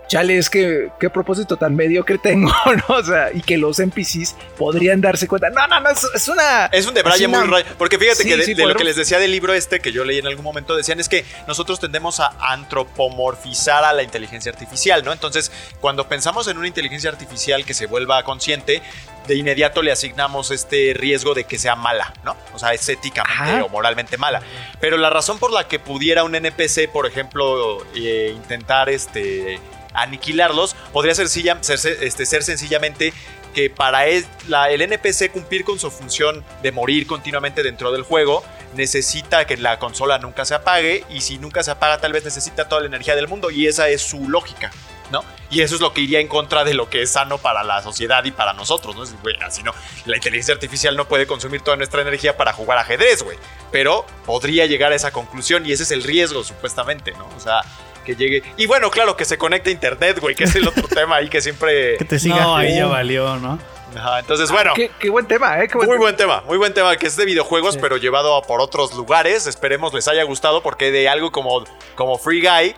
[0.08, 2.52] chale, es que qué propósito tan mediocre tengo,
[2.90, 2.96] ¿no?
[2.96, 5.50] O sea, y que los NPCs podrían darse cuenta.
[5.50, 6.66] No, no, no, es, es una...
[6.68, 7.66] Es un debraye es una- muy rayo.
[7.78, 9.92] Porque fíjate Sí, que de, sí, de lo que les decía del libro este que
[9.92, 14.52] yo leí en algún momento, decían es que nosotros tendemos a antropomorfizar a la inteligencia
[14.52, 15.12] artificial, ¿no?
[15.14, 15.52] Entonces,
[15.82, 18.82] cuando pensamos en una inteligencia artificial que se vuelva consciente,
[19.28, 22.36] de inmediato le asignamos este riesgo de que sea mala, ¿no?
[22.54, 23.64] O sea, es éticamente Ajá.
[23.66, 24.42] o moralmente mala.
[24.80, 29.60] Pero la razón por la que pudiera un NPC, por ejemplo, eh, intentar este,
[30.02, 33.14] aniquilarlos, podría este, ser sencillamente
[33.54, 38.04] que para él- la- el NPC cumplir con su función de morir continuamente dentro del
[38.04, 38.44] juego,
[38.76, 42.68] necesita que la consola nunca se apague y si nunca se apaga tal vez necesita
[42.70, 44.72] toda la energía del mundo y esa es su lógica,
[45.12, 45.24] ¿no?
[45.50, 47.82] Y eso es lo que iría en contra de lo que es sano para la
[47.82, 49.04] sociedad y para nosotros, ¿no?
[49.44, 49.74] Así no,
[50.06, 53.38] la inteligencia artificial no puede consumir toda nuestra energía para jugar ajedrez, güey,
[53.72, 57.28] pero podría llegar a esa conclusión y ese es el riesgo supuestamente, ¿no?
[57.36, 57.62] O sea,
[58.08, 58.42] que llegue...
[58.56, 61.28] Y bueno, claro, que se conecte a internet, güey, que es el otro tema ahí
[61.30, 61.98] que siempre...
[61.98, 62.40] Que te siga.
[62.42, 63.60] No, ahí ya valió, ¿no?
[63.96, 64.72] Ajá, entonces, bueno...
[64.76, 65.68] Qué, qué buen tema, ¿eh?
[65.68, 66.04] Qué buen Muy tema.
[66.06, 69.46] buen tema, muy buen tema, que es de videojuegos, pero llevado a por otros lugares.
[69.48, 71.64] Esperemos les haya gustado, porque de algo como,
[71.96, 72.76] como Free Guy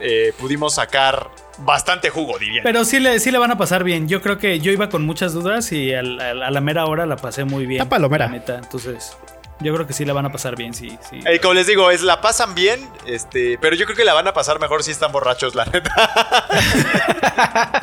[0.00, 2.62] eh, pudimos sacar bastante jugo, diría.
[2.62, 4.08] Pero sí le, sí le van a pasar bien.
[4.08, 7.06] Yo creo que yo iba con muchas dudas y al- al- a la mera hora
[7.06, 7.86] la pasé muy bien.
[7.88, 8.26] Palomera.
[8.26, 8.56] la neta.
[8.58, 9.16] Entonces,
[9.62, 10.98] yo creo que sí le van a pasar bien, sí.
[11.08, 11.20] sí.
[11.26, 14.26] Eh, como les digo, es la pasan bien, este, pero yo creo que la van
[14.28, 15.92] a pasar mejor si están borrachos, la neta.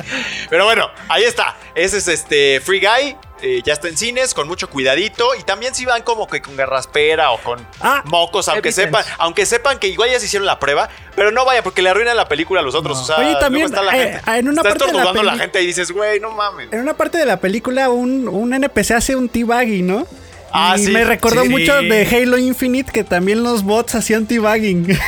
[0.49, 1.55] pero bueno, ahí está.
[1.75, 3.15] Ese es este Free Guy.
[3.41, 5.33] eh, ya está en cines, con mucho cuidadito.
[5.35, 9.45] Y también si van como que con garraspera o con Ah, mocos, aunque sepan, aunque
[9.45, 12.27] sepan que igual ya se hicieron la prueba, pero no vaya, porque le arruinan la
[12.27, 12.97] película a los otros.
[12.99, 14.39] O sea, Oye, también, está la eh, gente.
[14.39, 16.71] en una está parte de la la, gente y dices, güey, no mames.
[16.73, 20.07] En una parte de la película, un, un NPC hace un teabagging, ¿no?
[20.51, 21.49] Ah, y sí, me recordó sí.
[21.49, 24.97] mucho de Halo Infinite que también los bots hacían teabagging.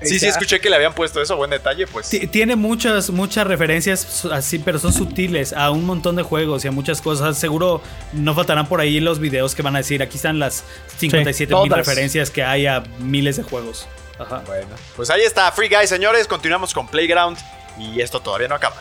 [0.00, 2.08] Sí, sí, escuché que le habían puesto eso, buen detalle, pues.
[2.08, 6.68] Ti- Tiene muchas, muchas referencias así, pero son sutiles a un montón de juegos y
[6.68, 7.36] a muchas cosas.
[7.36, 10.00] Seguro no faltarán por ahí los videos que van a decir.
[10.00, 10.62] Aquí están las
[10.98, 13.88] 57 mil referencias que hay a miles de juegos.
[14.20, 14.44] Ajá.
[14.46, 16.28] Bueno, pues ahí está, Free Guy, señores.
[16.28, 17.36] Continuamos con Playground
[17.76, 18.76] y esto todavía no acaba.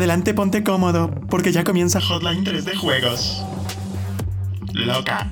[0.00, 3.44] Adelante, ponte cómodo, porque ya comienza Hotline 3 de juegos.
[4.72, 5.30] Loca.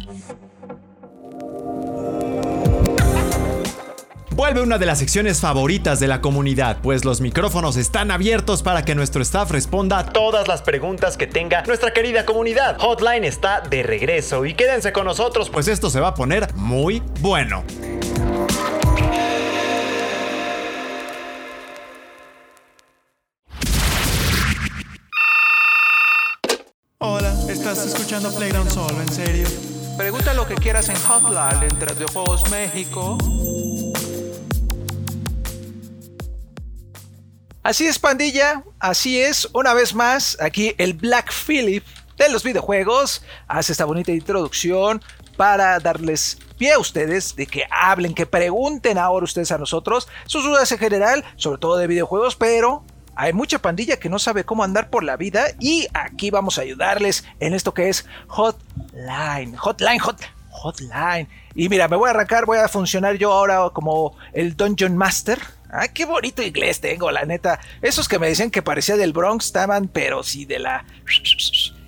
[4.32, 8.84] Vuelve una de las secciones favoritas de la comunidad, pues los micrófonos están abiertos para
[8.84, 12.76] que nuestro staff responda a todas las preguntas que tenga nuestra querida comunidad.
[12.78, 17.02] Hotline está de regreso y quédense con nosotros, pues esto se va a poner muy
[17.20, 17.64] bueno.
[28.08, 29.02] Escuchando Playground solo?
[29.02, 29.46] ¿En serio?
[29.98, 33.18] Pregunta lo que quieras en Hotline entre Videojuegos México.
[37.62, 38.64] Así es, pandilla.
[38.78, 39.46] Así es.
[39.52, 41.84] Una vez más, aquí el Black Phillip
[42.16, 45.02] de los videojuegos hace esta bonita introducción
[45.36, 50.44] para darles pie a ustedes de que hablen, que pregunten ahora ustedes a nosotros sus
[50.44, 52.84] dudas en general, sobre todo de videojuegos, pero
[53.18, 56.62] hay mucha pandilla que no sabe cómo andar por la vida y aquí vamos a
[56.62, 59.56] ayudarles en esto que es Hotline.
[59.56, 60.20] Hotline, hot,
[60.50, 61.28] Hotline.
[61.56, 65.40] Y mira, me voy a arrancar, voy a funcionar yo ahora como el Dungeon Master.
[65.68, 67.58] Ah, qué bonito inglés tengo, la neta.
[67.82, 70.84] Esos que me decían que parecía del Bronx estaban, pero sí de la.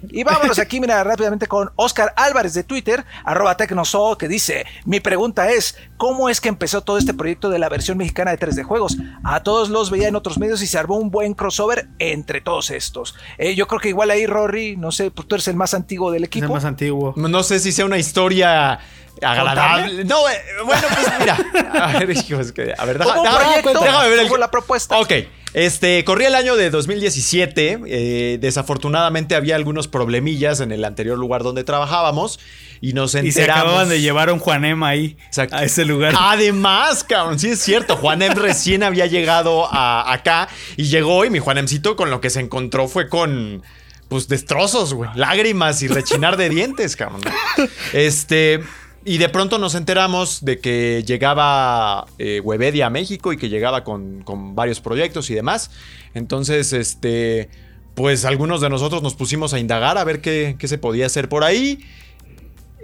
[0.08, 5.00] Y vámonos aquí, mira, rápidamente con Oscar Álvarez de Twitter, arroba Tecnoso, que dice: Mi
[5.00, 8.62] pregunta es: ¿cómo es que empezó todo este proyecto de la versión mexicana de 3D
[8.64, 8.96] Juegos?
[9.24, 12.70] A todos los veía en otros medios y se armó un buen crossover entre todos
[12.70, 13.14] estos.
[13.38, 16.22] Eh, yo creo que igual ahí, Rory, no sé, tú eres el más antiguo del
[16.24, 16.52] Es el equipo.
[16.54, 17.14] más antiguo.
[17.16, 18.78] No sé si sea una historia
[19.22, 20.04] agradable.
[20.04, 21.38] No, eh, bueno, pues mira.
[21.86, 24.98] A ver, hijos, que- a ver, deja- proyecto, déjame ver el, la propuesta.
[24.98, 25.12] Ok.
[25.52, 27.80] Este, corría el año de 2017.
[27.86, 32.38] eh, desafortunadamente había algunos problemillas en el anterior lugar donde trabajábamos.
[32.82, 33.62] Y nos Y se enteramos.
[33.64, 35.56] acababan de llevar a un Juanem ahí, Exacto.
[35.56, 36.14] a ese lugar.
[36.18, 37.96] Además, cabrón, sí es cierto.
[37.96, 42.40] Juanem recién había llegado a- acá y llegó y mi Juanemcito con lo que se
[42.40, 43.62] encontró fue con,
[44.08, 45.10] pues, destrozos, güey.
[45.14, 47.20] Lágrimas y rechinar de dientes, cabrón.
[47.92, 48.62] Este...
[49.04, 53.82] Y de pronto nos enteramos de que llegaba eh, Webedia a México y que llegaba
[53.82, 55.70] con, con varios proyectos y demás.
[56.12, 57.48] Entonces, este,
[57.94, 61.30] pues algunos de nosotros nos pusimos a indagar a ver qué, qué se podía hacer
[61.30, 61.80] por ahí.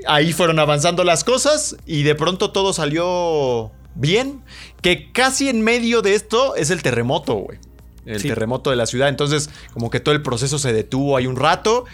[0.07, 4.43] Ahí fueron avanzando las cosas y de pronto todo salió bien.
[4.81, 7.59] Que casi en medio de esto es el terremoto, güey.
[8.07, 8.29] El Sí.
[8.29, 9.09] terremoto de la ciudad.
[9.09, 11.85] Entonces, como que todo el proceso se detuvo ahí un rato.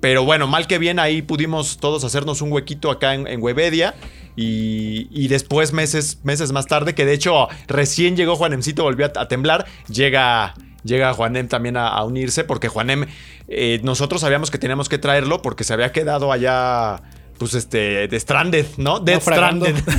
[0.00, 3.94] Pero bueno, mal que bien, ahí pudimos todos hacernos un huequito acá en, en Webedia.
[4.36, 9.20] Y, y después, meses, meses más tarde, que de hecho recién llegó Juanemcito, volvió a,
[9.22, 10.54] a temblar, llega,
[10.84, 13.06] llega Juanem también a, a unirse, porque Juanem,
[13.48, 17.02] eh, nosotros sabíamos que teníamos que traerlo porque se había quedado allá,
[17.36, 19.00] pues este, de Stranded, ¿no?
[19.00, 19.66] Dead Naufragando.
[19.66, 19.94] Stranded.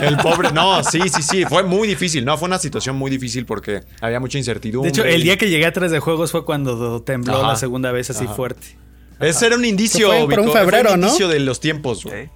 [0.00, 2.38] El pobre, no, sí, sí, sí, fue muy difícil, ¿no?
[2.38, 4.88] Fue una situación muy difícil porque había mucha De incertidumbre.
[4.88, 7.48] hecho, el día que llegué a 3 de juegos fue cuando tembló Ajá.
[7.48, 8.32] la segunda vez así Ajá.
[8.34, 8.78] fuerte.
[9.20, 11.06] Ese era un indicio, fue por un febrero, fue un ¿no?
[11.06, 12.28] indicio de los tiempos, güey.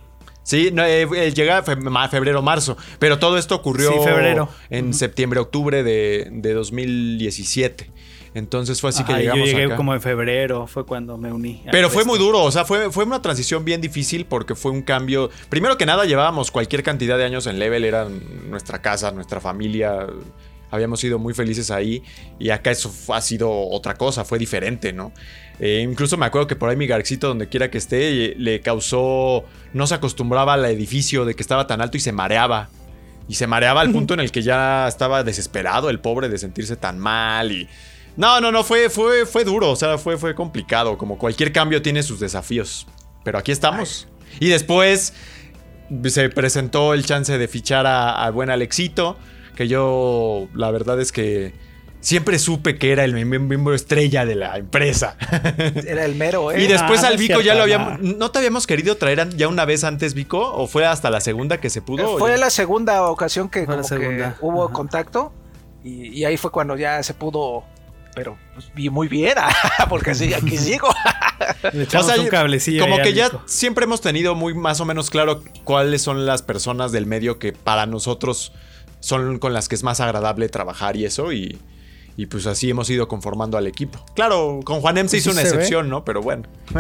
[0.42, 0.70] Sí.
[0.72, 2.76] No, eh, eh, llega febrero, marzo.
[2.98, 4.48] Pero todo esto ocurrió Sí, febrero.
[4.70, 7.90] en septiembre, octubre de, de 2017.
[8.32, 9.76] Entonces fue así que y yo llegamos llegué acá.
[9.76, 11.64] como en febrero, fue cuando me uní.
[11.66, 14.70] a Pero fue muy duro, o sea, fue, fue una transición bien difícil porque fue
[14.70, 15.30] un cambio.
[15.48, 18.08] Primero que nada, llevábamos cualquier cantidad de años en Level, era
[18.48, 20.06] nuestra casa, nuestra familia.
[20.70, 22.02] Habíamos sido muy felices ahí
[22.38, 25.12] y acá eso ha sido otra cosa, fue diferente, ¿no?
[25.60, 28.60] Eh, incluso me acuerdo que por ahí mi Garxito, donde quiera que esté, eh, le
[28.60, 29.44] causó.
[29.74, 32.70] No se acostumbraba al edificio de que estaba tan alto y se mareaba.
[33.28, 36.76] Y se mareaba al punto en el que ya estaba desesperado el pobre de sentirse
[36.76, 37.68] tan mal y.
[38.16, 40.98] No, no, no, fue, fue, fue duro, o sea, fue, fue complicado.
[40.98, 42.86] Como cualquier cambio tiene sus desafíos.
[43.22, 44.08] Pero aquí estamos.
[44.40, 45.12] Y después
[46.06, 49.16] se presentó el chance de fichar a, a buen Alexito,
[49.56, 51.52] que yo la verdad es que
[52.00, 55.16] siempre supe que era el miem- miembro estrella de la empresa.
[55.86, 56.62] Era el mero, ¿eh?
[56.62, 58.00] Y después Ah, al no Vico ya lo habíamos...
[58.00, 58.16] no.
[58.16, 60.40] ¿No te habíamos querido traer ya una vez antes, Vico?
[60.40, 62.16] ¿O fue hasta la segunda que se pudo?
[62.16, 63.82] Fue la segunda ocasión que, como
[64.40, 64.72] hubo Ajá.
[64.72, 65.32] contacto
[65.84, 67.64] y, y ahí fue cuando ya se pudo,
[68.14, 69.34] pero pues, vi muy bien,
[69.90, 70.88] porque sí, aquí sigo.
[71.72, 72.82] Le echamos O sea, un cablecillo.
[72.82, 76.92] Como que ya siempre hemos tenido muy más o menos claro cuáles son las personas
[76.92, 78.52] del medio que para nosotros
[79.00, 81.32] son con las que es más agradable trabajar y eso.
[81.32, 81.58] Y,
[82.16, 84.04] y pues así hemos ido conformando al equipo.
[84.14, 85.62] Claro, con Juanem se Pues hizo sí una se ve.
[85.62, 86.04] excepción, ¿no?
[86.04, 86.42] Pero bueno.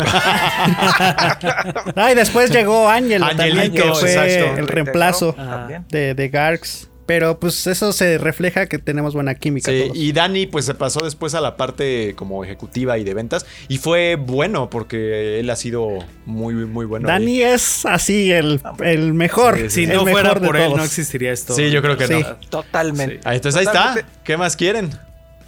[1.96, 4.60] Ah, y después llegó Ángel también, Angelito, que fue exacto.
[4.60, 5.68] el reemplazo Ah.
[5.88, 6.88] De, de Garx.
[7.10, 9.96] Pero pues eso se refleja que tenemos buena química Sí, todos.
[9.96, 13.46] y Dani pues se pasó después a la parte como ejecutiva y de ventas.
[13.66, 15.88] Y fue bueno porque él ha sido
[16.24, 17.08] muy, muy bueno.
[17.08, 17.14] ahí.
[17.14, 19.58] Dani es así el, el mejor.
[19.58, 20.78] Sí, Si el no fuera mejor por él, todos.
[20.78, 21.52] no existiría esto.
[21.56, 22.12] Sí, yo creo que Sí.
[22.22, 22.36] no.
[22.48, 23.18] Totalmente.
[23.24, 23.96] Ahí, entonces ahí está.
[24.22, 24.90] ¿Qué más quieren?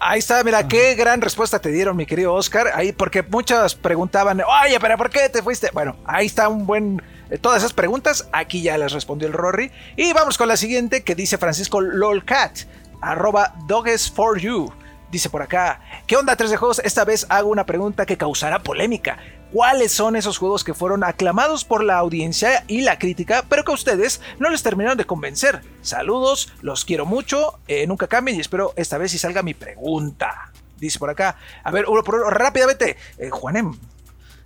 [0.01, 2.73] Ahí está, mira, qué gran respuesta te dieron, mi querido Oscar.
[2.75, 5.69] Ahí, porque muchas preguntaban, oye, pero ¿por qué te fuiste?
[5.73, 7.01] Bueno, ahí está un buen.
[7.33, 9.71] Eh, Todas esas preguntas, aquí ya las respondió el Rory.
[9.97, 12.59] Y vamos con la siguiente que dice Francisco Lolcat,
[13.01, 14.73] arroba dogs4you.
[15.11, 16.81] Dice por acá, ¿qué onda 3 de juegos?
[16.85, 19.19] Esta vez hago una pregunta que causará polémica.
[19.53, 23.73] ¿Cuáles son esos juegos que fueron aclamados por la audiencia y la crítica, pero que
[23.73, 25.61] a ustedes no les terminaron de convencer?
[25.83, 30.51] Saludos, los quiero mucho, eh, nunca cambien y espero esta vez si salga mi pregunta.
[30.79, 31.37] Dice por acá.
[31.63, 32.97] A ver, uno por uno, rápidamente.
[33.19, 33.79] Eh, Juanem.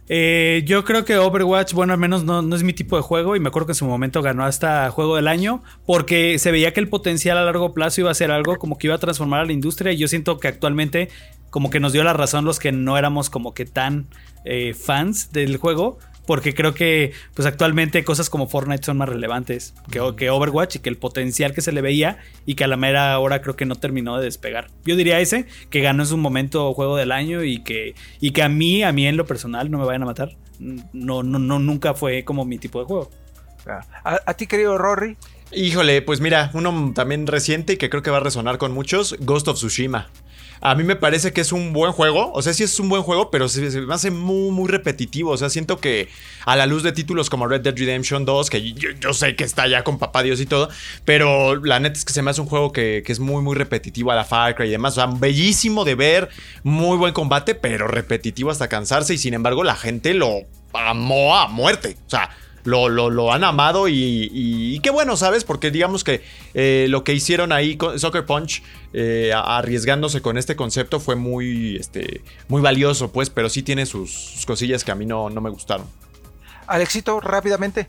[0.09, 3.35] Eh, yo creo que Overwatch, bueno, al menos no, no es mi tipo de juego
[3.35, 6.73] y me acuerdo que en su momento ganó hasta juego del año porque se veía
[6.73, 9.41] que el potencial a largo plazo iba a ser algo como que iba a transformar
[9.41, 11.09] a la industria y yo siento que actualmente
[11.51, 14.07] como que nos dio la razón los que no éramos como que tan
[14.45, 19.75] eh, fans del juego porque creo que pues actualmente cosas como Fortnite son más relevantes
[19.91, 22.77] que, que Overwatch y que el potencial que se le veía y que a la
[22.77, 24.69] mera hora creo que no terminó de despegar.
[24.85, 28.43] Yo diría ese, que ganó en su momento juego del año y que, y que
[28.43, 30.37] a mí, a mí en lo personal, no me vayan a matar.
[30.59, 33.11] No, no, no, nunca fue como mi tipo de juego.
[34.05, 35.17] A, a ti, querido Rory.
[35.53, 39.17] Híjole, pues mira, uno también reciente y que creo que va a resonar con muchos,
[39.21, 40.11] Ghost of Tsushima.
[40.61, 43.03] A mí me parece que es un buen juego, o sea, sí es un buen
[43.03, 45.31] juego, pero se, se me hace muy, muy repetitivo.
[45.31, 46.09] O sea, siento que
[46.45, 49.67] a la luz de títulos como Red Dead Redemption 2, que yo, sé que está
[49.67, 50.69] ya con papá Dios y todo,
[51.05, 53.55] pero la neta es que se me hace un juego que, que es muy, muy
[53.55, 54.93] repetitivo a la Far Cry y demás.
[54.93, 56.29] O sea, bellísimo de ver,
[56.63, 60.43] muy buen combate, pero repetitivo hasta cansarse y sin embargo la gente lo
[60.73, 61.97] amó a muerte.
[62.07, 62.31] O sea,
[62.67, 65.45] lo, lo, lo han amado y, y- y qué bueno, ¿sabes?
[65.45, 66.21] Porque digamos que
[66.55, 68.63] eh, lo que hicieron ahí con Soccer Punch,
[68.93, 74.13] eh, arriesgándose con este concepto, fue muy, este, muy valioso, pues, pero sí tiene sus,
[74.13, 75.87] sus cosillas que a mí no, no me gustaron.
[76.67, 77.87] Alexito, rápidamente.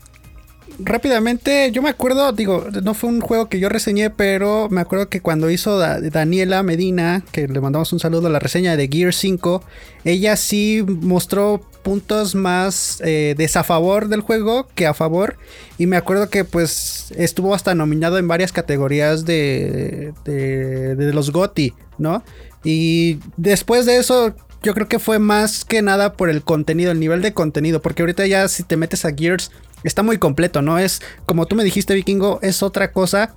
[0.78, 5.08] Rápidamente, yo me acuerdo, digo, no fue un juego que yo reseñé, pero me acuerdo
[5.08, 8.86] que cuando hizo Da- Daniela Medina, que le mandamos un saludo a la reseña de
[8.86, 9.64] Gear 5,
[10.04, 15.36] ella sí mostró puntos más eh, desafavor del juego que a favor.
[15.78, 21.74] Y me acuerdo que pues estuvo hasta nominado en varias categorías de, de, los GOTY,
[21.98, 22.22] ¿no?
[22.64, 27.00] Y después de eso, yo creo que fue más que nada por el contenido, el
[27.00, 29.50] nivel de contenido, porque ahorita ya si te metes a Gears
[29.84, 30.78] está muy completo, ¿no?
[30.78, 33.34] Es como tú me dijiste, Vikingo, es otra cosa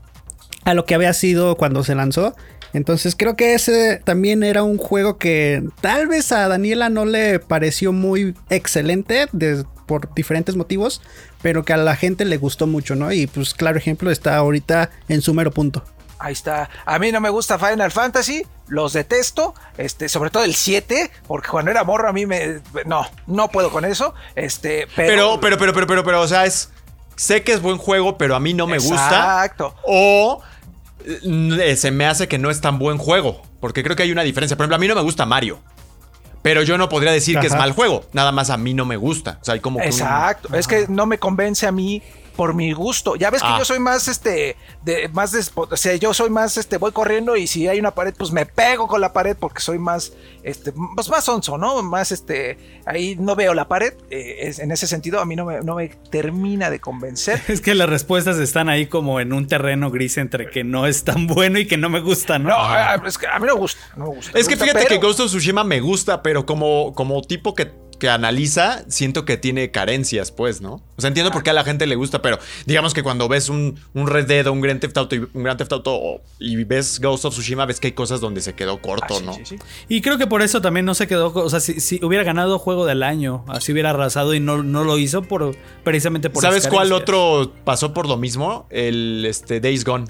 [0.64, 2.36] a lo que había sido cuando se lanzó.
[2.74, 7.40] Entonces creo que ese también era un juego que tal vez a Daniela no le
[7.40, 11.02] pareció muy excelente de- por diferentes motivos,
[11.42, 13.12] pero que a la gente le gustó mucho, ¿no?
[13.12, 15.84] Y pues claro ejemplo está ahorita en su mero punto.
[16.18, 16.70] Ahí está.
[16.86, 21.50] A mí no me gusta Final Fantasy, los detesto, este, sobre todo el 7, porque
[21.50, 25.58] cuando era morro a mí me no, no puedo con eso, este, Pero, pero pero,
[25.58, 26.70] pero, pero, pero, pero, o sea, es.
[27.18, 29.06] Sé que es buen juego, pero a mí no me gusta.
[29.06, 29.76] Exacto.
[29.84, 30.42] O
[31.76, 33.42] se me hace que no es tan buen juego.
[33.60, 34.58] Porque creo que hay una diferencia.
[34.58, 35.60] Por ejemplo, a mí no me gusta Mario.
[36.42, 38.04] Pero yo no podría decir que es mal juego.
[38.14, 39.38] Nada más a mí no me gusta.
[39.42, 42.02] O sea, hay como que un- Exacto, es que no me convence a mí
[42.36, 43.16] por mi gusto.
[43.16, 43.58] Ya ves que Ah.
[43.60, 47.36] yo soy más este de más despo- o sea, yo soy más este voy corriendo
[47.36, 50.14] y si hay una pared pues me pego con la pared porque soy más
[50.44, 51.82] este pues más onzo, ¿no?
[51.84, 55.46] Más este ahí no veo la pared, eh, es- en ese sentido a mí no
[55.46, 57.42] me, no me termina de convencer.
[57.48, 61.04] Es que las respuestas están ahí como en un terreno gris entre que no es
[61.04, 62.50] tan bueno y que no me gusta, ¿no?
[62.50, 64.38] No, es que a mí no me gusta, no me gusta.
[64.40, 67.72] Es que gusta, fíjate que Ghost of Tsushima me gusta, pero como, como tipo que,
[68.02, 70.82] que analiza, siento que tiene carencias, pues, ¿no?
[70.98, 73.48] O sea, entiendo por qué a la gente le gusta, pero digamos que cuando ves
[73.48, 76.64] un, un Red Dead o un Grand Theft Auto, y, un Grand Theft Auto y
[76.64, 79.34] ves Ghost of Tsushima, ves que hay cosas donde se quedó Ah, corto, sí, ¿no?
[79.34, 79.56] sí, sí.
[79.88, 81.32] Y creo que por eso también no se quedó.
[81.32, 84.84] O sea, si, si hubiera ganado juego del año, así hubiera arrasado y no, no
[84.84, 88.66] lo hizo por precisamente por ¿Sabes cuál otro pasó por lo mismo?
[88.72, 90.08] El este, Days Gone.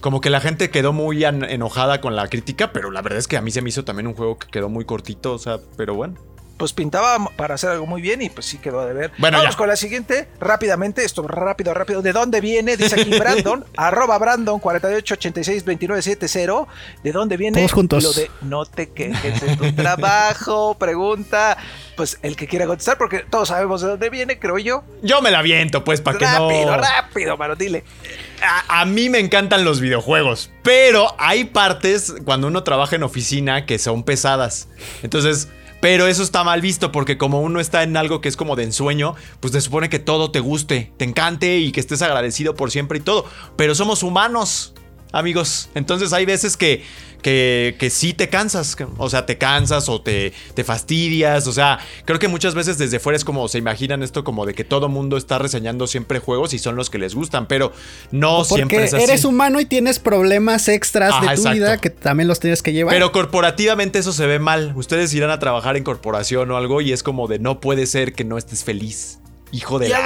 [0.00, 3.36] Como que la gente quedó muy enojada con la crítica, pero la verdad es que
[3.36, 5.94] a mí se me hizo también un juego que quedó muy cortito, o sea, pero
[5.94, 6.14] bueno.
[6.60, 9.12] Pues pintaba para hacer algo muy bien y pues sí quedó de ver.
[9.16, 9.56] Bueno, Vamos ya.
[9.56, 12.02] con la siguiente, rápidamente, esto rápido, rápido.
[12.02, 12.76] ¿De dónde viene?
[12.76, 16.66] Dice aquí Brandon, arroba Brandon 48862970.
[17.02, 17.60] ¿De dónde viene?
[17.60, 18.04] Todos juntos.
[18.04, 21.56] Lo de no te quejes de tu trabajo, pregunta.
[21.96, 24.84] Pues el que quiera contestar, porque todos sabemos de dónde viene, creo yo.
[25.02, 26.76] Yo me la viento, pues, para que rápido, no...
[26.76, 27.84] rápido, mano, dile.
[28.42, 33.64] A, a mí me encantan los videojuegos, pero hay partes cuando uno trabaja en oficina
[33.64, 34.68] que son pesadas.
[35.02, 35.48] Entonces,
[35.80, 38.64] pero eso está mal visto porque como uno está en algo que es como de
[38.64, 42.70] ensueño, pues se supone que todo te guste, te encante y que estés agradecido por
[42.70, 43.24] siempre y todo.
[43.56, 44.74] Pero somos humanos,
[45.12, 45.70] amigos.
[45.74, 46.84] Entonces hay veces que,
[47.22, 48.76] que, que sí te cansas.
[48.98, 51.46] O sea, te cansas o te, te fastidias.
[51.46, 54.54] O sea, creo que muchas veces desde fuera es como se imaginan esto como de
[54.54, 57.46] que todo mundo está reseñando siempre juegos y son los que les gustan.
[57.46, 57.72] Pero
[58.10, 59.04] no siempre Porque es así.
[59.04, 61.54] eres humano y tienes problemas extras Ajá, de tu exacto.
[61.54, 62.94] vida que también los tienes que llevar.
[62.94, 64.72] Pero corporativamente eso se ve mal.
[64.76, 68.12] Ustedes irán a trabajar en corporación o algo y es como de no puede ser
[68.12, 69.18] que no estés feliz.
[69.52, 70.00] Hijo de Y, la...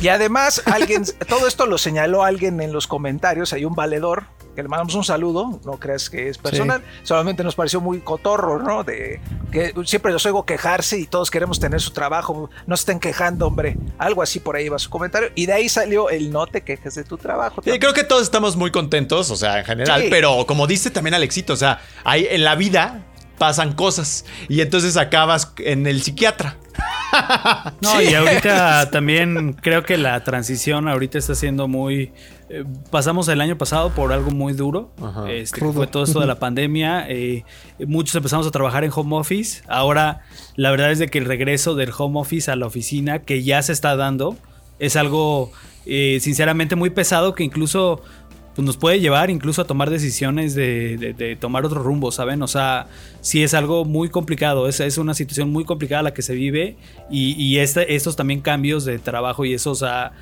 [0.00, 3.52] y además, alguien, todo esto lo señaló alguien en los comentarios.
[3.52, 5.60] Hay un valedor que le mandamos un saludo.
[5.64, 6.82] No creas que es personal.
[7.02, 8.84] Solamente nos pareció muy cotorro, ¿no?
[8.84, 9.20] De
[9.52, 12.50] que siempre los oigo quejarse y todos queremos tener su trabajo.
[12.66, 13.76] No se estén quejando, hombre.
[13.98, 15.30] Algo así por ahí va su comentario.
[15.34, 17.62] Y de ahí salió el no te quejes de tu trabajo.
[17.62, 20.08] Sí, creo que todos estamos muy contentos, o sea, en general, Sí.
[20.10, 23.04] pero como dice también Alexito, o sea, hay, en la vida
[23.38, 26.56] pasan cosas y entonces acabas en el psiquiatra.
[27.80, 32.12] No, y ahorita también creo que la transición ahorita está siendo muy...
[32.50, 34.90] eh, pasamos el año pasado por algo muy duro.
[35.02, 35.30] Ajá.
[35.30, 37.06] Este, fue todo esto de la pandemia.
[37.08, 37.44] eh,
[37.86, 39.62] muchos empezamos a trabajar en home office.
[39.68, 40.22] Ahora,
[40.56, 43.62] la verdad es de que el regreso del home office a la oficina, que ya
[43.62, 44.36] se está dando,
[44.78, 45.52] es algo
[45.86, 48.02] eh, sinceramente muy pesado que incluso
[48.56, 52.42] pues, nos puede llevar incluso a tomar decisiones de, de- de tomar otro rumbo, ¿saben?
[52.42, 52.88] O sea,
[53.20, 56.76] sí es algo muy complicado, es, es una situación muy complicada la que se vive
[57.10, 60.12] y, y este- estos también cambios de trabajo y eso, o sea,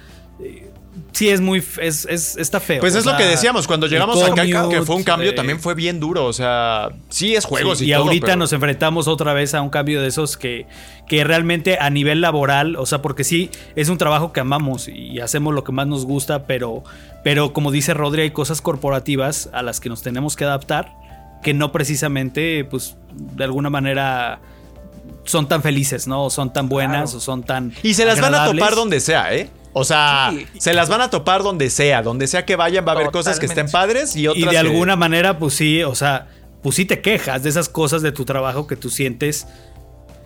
[1.12, 2.80] sí es muy, es, es- está feo.
[2.80, 5.60] Pues o es lo que decíamos, cuando llegamos acá, que fue un cambio, eh, también
[5.60, 8.52] fue bien duro, o sea, sí es juegos Sí, y, y todo, ahorita pero- nos
[8.52, 10.66] enfrentamos otra vez a un cambio de esos que,
[11.06, 15.20] que realmente a nivel laboral, o sea, porque sí, es un trabajo que amamos y
[15.20, 16.84] hacemos lo que más nos gusta, pero,
[17.24, 20.92] pero como dice Rodri, hay cosas corporativas a las que nos tenemos que adaptar,
[21.42, 24.40] que no precisamente, pues, de alguna manera
[25.24, 26.24] son tan felices, ¿no?
[26.24, 27.18] O son tan buenas, Claro.
[27.18, 27.72] o son tan.
[27.82, 29.48] Y se las van a topar donde sea, ¿eh?
[29.72, 30.46] O sea, Sí.
[30.58, 32.02] se las van a topar donde sea.
[32.02, 34.50] Donde sea que vayan va a haber cosas que estén padres y otras Y de
[34.50, 36.28] que- alguna manera, pues sí, o sea,
[36.62, 39.46] pues sí te quejas de esas cosas de tu trabajo que tú sientes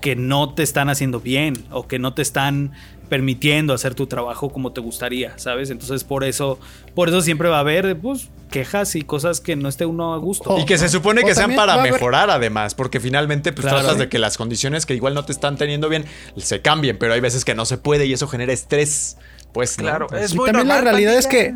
[0.00, 2.72] que no te están haciendo bien o que no te están
[3.08, 5.68] permitiendo hacer tu trabajo como te gustaría, ¿sabes?
[5.70, 6.58] Entonces por eso,
[6.94, 10.16] por eso siempre va a haber, pues, quejas y cosas que no esté uno a
[10.16, 10.58] gusto.
[10.58, 13.80] Y que se supone O que sean para mejorar además, porque finalmente pues Claro.
[13.80, 16.06] tratas de que las condiciones que igual no te están teniendo bien
[16.38, 19.18] se cambien, pero hay veces que no se puede y eso genera estrés.
[19.52, 19.76] Pues.
[19.76, 21.54] Claro, es Y muy también la realidad es que.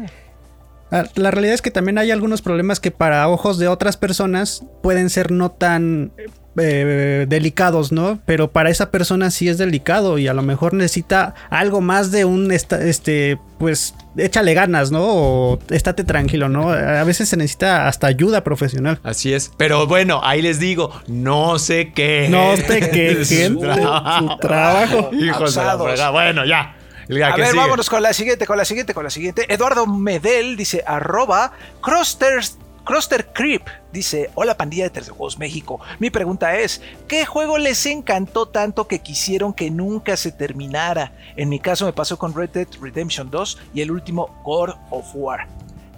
[0.92, 4.62] Ah, La realidad es que también hay algunos problemas que para ojos de otras personas
[4.84, 6.12] pueden ser no tan
[6.58, 8.20] eh, delicados, ¿no?
[8.24, 12.24] Pero para esa persona sí es delicado y a lo mejor necesita algo más de
[12.24, 15.02] un, esta- este, pues, échale ganas, ¿no?
[15.04, 16.70] O estate tranquilo, ¿no?
[16.70, 19.00] A veces se necesita hasta ayuda profesional.
[19.02, 19.50] Así es.
[19.56, 22.28] Pero bueno, ahí les digo, no sé qué.
[22.30, 25.10] No te quejes, Su su trabajo.
[25.12, 26.10] Hijos de la.
[26.10, 26.76] Bueno, ya.
[27.08, 27.58] La A ver, sigue.
[27.58, 29.52] vámonos con la siguiente, con la siguiente, con la siguiente.
[29.52, 32.40] Eduardo Medel dice, arroba, Croster,
[32.84, 33.62] Croster Creep.
[33.92, 35.80] Dice, hola pandilla de Tercer Juegos México.
[35.98, 41.12] Mi pregunta es, ¿qué juego les encantó tanto que quisieron que nunca se terminara?
[41.36, 45.06] En mi caso me pasó con Red Dead Redemption 2 y el último God of
[45.14, 45.46] War.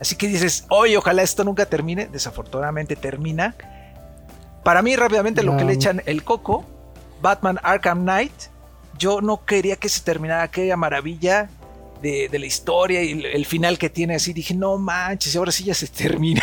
[0.00, 2.06] Así que dices, oye, ojalá esto nunca termine.
[2.06, 3.54] Desafortunadamente termina.
[4.62, 6.64] Para mí, rápidamente, lo que le echan el coco,
[7.20, 8.32] Batman Arkham Knight.
[8.98, 11.48] Yo no quería que se terminara aquella maravilla
[12.02, 14.32] de, de la historia y el, el final que tiene así.
[14.32, 16.42] Dije, no manches, ahora sí ya se terminó.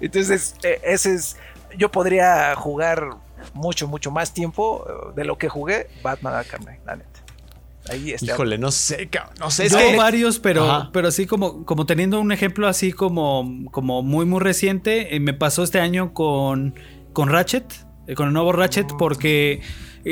[0.00, 1.36] Entonces, eh, ese es.
[1.76, 3.10] Yo podría jugar
[3.52, 7.08] mucho, mucho más tiempo eh, de lo que jugué Batman Arkham Knight, la neta.
[7.90, 8.26] Ahí está.
[8.26, 9.66] Híjole, no sé, cabrón, no sé.
[9.66, 10.90] Es Yo que varios, pero, Ajá.
[10.92, 15.32] pero así como, como teniendo un ejemplo así como, como muy, muy reciente, eh, me
[15.32, 16.74] pasó este año con,
[17.12, 17.64] con Ratchet,
[18.06, 19.60] eh, con el nuevo Ratchet, porque eh,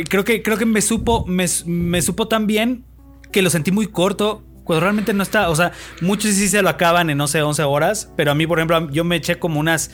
[0.08, 2.84] creo que, creo que me supo, me, me supo tan bien
[3.32, 4.42] que lo sentí muy corto.
[4.64, 7.62] Cuando realmente no está, o sea, muchos sí se lo acaban en, no sé, 11
[7.62, 9.92] horas, pero a mí, por ejemplo, yo me eché como unas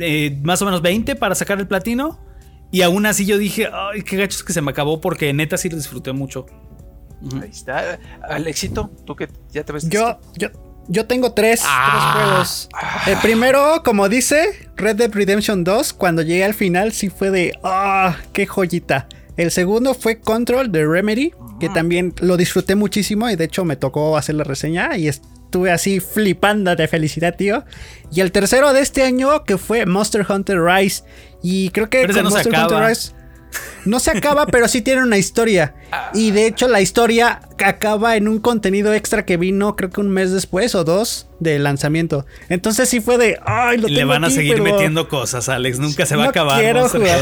[0.00, 2.18] eh, más o menos 20 para sacar el platino.
[2.70, 5.70] Y aún así yo dije, ay, qué gachos que se me acabó porque neta sí
[5.70, 6.46] lo disfruté mucho.
[7.40, 7.98] Ahí está.
[8.28, 9.88] Alexito, tú que ya te ves.
[9.88, 10.48] Yo, yo,
[10.88, 11.88] yo tengo tres, Ah.
[11.90, 12.68] tres juegos.
[13.06, 17.52] El primero, como dice, Red Dead Redemption 2, cuando llegué al final sí fue de,
[17.62, 19.06] ah, qué joyita.
[19.36, 23.76] El segundo fue Control de Remedy, que también lo disfruté muchísimo y de hecho me
[23.76, 27.64] tocó hacer la reseña y estuve así flipando de felicidad, tío.
[28.10, 31.04] Y el tercero de este año que fue Monster Hunter Rise.
[31.40, 32.52] Y creo que Pero con no Monster.
[32.52, 33.12] Hunter Rise
[33.84, 35.74] no se acaba, pero sí tiene una historia.
[36.14, 40.10] Y de hecho, la historia acaba en un contenido extra que vino, creo que un
[40.10, 42.26] mes después o dos del lanzamiento.
[42.48, 43.38] Entonces sí fue de.
[43.44, 45.78] Ay, lo Le tengo van a aquí, seguir pero metiendo cosas, Alex.
[45.78, 46.60] Nunca se va a acabar.
[46.60, 47.20] Quiero jugar.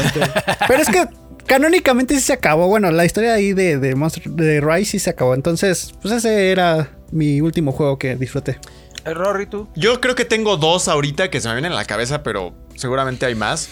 [0.67, 1.07] Pero es que
[1.45, 2.67] canónicamente sí se acabó.
[2.67, 5.33] Bueno, la historia ahí de, de Monster de Rise sí se acabó.
[5.33, 8.59] Entonces, pues ese era mi último juego que disfruté.
[9.05, 9.67] Eh, Rory, tú.
[9.75, 13.25] Yo creo que tengo dos ahorita que se me vienen a la cabeza, pero seguramente
[13.25, 13.69] hay más.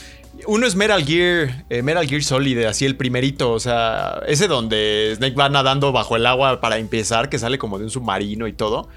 [0.48, 5.14] Uno es Metal Gear, eh, Metal Gear Solid, así el primerito, o sea, ese donde
[5.16, 8.53] Snake va nadando bajo el agua para empezar, que sale como de un submarino y
[8.53, 8.88] todo.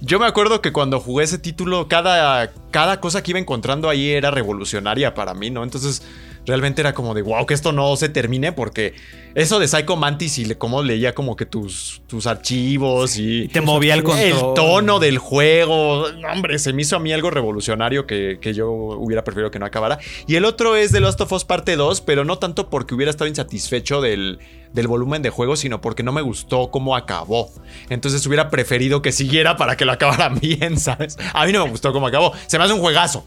[0.00, 4.10] Yo me acuerdo que cuando jugué ese título, cada, cada cosa que iba encontrando ahí
[4.10, 5.62] era revolucionaria para mí, ¿no?
[5.62, 6.02] Entonces,
[6.46, 8.94] realmente era como de, wow, que esto no se termine, porque
[9.34, 13.42] eso de Psycho Mantis y le, cómo leía como que tus, tus archivos y...
[13.42, 14.26] Y te movía el control.
[14.26, 16.10] El tono del juego.
[16.12, 19.58] No, hombre, se me hizo a mí algo revolucionario que, que yo hubiera preferido que
[19.58, 19.98] no acabara.
[20.26, 23.10] Y el otro es The Last of Us Parte 2, pero no tanto porque hubiera
[23.10, 24.40] estado insatisfecho del,
[24.72, 27.50] del volumen de juego, sino porque no me gustó cómo acabó.
[27.88, 31.18] Entonces hubiera preferido que siguiera para que lo acabaran bien, ¿sabes?
[31.34, 32.32] A mí no me gustó cómo acabó.
[32.46, 33.24] Se me hace un juegazo.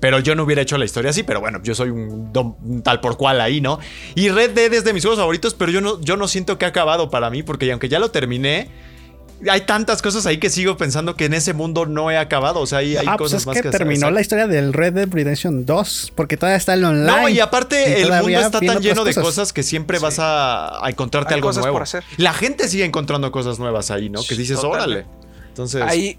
[0.00, 2.82] Pero yo no hubiera hecho la historia así, pero bueno, yo soy un, don- un
[2.82, 3.78] tal por cual ahí, ¿no?
[4.14, 6.64] Y Red Dead es de mis juegos favoritos, pero yo no, yo no siento que
[6.64, 8.68] ha acabado para mí, porque aunque ya lo terminé,
[9.48, 12.60] hay tantas cosas ahí que sigo pensando que en ese mundo no he acabado.
[12.60, 13.78] O sea, hay, hay ah, pues cosas es más que, que hacer.
[13.80, 16.12] terminó la historia del Red Dead Redemption 2.
[16.14, 17.06] Porque todavía está el online.
[17.22, 20.90] No, y aparte el mundo está tan lleno de cosas que siempre vas a, a
[20.90, 21.74] encontrarte Hay algo cosas nuevo.
[21.76, 22.04] por hacer.
[22.18, 24.22] La gente sigue encontrando cosas nuevas ahí, ¿no?
[24.22, 25.06] Que dices, Totalmente.
[25.06, 25.06] órale.
[25.48, 26.18] Entonces, Ahí,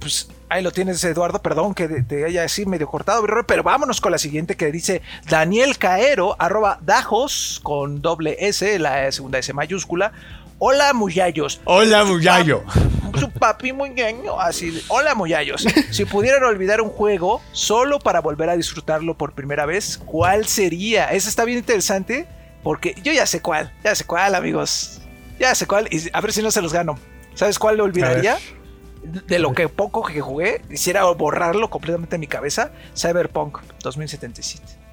[0.00, 1.40] pues, ahí lo tienes, Eduardo.
[1.40, 5.78] Perdón que te haya así medio cortado, pero vámonos con la siguiente que dice Daniel
[5.78, 10.12] Caero, arroba Dajos, con doble S, la segunda S mayúscula.
[10.58, 11.60] Hola, muyayos.
[11.64, 12.64] hola, Muyayo.
[13.20, 14.70] Su papi muñeño, así.
[14.70, 15.66] de, Hola, muyayos.
[15.90, 21.12] Si pudieran olvidar un juego solo para volver a disfrutarlo por primera vez, ¿cuál sería?
[21.12, 22.26] Ese está bien interesante
[22.62, 23.70] porque yo ya sé cuál.
[23.84, 25.02] Ya sé cuál, amigos.
[25.38, 25.88] Ya sé cuál.
[25.90, 26.98] Y a ver si no se los gano.
[27.34, 28.38] ¿Sabes cuál lo olvidaría?
[29.06, 32.72] De lo que poco que jugué, quisiera borrarlo completamente de mi cabeza.
[32.94, 34.85] Cyberpunk 2077.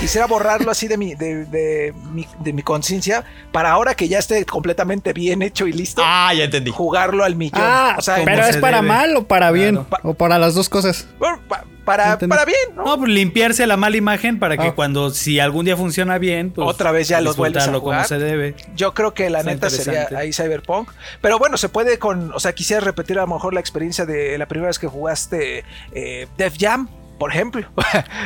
[0.00, 4.18] Quisiera borrarlo así de mi, de, de mi, de mi conciencia para ahora que ya
[4.18, 6.70] esté completamente bien hecho y listo, Ah, ya entendí.
[6.70, 7.60] jugarlo al millón.
[7.62, 8.88] Ah, o sea, pero es se para debe.
[8.88, 9.76] mal o para bien.
[9.84, 10.10] Claro.
[10.10, 11.06] O para las dos cosas.
[11.18, 12.84] bueno, pa- para, para bien, ¿no?
[12.84, 14.72] No, pues limpiarse la mala imagen para que Ah.
[14.74, 18.06] cuando, si algún día funciona bien, pues Otra vez ya lo vuelves a como jugar.
[18.06, 18.54] se debe.
[18.74, 20.88] Yo creo que la Está neta sería ahí Cyberpunk.
[21.20, 22.32] Pero bueno, se puede con.
[22.32, 25.64] O sea, quisiera repetir a lo mejor la experiencia de la primera vez que jugaste
[25.92, 26.88] eh, Def Jam,
[27.18, 27.66] por ejemplo.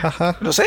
[0.02, 0.36] Ajá.
[0.40, 0.64] no sé.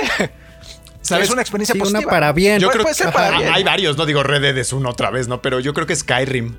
[1.02, 1.26] ¿Sabes?
[1.28, 2.00] Es una experiencia Sí, positiva.
[2.02, 2.60] una para bien.
[2.60, 3.54] Yo Puede- creo puede ser que para ajá, bien.
[3.54, 5.42] hay varios, no digo Red Dead es uno otra vez, ¿no?
[5.42, 6.56] Pero yo creo que Skyrim.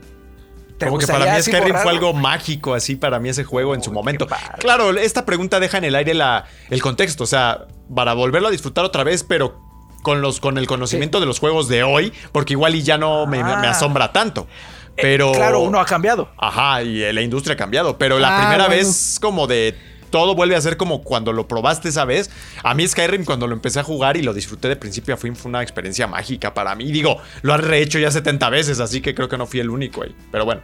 [0.79, 3.83] ¿Te Como que para mí Skyrim fue algo mágico así para mí ese juego en
[3.85, 4.27] su momento.
[4.59, 8.51] Claro, esta pregunta deja en el aire la, el contexto, o sea, para volverlo a
[8.51, 9.61] disfrutar otra vez, pero
[10.03, 13.27] con los con el conocimiento de los juegos de hoy, porque igual y ya no
[13.27, 13.71] me, me Ah.
[13.71, 14.49] asombra tanto.
[14.97, 16.31] Eh, Pero claro, uno ha cambiado.
[16.37, 18.83] Ajá, y la industria ha cambiado, pero la Ah, primera bueno.
[18.85, 19.79] vez como de
[20.13, 22.31] todo vuelve a ser como cuando lo probaste esa vez.
[22.63, 25.35] A mí Skyrim cuando lo empecé a jugar y lo disfruté de principio a fin
[25.35, 26.93] fue una experiencia mágica para mí.
[26.93, 30.05] Digo, lo han rehecho ya 70 veces, así que creo que no fui el único
[30.05, 30.15] ahí.
[30.31, 30.61] Pero bueno.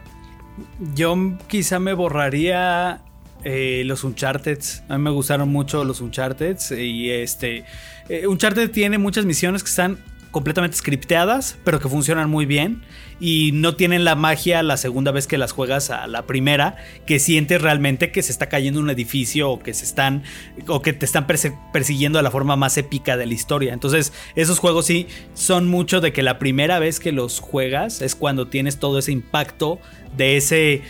[0.95, 1.17] Yo
[1.47, 3.01] quizá me borraría
[3.43, 4.59] eh, los Uncharted.
[4.87, 6.57] A mí me gustaron mucho los Uncharted.
[6.77, 7.65] Y este.
[8.07, 9.99] eh, Uncharted tiene muchas misiones que están
[10.31, 12.83] completamente scripteadas, pero que funcionan muy bien.
[13.19, 17.19] Y no tienen la magia la segunda vez que las juegas a la primera, que
[17.19, 20.23] sientes realmente que se está cayendo un edificio o que se están.
[20.67, 23.73] o que te están persiguiendo de la forma más épica de la historia.
[23.73, 28.15] Entonces, esos juegos sí son mucho de que la primera vez que los juegas es
[28.15, 29.79] cuando tienes todo ese impacto
[30.15, 30.81] de ese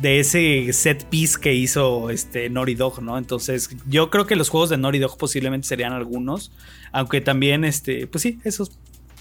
[0.00, 3.18] de ese set piece que hizo este Naughty Dog, ¿no?
[3.18, 6.52] Entonces, yo creo que los juegos de Naughty Dog posiblemente serían algunos,
[6.92, 8.70] aunque también este, pues sí, esos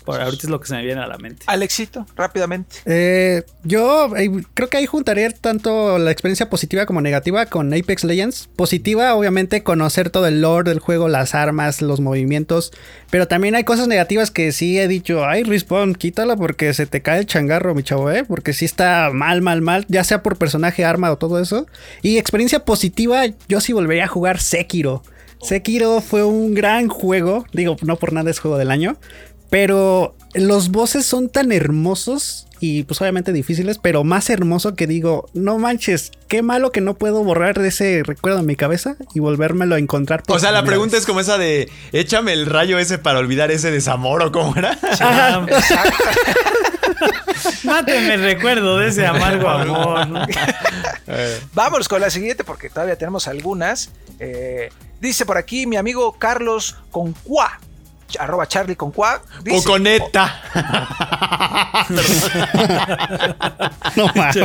[0.07, 1.43] por ahorita es lo que se me viene a la mente.
[1.47, 2.77] Alexito, rápidamente.
[2.85, 8.05] Eh, yo eh, creo que ahí juntaría tanto la experiencia positiva como negativa con Apex
[8.05, 8.47] Legends.
[8.55, 12.71] Positiva, obviamente, conocer todo el lore del juego, las armas, los movimientos.
[13.09, 17.01] Pero también hay cosas negativas que sí he dicho, ay, Respawn, quítala porque se te
[17.01, 18.23] cae el changarro, mi chavo, ¿eh?
[18.23, 21.67] Porque sí está mal, mal, mal, ya sea por personaje, arma o todo eso.
[22.01, 25.03] Y experiencia positiva, yo sí volvería a jugar Sekiro.
[25.41, 28.97] Sekiro fue un gran juego, digo, no por nada es juego del año,
[29.49, 35.29] pero los bosses son tan hermosos y pues obviamente difíciles, pero más hermoso que digo,
[35.33, 39.75] no manches, qué malo que no puedo borrar ese recuerdo en mi cabeza y volvérmelo
[39.75, 40.23] a encontrar.
[40.23, 41.01] por O sea, la pregunta vez.
[41.01, 44.77] es como esa de échame el rayo ese para olvidar ese desamor o cómo era.
[47.63, 50.25] Máteme el recuerdo de ese amargo amor, ¿no?
[51.53, 53.91] Vámonos con la siguiente porque todavía tenemos algunas.
[54.19, 57.59] Eh, dice por aquí mi amigo Carlos Concuá.
[58.19, 59.21] Arroba Charlie Concuá.
[59.43, 60.41] dice- Coconeta.
[63.95, 64.35] No mames.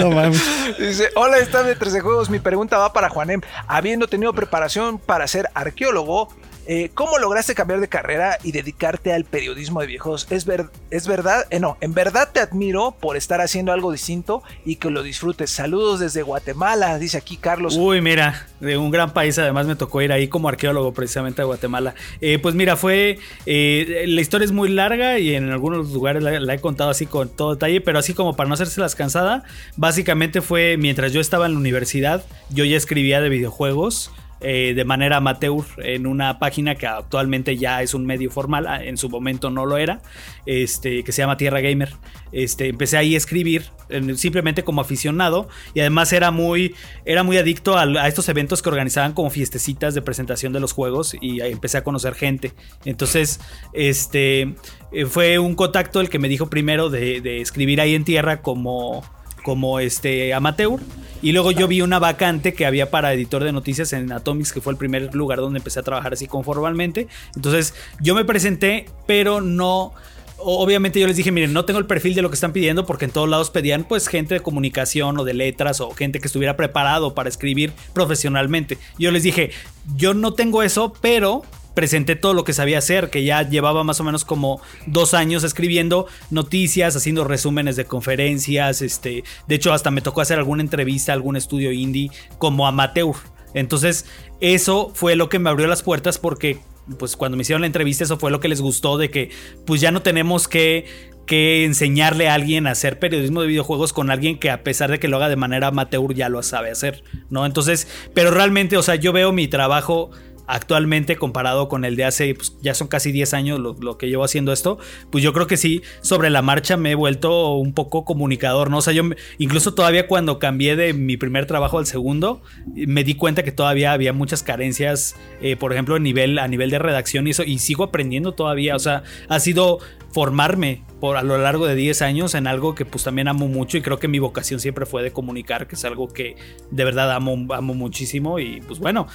[0.00, 0.42] no mames.
[0.78, 2.30] Dice, hola, están de 13 juegos.
[2.30, 3.40] Mi pregunta va para Juanem.
[3.66, 6.28] Habiendo tenido preparación para ser arqueólogo,
[6.66, 10.26] eh, ¿cómo lograste cambiar de carrera y dedicarte al periodismo de viejos?
[10.30, 11.46] ¿Es, ver- es verdad?
[11.50, 15.50] Eh, no, en verdad te admiro por estar haciendo algo distinto y que lo disfrutes.
[15.50, 17.76] Saludos desde Guatemala, dice aquí Carlos.
[17.76, 21.44] Uy, mira, de un gran país, además me tocó ir ahí como arqueólogo precisamente a
[21.44, 21.94] Guatemala.
[22.20, 26.54] Eh, pues mira, fue, la historia es muy larga y en algunos lugares la, la
[26.54, 29.44] he contado así con todo detalle, pero así como para no hacerse las cansada,
[29.76, 34.10] básicamente fue mientras yo estaba en la universidad, yo ya escribía de videojuegos.
[34.46, 38.84] Eh, de manera amateur en una página que actualmente ya es un medio formal, ah,
[38.84, 40.02] en su momento no lo era,
[40.44, 41.94] este, que se llama Tierra Gamer.
[42.30, 47.38] Este, empecé ahí a escribir en- simplemente como aficionado y además era muy, era muy
[47.38, 51.78] adicto a, estos eventos que organizaban como fiestecitas de presentación de los juegos y empecé
[51.78, 52.52] a conocer gente.
[52.84, 53.40] Entonces,
[53.72, 54.54] este,
[54.92, 58.42] eh, fue un contacto el que me dijo primero de, de escribir ahí en Tierra
[58.42, 59.02] como
[59.44, 60.80] como este amateur.
[61.22, 64.60] Y luego yo vi una vacante que había para editor de noticias en Atomics que
[64.60, 67.06] fue el primer lugar donde empecé a trabajar así conformalmente.
[67.36, 69.92] Entonces yo me presenté pero no
[70.36, 73.04] obviamente yo les dije miren no tengo el perfil de lo que están pidiendo porque
[73.04, 76.56] en todos lados pedían pues gente de comunicación o de letras o gente que estuviera
[76.56, 79.52] preparado para escribir profesionalmente yo les dije
[79.96, 81.42] yo no tengo eso pero
[81.74, 85.44] presenté todo lo que sabía hacer, que ya llevaba más o menos como dos años
[85.44, 91.12] escribiendo noticias, haciendo resúmenes de conferencias, este, de hecho hasta me tocó hacer alguna entrevista
[91.12, 93.14] a algún estudio indie como amateur.
[93.54, 94.06] Entonces,
[94.40, 96.58] eso fue lo que me abrió las puertas porque
[96.98, 99.30] pues cuando me hicieron la entrevista eso fue lo que les gustó de que
[99.64, 100.84] pues ya no tenemos que
[101.26, 104.98] que enseñarle a alguien a hacer periodismo de videojuegos con alguien que a pesar de
[104.98, 107.46] que lo haga de manera amateur ya lo sabe hacer, ¿no?
[107.46, 110.10] Entonces, pero realmente, o sea, yo veo mi trabajo
[110.46, 114.08] actualmente comparado con el de hace, pues, ya son casi 10 años lo, lo, que
[114.08, 114.78] llevo haciendo esto,
[115.10, 118.78] pues yo creo que sí, sobre la marcha me he vuelto un poco comunicador, ¿no?
[118.78, 119.02] O sea, yo
[119.38, 122.42] incluso todavía cuando cambié de mi primer trabajo al segundo,
[122.74, 126.70] me di cuenta que todavía había muchas carencias, eh, por ejemplo, a nivel, a nivel
[126.70, 129.78] de redacción y eso, y sigo aprendiendo todavía, o sea, ha sido
[130.12, 133.76] formarme por a lo largo de 10 años en algo que pues también amo mucho
[133.76, 136.34] y creo que mi vocación siempre fue de comunicar, que es algo que
[136.70, 138.38] de verdad amo, amo muchísimo.
[138.38, 139.06] Y pues bueno,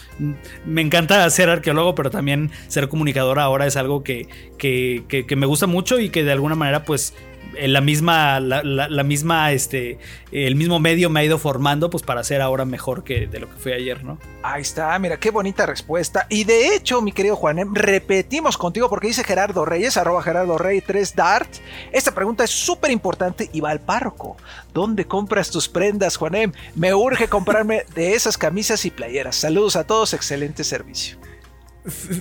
[0.68, 4.28] me encanta ser arqueólogo, pero también ser comunicador ahora es algo que,
[4.60, 7.16] que, que, que me gusta mucho y que de alguna manera pues
[7.58, 9.98] la misma, la, la, misma, este,
[10.32, 13.50] el mismo medio me ha ido formando, pues para ser ahora mejor que de lo
[13.50, 14.20] que fue ayer, ¿no?
[14.44, 16.28] Ahí está, mira, qué bonita respuesta.
[16.30, 20.82] Y de hecho, mi querido Juanem, repetimos contigo porque dice Gerardo Reyes, arroba Gerardo Rey
[20.82, 21.50] 3 Dart.
[21.92, 24.38] Esta pregunta es súper importante y va al párroco.
[24.74, 26.52] ¿Dónde compras tus prendas, Juanem?
[26.76, 29.36] Me urge comprarme de esas camisas y playeras.
[29.36, 31.18] Saludos a todos, excelente servicio.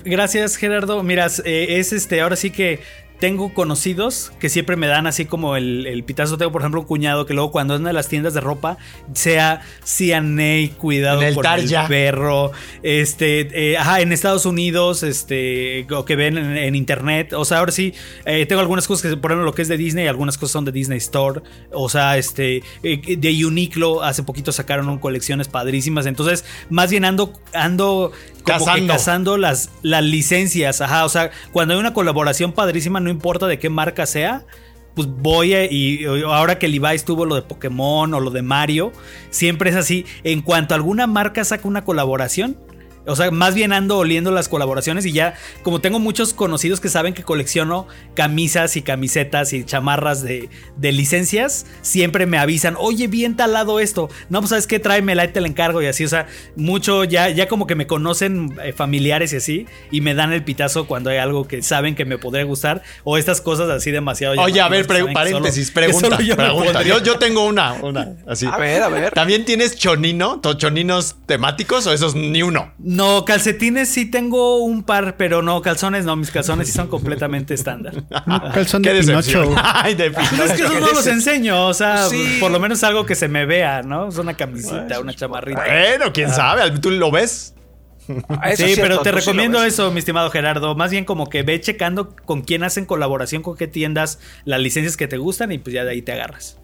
[0.05, 1.03] Gracias, Gerardo.
[1.03, 2.81] Miras, eh, es este, ahora sí que
[3.19, 6.39] tengo conocidos que siempre me dan así como el, el, pitazo.
[6.39, 8.79] Tengo, por ejemplo, un cuñado que luego cuando anda en las tiendas de ropa,
[9.13, 12.53] sea CNA, cuidado el con el perro.
[12.83, 17.33] Este, eh, ajá, en Estados Unidos, este, o que ven en, en internet.
[17.33, 17.93] O sea, ahora sí,
[18.25, 20.65] eh, tengo algunas cosas que, por ejemplo, lo que es de Disney, algunas cosas son
[20.65, 21.43] de Disney Store.
[21.73, 26.07] O sea, este, eh, de Uniqlo, hace poquito sacaron colecciones padrísimas.
[26.07, 28.13] Entonces, más bien ando, ando
[28.43, 30.81] como cazando, que cazando las, las licencias.
[30.81, 34.45] Ajá, o sea, cuando hay una colaboración padrísima, no importa de qué marca sea,
[34.95, 38.93] pues voy y ahora que Levi's tuvo lo de Pokémon o lo de Mario,
[39.31, 40.05] siempre es así.
[40.25, 42.57] En cuanto alguna marca saca una colaboración,
[43.09, 46.89] o sea, más bien ando oliendo las colaboraciones y ya, como tengo muchos conocidos que
[46.89, 53.09] saben que colecciono camisas y camisetas y chamarras de, de licencias, siempre me avisan, oye,
[53.09, 54.09] bien talado esto.
[54.29, 56.05] No, pues sabes qué, tráemela y te la encargo y así.
[56.05, 56.27] O sea,
[56.57, 60.45] mucho ya, ya como que me conocen eh, familiares y así, y me dan el
[60.45, 64.41] pitazo cuando hay algo que saben que me podría gustar, o estas cosas así demasiado.
[64.41, 66.23] Oye, a ver, paréntesis, solo, pregunta.
[66.23, 66.83] Yo, pregunta.
[66.83, 68.47] Yo, yo, tengo una, una, así.
[68.47, 69.13] A ver, a ver.
[69.13, 72.73] ¿También tienes chonino, choninos temáticos o esos ni uno?
[72.99, 77.55] No, calcetines sí tengo un par, pero no, calzones no, mis calzones sí son completamente
[77.55, 77.95] estándar.
[78.53, 79.55] Calzón de Pinocho.
[79.57, 80.45] Ay, de Pinocho.
[80.45, 82.39] Es que esos no los enseño, o sea, sí.
[82.41, 84.09] por lo menos algo que se me vea, ¿no?
[84.09, 85.63] Es una camisita, Ay, una chamarrita.
[85.65, 86.35] Bueno, quién ah.
[86.35, 87.55] sabe, ¿tú lo ves?
[88.57, 90.75] Sí, pero te recomiendo sí eso, mi estimado Gerardo.
[90.75, 94.97] Más bien como que ve checando con quién hacen colaboración, con qué tiendas, las licencias
[94.97, 96.59] que te gustan y pues ya de ahí te agarras.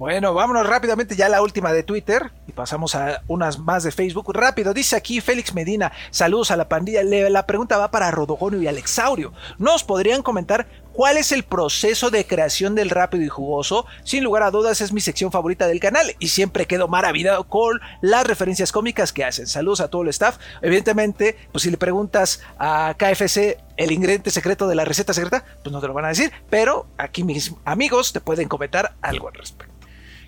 [0.00, 3.92] Bueno, vámonos rápidamente ya a la última de Twitter y pasamos a unas más de
[3.92, 4.32] Facebook.
[4.32, 7.02] Rápido, dice aquí Félix Medina, saludos a la pandilla.
[7.02, 9.34] La pregunta va para Rodogonio y Alexaurio.
[9.58, 13.84] ¿Nos podrían comentar cuál es el proceso de creación del rápido y jugoso?
[14.02, 17.78] Sin lugar a dudas es mi sección favorita del canal y siempre quedo maravillado con
[18.00, 19.46] las referencias cómicas que hacen.
[19.46, 20.38] Saludos a todo el staff.
[20.62, 25.74] Evidentemente, pues si le preguntas a KFC el ingrediente secreto de la receta secreta, pues
[25.74, 29.34] no te lo van a decir, pero aquí mis amigos te pueden comentar algo al
[29.34, 29.69] respecto.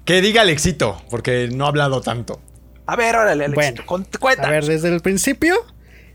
[0.05, 2.41] Que diga Alexito, porque no ha hablado tanto.
[2.87, 3.85] A ver, órale, Alexito,
[4.21, 4.43] bueno.
[4.43, 5.55] A ver, desde el principio.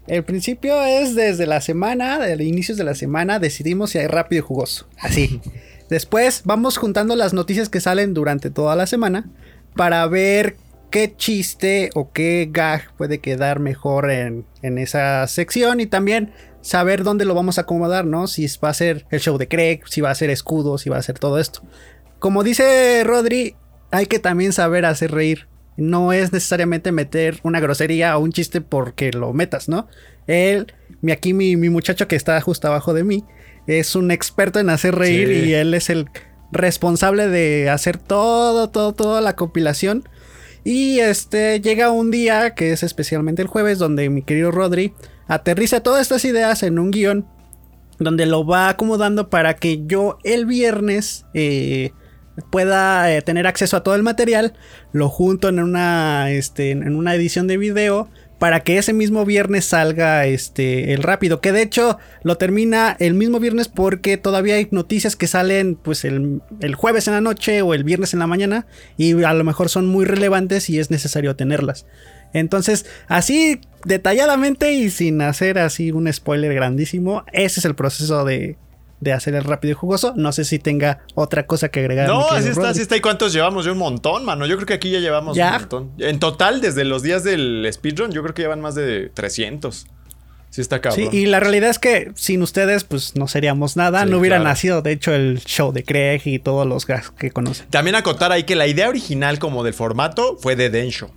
[0.08, 4.40] El principio es desde la semana, de inicios de la semana, decidimos si hay rápido
[4.40, 4.88] y jugoso.
[5.00, 5.42] Así.
[5.90, 9.30] Después vamos juntando las noticias que salen durante toda la semana
[9.76, 10.56] para ver
[10.92, 17.04] qué chiste o qué gag puede quedar mejor en, en esa sección y también saber
[17.04, 18.28] dónde lo vamos a acomodar, ¿no?
[18.28, 20.98] Si va a ser el show de Craig, si va a ser escudo, si va
[20.98, 21.62] a ser todo esto.
[22.20, 23.56] Como dice Rodri,
[23.92, 25.48] hay que también saber hacer reír.
[25.78, 29.88] No es necesariamente meter una grosería o un chiste porque lo metas, ¿no?
[30.26, 33.24] Él, mi, aquí mi, mi muchacho que está justo abajo de mí,
[33.68, 35.50] es un experto en hacer reír sí.
[35.50, 36.10] y él es el
[36.52, 40.08] responsable de hacer todo, todo, toda la compilación.
[40.64, 44.94] Y este llega un día, que es especialmente el jueves, donde mi querido Rodri
[45.28, 47.26] aterriza todas estas ideas en un guion,
[48.00, 51.92] donde lo va acomodando para que yo el viernes eh,
[52.50, 54.54] pueda eh, tener acceso a todo el material,
[54.92, 58.10] lo junto en una, este, en una edición de video
[58.40, 63.16] para que ese mismo viernes salga este el rápido, que de hecho lo termina el
[63.16, 67.62] mismo viernes porque todavía hay noticias que salen pues el, el, jueves en la noche
[67.62, 70.92] o el viernes en la mañana y a lo mejor son muy relevantes y es
[70.92, 71.88] necesario tenerlas.
[72.34, 78.58] Entonces, así detalladamente y sin hacer así un spoiler grandísimo, ese es el proceso de,
[79.00, 80.14] de hacer el rápido y jugoso.
[80.16, 82.08] No sé si tenga otra cosa que agregar.
[82.08, 82.98] No, así está, así está.
[82.98, 83.66] ¿Y cuántos llevamos?
[83.66, 84.46] De un montón, mano.
[84.46, 85.54] Yo creo que aquí ya llevamos ¿Ya?
[85.54, 85.92] un montón.
[86.00, 89.88] En total, desde los días del speedrun, yo creo que llevan más de 300.
[90.50, 91.12] Sí, está cabrón.
[91.12, 94.04] Sí, y la realidad es que sin ustedes, pues no seríamos nada.
[94.04, 94.50] Sí, no hubiera claro.
[94.50, 97.68] nacido, de hecho, el show de Craig y todos los gas que conocen.
[97.70, 101.12] También acotar ahí que la idea original, como del formato, fue de Densho.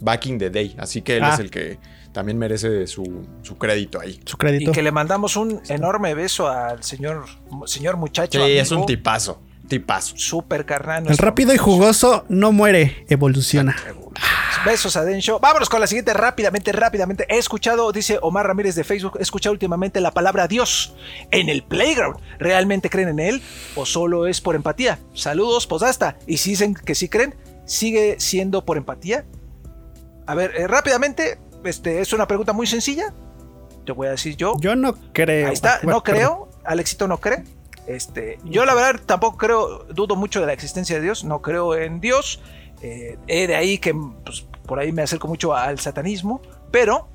[0.00, 0.74] Back in the day.
[0.78, 1.34] Así que él Ah.
[1.34, 1.78] es el que
[2.12, 4.20] también merece su, su crédito ahí.
[4.24, 4.72] Su Y crédito.
[4.72, 7.26] que le mandamos un enorme beso al señor,
[7.66, 8.44] señor muchacho.
[8.44, 9.42] Sí, es un tipazo.
[9.68, 10.16] Tipazo.
[10.16, 11.04] Súper carnal.
[11.08, 13.76] El rápido y jugoso no muere, evoluciona.
[14.64, 15.38] Besos a Densho.
[15.38, 17.26] Vámonos con la siguiente rápidamente, rápidamente.
[17.28, 20.94] He escuchado, dice Omar Ramírez de Facebook, he escuchado últimamente la palabra Dios
[21.30, 22.18] en el playground.
[22.38, 23.42] ¿Realmente creen en él
[23.76, 24.98] o solo es por empatía?
[25.14, 26.18] Saludos, posasta.
[26.26, 27.34] Y si dicen que sí creen,
[27.66, 29.26] ¿sigue siendo por empatía?
[30.28, 33.14] A ver, eh, rápidamente, este, es una pregunta muy sencilla.
[33.86, 34.54] Te voy a decir yo.
[34.60, 35.48] Yo no creo.
[35.48, 36.50] Ahí está, Bueno, no creo.
[36.64, 37.44] Alexito no cree.
[37.86, 41.74] Este, yo la verdad tampoco creo, dudo mucho de la existencia de Dios, no creo
[41.74, 42.42] en Dios.
[42.82, 47.08] Eh, he de ahí que pues, por ahí me acerco mucho al satanismo, pero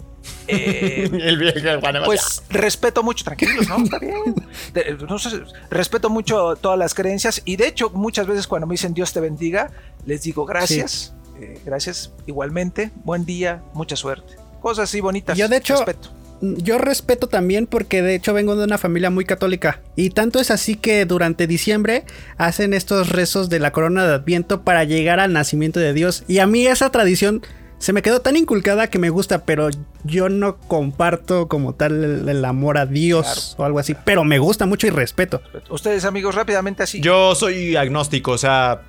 [0.48, 1.60] eh, el viejo
[2.06, 3.84] pues respeto mucho, tranquilos, ¿no?
[3.84, 4.34] Está bien.
[4.73, 8.73] De- no sé, respeto mucho todas las creencias y de hecho muchas veces cuando me
[8.73, 9.69] dicen Dios te bendiga,
[10.06, 14.35] les digo gracias, eh, gracias igualmente, buen día, mucha suerte.
[14.61, 15.38] Cosas así bonitas.
[15.38, 16.10] Yo, de hecho, respeto.
[16.41, 19.81] Yo respeto también porque de hecho vengo de una familia muy católica.
[19.95, 22.03] Y tanto es así que durante diciembre
[22.38, 26.26] hacen estos rezos de la corona de Adviento para llegar al nacimiento de Dios.
[26.27, 27.41] Y a mí esa tradición
[27.77, 29.69] se me quedó tan inculcada que me gusta, pero
[30.03, 33.95] yo no comparto como tal el, el amor a Dios o algo así.
[34.03, 35.41] Pero me gusta mucho y respeto.
[35.69, 36.99] Ustedes amigos, rápidamente así.
[36.99, 38.81] Yo soy agnóstico, o sea,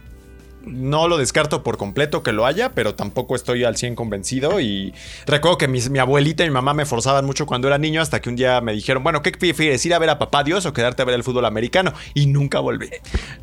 [0.66, 4.60] no lo descarto por completo que lo haya, pero tampoco estoy al 100 convencido.
[4.60, 4.94] Y
[5.26, 8.20] recuerdo que mis- mi abuelita y mi mamá me forzaban mucho cuando era niño, hasta
[8.20, 9.84] que un día me dijeron, bueno, ¿qué prefieres?
[9.86, 11.92] ¿Ir a ver a papá Dios o quedarte a ver el fútbol americano?
[12.14, 12.88] Y nunca volví.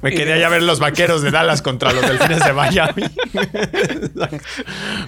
[0.01, 3.03] Me quedé allá a ver los vaqueros de Dallas contra los delfines de Miami.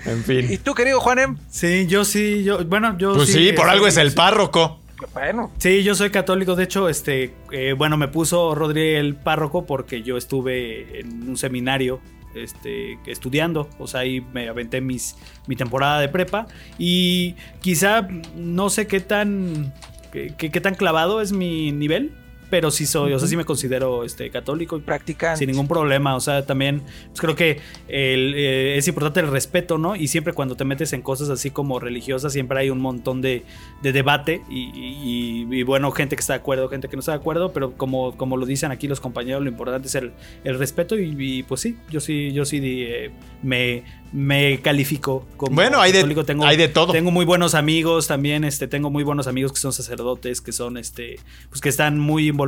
[0.06, 0.60] en ¿Y fin.
[0.64, 1.38] tú, querido Juanem?
[1.50, 4.80] Sí, yo sí, yo, bueno, yo Pues sí, por este, algo es el párroco.
[5.14, 6.56] Bueno, Sí, yo soy católico.
[6.56, 11.38] De hecho, este, eh, bueno, me puso Rodri el párroco porque yo estuve en un
[11.38, 12.00] seminario,
[12.36, 13.70] este, estudiando.
[13.80, 15.16] O sea, ahí me aventé mis,
[15.48, 16.48] mi temporada de prepa
[16.78, 19.74] y quizá no sé qué tan,
[20.12, 22.14] qué tan clavado es mi nivel.
[22.54, 25.40] Pero sí soy, o sea, sí me considero este, católico y practicante.
[25.40, 26.16] sin ningún problema.
[26.16, 29.96] O sea, también pues creo que el, eh, es importante el respeto, ¿no?
[29.96, 33.44] Y siempre cuando te metes en cosas así como religiosas, siempre hay un montón de,
[33.82, 37.14] de debate y, y- y, bueno, gente que está de acuerdo, gente que no está
[37.14, 40.12] de acuerdo, pero como, como lo dicen aquí los compañeros, lo importante es el,
[40.44, 43.10] el respeto y, y, pues sí, yo sí, yo sí eh,
[43.42, 46.24] me, me califico como Bueno, hay de- católico.
[46.24, 46.94] Tengo, hay de todo.
[46.94, 50.78] Tengo muy buenos amigos también, este, tengo muy buenos amigos que son sacerdotes, que son,
[50.78, 51.16] este,
[51.50, 52.43] pues que están muy involucrados.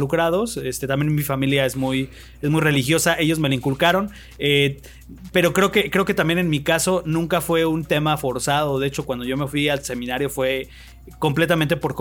[0.57, 2.09] Este, también mi familia es muy,
[2.41, 4.09] es muy religiosa, ellos me lo inculcaron.
[4.37, 4.81] eh,
[5.31, 8.79] pero creo que, creo que también en mi caso nunca fue un tema forzado.
[8.79, 10.67] De hecho, cuando yo me fui al seminario fue
[11.19, 11.95] completamente por,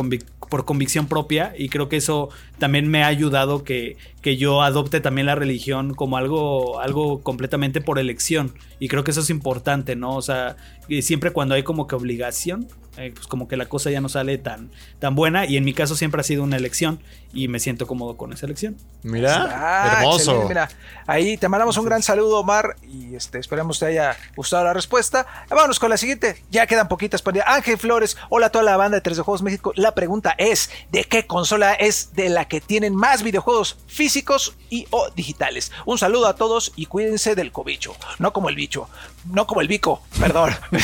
[0.48, 5.00] por convicción propia y creo que eso también me ha ayudado que, que yo adopte
[5.00, 9.96] también la religión como algo, algo completamente por elección y creo que eso es importante,
[9.96, 10.16] ¿no?
[10.16, 10.56] O sea,
[11.02, 12.66] siempre cuando hay como que obligación,
[12.96, 15.74] eh, pues como que la cosa ya no sale tan, tan buena y en mi
[15.74, 17.00] caso siempre ha sido una elección
[17.32, 18.76] y me siento cómodo con esa elección.
[19.02, 20.30] Mira, Ah, hermoso.
[20.42, 20.68] excelente, mira,
[21.06, 25.26] ahí te mandamos un gran saludo, Omar, y este, esperemos te haya gustado la respuesta.
[25.50, 26.42] Vámonos con la siguiente.
[26.50, 29.42] Ya quedan poquitas para Ángel Flores, hola a toda la banda de 3 de Juegos
[29.42, 29.72] México.
[29.74, 34.86] La pregunta es: ¿de qué consola es de la que tienen más videojuegos físicos y
[34.90, 35.72] o digitales?
[35.86, 37.96] Un saludo a todos y cuídense del cobicho.
[38.20, 38.88] No como el bicho,
[39.24, 40.54] no como el bico, perdón.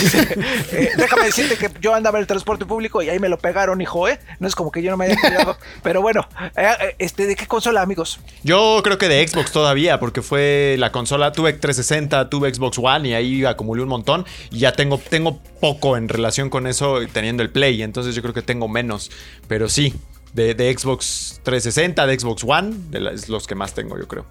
[0.72, 3.80] Eh, déjame decirte que yo andaba en el transporte público y ahí me lo pegaron,
[3.80, 4.18] hijo, ¿eh?
[4.38, 5.56] No es como que yo no me haya cuidado.
[5.82, 8.20] Pero bueno, eh, eh, este, ¿de qué consola, amigos?
[8.42, 13.08] Yo creo que de Xbox todavía, porque fue la consola, tuve 360, tuve Xbox One
[13.08, 17.42] y ahí acumulé un montón y ya tengo, tengo poco en relación con eso teniendo
[17.42, 19.10] el Play, entonces yo creo que tengo menos,
[19.48, 19.94] pero sí,
[20.32, 24.06] de, de Xbox 360, de Xbox One, de la- es los que más tengo yo
[24.08, 24.26] creo.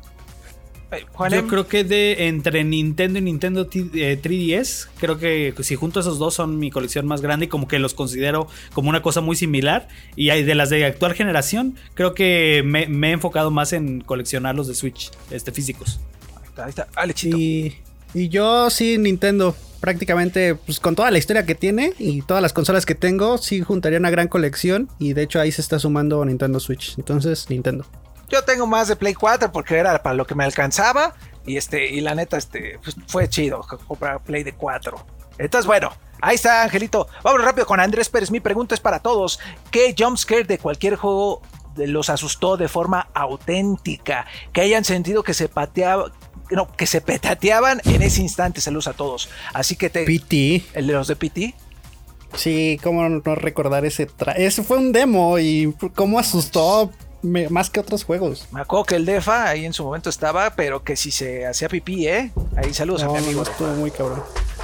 [1.44, 6.00] Yo creo que de entre Nintendo y Nintendo T- eh, 3DS, creo que si junto
[6.00, 9.22] esos dos son mi colección más grande y como que los considero como una cosa
[9.22, 9.88] muy similar.
[10.16, 14.02] Y hay de las de actual generación, creo que me, me he enfocado más en
[14.02, 16.00] coleccionar los de Switch, este, físicos.
[16.38, 16.88] Ahí está, ahí está.
[17.38, 17.76] Y,
[18.14, 19.56] y yo sí, Nintendo.
[19.80, 23.62] Prácticamente, pues con toda la historia que tiene y todas las consolas que tengo, sí
[23.62, 24.90] juntaría una gran colección.
[25.00, 26.96] Y de hecho ahí se está sumando Nintendo Switch.
[26.98, 27.86] Entonces, Nintendo.
[28.30, 31.16] Yo tengo más de Play 4 porque era para lo que me alcanzaba.
[31.46, 35.06] Y este, y la neta, este, pues, fue chido comprar Play de 4.
[35.40, 35.92] Entonces, bueno,
[36.22, 37.08] ahí está, Angelito.
[37.24, 38.30] Vamos rápido con Andrés Pérez.
[38.30, 39.40] Mi pregunta es para todos.
[39.72, 41.42] ¿Qué jumpscare de cualquier juego
[41.76, 44.28] los asustó de forma auténtica?
[44.54, 46.12] Que hayan sentido que se pateaba.
[46.52, 48.60] No, que se petateaban en ese instante.
[48.60, 49.30] Saludos a todos.
[49.54, 50.04] Así que te.
[50.04, 50.66] PT.
[50.74, 51.56] El de los de PT.
[52.36, 56.92] Sí, cómo no recordar ese tra Ese fue un demo y cómo asustó
[57.22, 58.48] me- más que otros juegos.
[58.52, 61.70] Me acuerdo que el Defa ahí en su momento estaba, pero que si se hacía
[61.70, 62.32] pipí, ¿eh?
[62.56, 63.44] Ahí saludos a mi amigo.
[63.44, 64.24] no estuvo muy cabrón.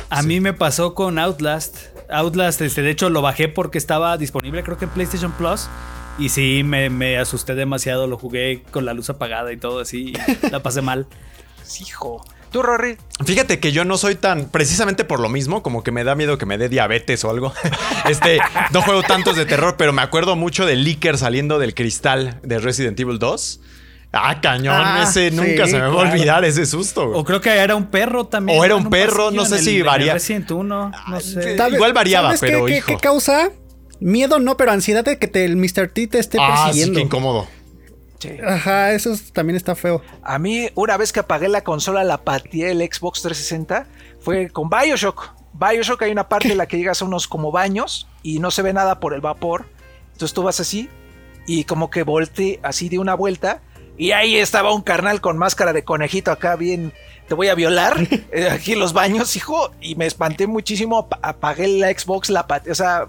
[0.10, 1.77] A mí me pasó con Outlast.
[2.10, 5.68] Outlast, este, de hecho, lo bajé porque estaba disponible, creo que en PlayStation Plus.
[6.18, 8.07] Y sí, me, me asusté demasiado.
[8.07, 10.14] Lo jugué con la luz apagada y todo así.
[10.44, 11.07] y la pasé mal.
[11.82, 12.23] Hijo.
[12.51, 12.97] ¿Tú, Rory?
[13.26, 16.38] Fíjate que yo no soy tan, precisamente por lo mismo, como que me da miedo
[16.38, 17.53] que me dé diabetes o algo.
[18.09, 18.39] Este,
[18.72, 22.59] no juego tantos de terror, pero me acuerdo mucho del Licker saliendo del cristal de
[22.59, 23.59] Resident Evil 2.
[24.13, 26.09] Ah, cañón, Ah, ese sí, nunca se me va a claro.
[26.11, 27.07] olvidar ese susto.
[27.09, 27.19] güey.
[27.19, 28.57] O creo que era un perro también.
[28.59, 31.55] O era un perro, no sé el- si 1, no sé.
[31.55, 32.88] Tal vez- Igual variaba, ¿sabes qué- pero qué, hijo.
[32.88, 33.49] qué causa?
[33.99, 35.88] Miedo no, pero ansiedad de que te, el Mr.
[35.93, 36.97] T te esté Ah, sí, persiguiendo.
[36.97, 37.47] qué incómodo.
[38.19, 38.31] Sí.
[38.45, 40.01] Ajá, eso es- también está feo.
[40.23, 43.87] A mí, una vez que apagué la consola, la pateé el Xbox 360,
[44.21, 45.33] fue con Bioshock.
[45.53, 48.61] Bioshock hay una parte en la que llegas a unos como baños y no se
[48.61, 49.65] ve nada por el vapor.
[50.13, 50.89] Entonces tú vas así
[51.47, 53.61] y como que volteé así de una vuelta
[53.97, 56.91] y ahí estaba un carnal con máscara de conejito acá bien,
[57.27, 57.95] te voy a violar,
[58.31, 62.45] eh, aquí en los baños, hijo, y me espanté muchísimo, ap- apagué la Xbox, la
[62.47, 63.07] pateé, o sea,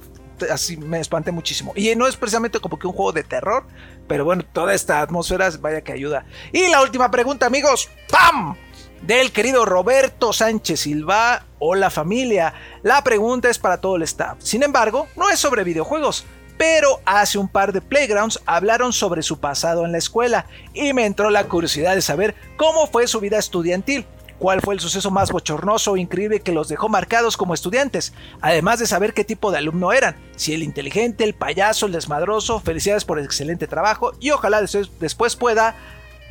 [0.51, 1.73] así me espanté muchísimo.
[1.77, 3.65] Y no es precisamente como que un juego de terror,
[4.07, 6.25] pero bueno, toda esta atmósfera vaya que ayuda.
[6.53, 8.57] Y la última pregunta, amigos, ¡pam!
[9.03, 11.45] Del querido Roberto Sánchez Silva.
[11.59, 12.55] Hola familia.
[12.83, 14.39] La pregunta es para todo el staff.
[14.41, 16.25] Sin embargo, no es sobre videojuegos.
[16.57, 21.05] Pero hace un par de playgrounds hablaron sobre su pasado en la escuela y me
[21.05, 24.07] entró la curiosidad de saber cómo fue su vida estudiantil.
[24.39, 28.13] ¿Cuál fue el suceso más bochornoso o increíble que los dejó marcados como estudiantes?
[28.41, 32.61] Además de saber qué tipo de alumno eran, si el inteligente, el payaso, el desmadroso,
[32.61, 35.75] felicidades por el excelente trabajo y ojalá después, pueda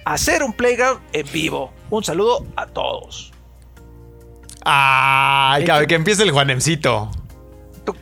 [0.05, 1.71] hacer un playground en vivo.
[1.89, 3.31] Un saludo a todos.
[4.63, 7.11] Ay, que, que empiece el Juanemcito.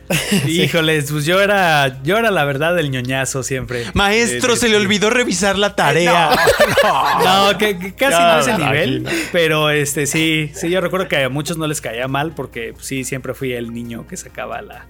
[0.46, 3.84] Híjoles, pues yo era, yo era la verdad el ñoñazo siempre.
[3.94, 6.30] Maestro, Eh, se le eh, olvidó revisar la tarea.
[7.24, 11.08] No, que, que casi Ya, no es el nivel, pero este sí, sí, yo recuerdo
[11.08, 14.16] que a muchos no les caía mal porque pues, sí, siempre fui el niño que
[14.16, 14.86] sacaba la-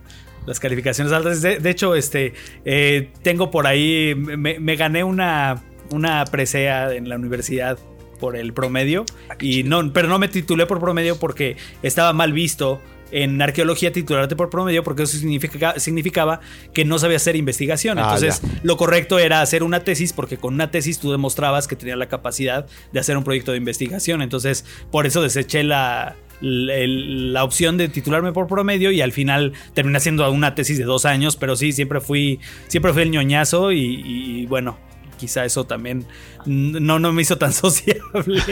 [0.47, 1.41] las calificaciones altas.
[1.41, 2.35] De, de hecho, este,
[2.65, 7.79] eh, tengo por ahí, me, me gané una, una presea en la universidad
[8.21, 9.05] por el promedio,
[9.41, 12.81] y no, pero no me titulé por promedio porque estaba mal visto.
[13.17, 16.41] En arqueología titularte por promedio porque eso significa- significaba
[16.73, 17.97] que no sabía hacer investigación.
[17.99, 21.77] Ah, Entonces, lo correcto era hacer una tesis porque con una tesis tú demostrabas que
[21.77, 24.21] tenías la capacidad de hacer un proyecto de investigación.
[24.21, 29.53] Entonces, por eso deseché la, la, la opción de titularme por promedio y al final
[29.75, 33.71] terminé haciendo una tesis de dos años, pero sí, siempre fui, siempre fui el ñoñazo
[33.73, 34.77] y, y, bueno.
[35.17, 36.05] Quizá eso también
[36.45, 38.03] no, no me hizo tan sociable.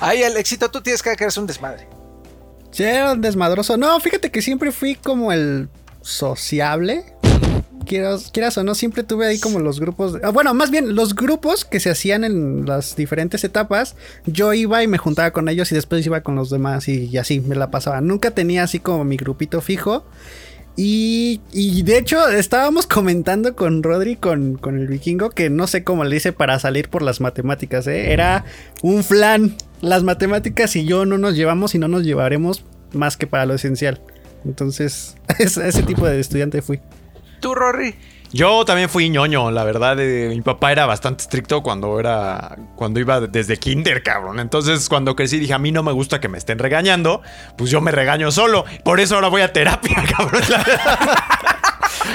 [0.00, 1.86] Ay, el éxito, tú tienes que hacer un desmadre.
[2.76, 3.78] Sí, era un desmadroso.
[3.78, 5.70] No, fíjate que siempre fui como el
[6.02, 7.06] sociable.
[7.86, 10.18] Quieras, quieras o no, siempre tuve ahí como los grupos.
[10.22, 13.96] ah, bueno, más bien los grupos que se hacían en las diferentes etapas.
[14.26, 17.16] Yo iba y me juntaba con ellos y después iba con los demás y, y
[17.16, 18.02] así me la pasaba.
[18.02, 20.04] Nunca tenía así como mi grupito fijo.
[20.76, 25.82] Y, y de hecho estábamos comentando con Rodri, con, con el vikingo, que no sé
[25.82, 27.86] cómo le hice para salir por las matemáticas.
[27.86, 28.12] ¿eh?
[28.12, 28.44] Era
[28.82, 29.56] un flan.
[29.80, 33.54] Las matemáticas y yo no nos llevamos y no nos llevaremos más que para lo
[33.54, 34.00] esencial.
[34.44, 36.80] Entonces, ese, ese tipo de estudiante fui.
[37.40, 37.94] Tú, Rory.
[38.32, 39.98] Yo también fui ñoño, la verdad.
[40.00, 42.56] eh, mi papá era bastante estricto cuando era.
[42.74, 44.40] cuando iba desde kinder, cabrón.
[44.40, 47.22] Entonces, cuando crecí, dije, a mí no me gusta que me estén regañando.
[47.56, 48.64] Pues yo me regaño solo.
[48.84, 50.42] Por eso ahora voy a terapia, cabrón.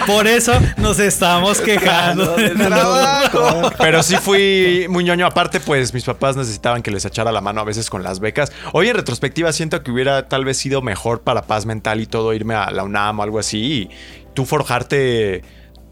[0.08, 2.36] Por eso nos estamos quejando.
[2.36, 3.72] del trabajo.
[3.78, 5.26] Pero sí fui muy ñoño.
[5.26, 8.52] Aparte, pues mis papás necesitaban que les echara la mano a veces con las becas.
[8.74, 12.34] Hoy en retrospectiva siento que hubiera tal vez sido mejor para paz mental y todo
[12.34, 13.60] irme a la UNAM o algo así.
[13.62, 13.90] Y
[14.34, 15.44] tú forjarte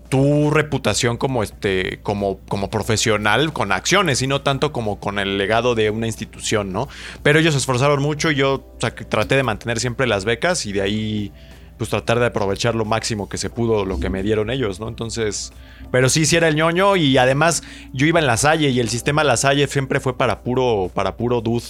[0.10, 5.38] tu reputación como este como como profesional con acciones y no tanto como con el
[5.38, 6.90] legado de una institución, ¿no?
[7.22, 10.26] Pero ellos se esforzaron mucho y yo o sea, que traté de mantener siempre las
[10.26, 11.32] becas y de ahí
[11.80, 14.88] pues tratar de aprovechar lo máximo que se pudo lo que me dieron ellos, ¿no?
[14.90, 15.52] Entonces,
[15.92, 18.90] pero sí, sí era el ñoño y además yo iba en la Salle y el
[18.90, 21.64] sistema La Salle siempre fue para puro para puro dud.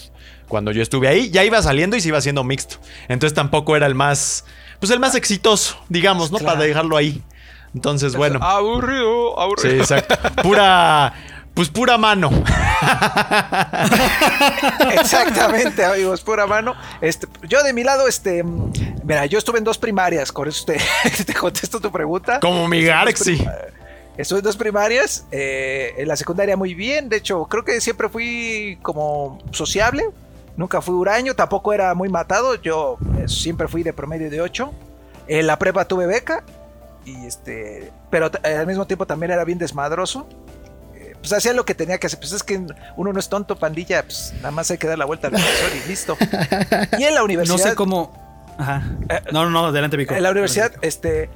[0.48, 2.78] Cuando yo estuve ahí ya iba saliendo y se iba haciendo mixto.
[3.08, 4.46] Entonces tampoco era el más
[4.80, 6.40] pues el más exitoso, digamos, ¿no?
[6.40, 7.22] Para dejarlo ahí.
[7.76, 8.40] Entonces, bueno.
[8.42, 9.76] Aburrido, Sí, aburrido.
[9.76, 10.16] exacto.
[10.42, 11.14] Pura
[11.60, 12.30] pues pura mano.
[14.94, 16.74] Exactamente, amigos, pura mano.
[17.02, 18.44] Este, yo de mi lado, este,
[19.04, 20.80] mira, yo estuve en dos primarias, con eso te,
[21.26, 22.40] te contesto tu pregunta.
[22.40, 23.46] Como mi Garxi.
[24.16, 28.08] Estuve en dos primarias, eh, en la secundaria muy bien, de hecho, creo que siempre
[28.08, 30.06] fui como sociable,
[30.56, 34.72] nunca fui huraño, tampoco era muy matado, yo eh, siempre fui de promedio de 8.
[35.28, 36.42] En la prepa tuve beca,
[37.04, 40.26] y este, pero t- al mismo tiempo también era bien desmadroso.
[41.20, 42.20] Eh, pues hacía lo que tenía que hacer.
[42.20, 42.58] Pues es que
[42.98, 45.70] uno no es tonto, pandilla, pues nada más hay que dar la vuelta al profesor
[45.86, 46.18] y listo.
[46.98, 47.58] Y en la universidad.
[47.58, 48.56] No sé cómo.
[48.58, 48.84] Ajá.
[49.32, 50.14] No, no, no, adelante, Vico.
[50.14, 51.30] En la universidad, este.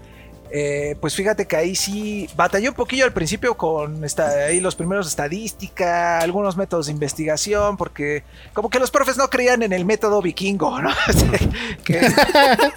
[0.52, 4.76] eh, pues fíjate que ahí sí batallé un poquillo al principio con esta, ahí los
[4.76, 8.24] primeros estadística, algunos métodos de investigación, porque
[8.54, 10.92] como que los profes no creían en el método vikingo, ¿no?
[11.84, 12.02] que,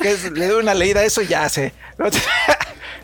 [0.01, 1.73] que es- le doy una leída a eso y ya sé.
[1.99, 2.07] ¿no?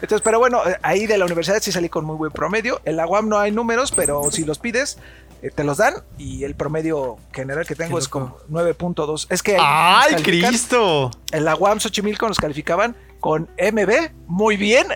[0.02, 2.80] Entonces, pero bueno, eh, ahí de la universidad sí salí con muy buen promedio.
[2.84, 4.98] En la UAM no hay números, pero si los pides,
[5.42, 5.94] eh, te los dan.
[6.18, 8.96] Y el promedio general que tengo es como loco.
[8.96, 9.28] 9.2.
[9.30, 11.12] Es que ¡Ay, Cristo!
[11.30, 14.88] en la UAM Xochimilco nos calificaban con MB, muy bien,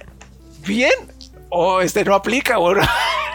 [0.67, 0.93] bien,
[1.49, 2.83] o este no aplica, o no.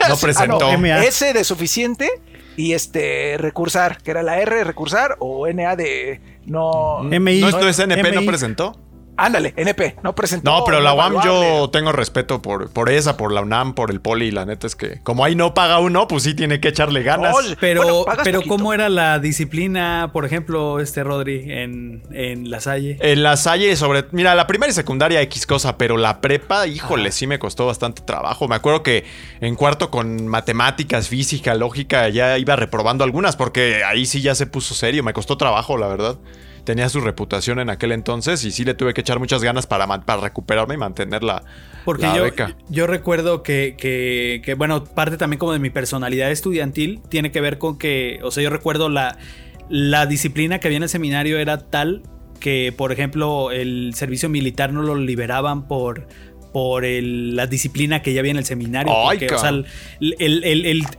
[0.09, 0.67] No presentó.
[0.67, 0.95] Ah, no.
[0.95, 2.09] S de suficiente
[2.57, 7.03] y este recursar, que era la R recursar o NA de no.
[7.03, 7.39] MI.
[7.39, 8.75] ¿No, esto es NP, no presentó?
[9.17, 10.49] Ándale, NP, no presentó.
[10.49, 14.01] No, pero la UAM yo tengo respeto por, por esa, por la UNAM, por el
[14.01, 14.27] Poli.
[14.27, 17.03] y La neta es que como ahí no paga uno, pues sí tiene que echarle
[17.03, 17.35] ganas.
[17.59, 18.55] Pero, bueno, pero poquito.
[18.55, 22.97] ¿cómo era la disciplina, por ejemplo, este Rodri, en, en La Salle?
[22.99, 24.05] En la Salle, sobre.
[24.11, 28.01] Mira, la primaria y secundaria X cosa, pero la prepa, híjole, sí me costó bastante
[28.01, 28.47] trabajo.
[28.47, 29.05] Me acuerdo que
[29.39, 34.47] en cuarto con matemáticas, física, lógica, ya iba reprobando algunas, porque ahí sí ya se
[34.47, 35.03] puso serio.
[35.03, 36.17] Me costó trabajo, la verdad.
[36.63, 39.87] Tenía su reputación en aquel entonces y sí le tuve que echar muchas ganas para,
[40.01, 41.43] para recuperarme y mantener la,
[41.85, 42.55] Porque la yo, beca.
[42.69, 47.41] yo recuerdo que, que, que, bueno, parte también como de mi personalidad estudiantil tiene que
[47.41, 49.17] ver con que, o sea, yo recuerdo la,
[49.69, 52.03] la disciplina que había en el seminario era tal
[52.41, 56.07] que, por ejemplo, el servicio militar no lo liberaban por
[56.51, 58.91] por el- la disciplina que ya había en el seminario.
[58.95, 59.65] Ay, porque, o sea, el,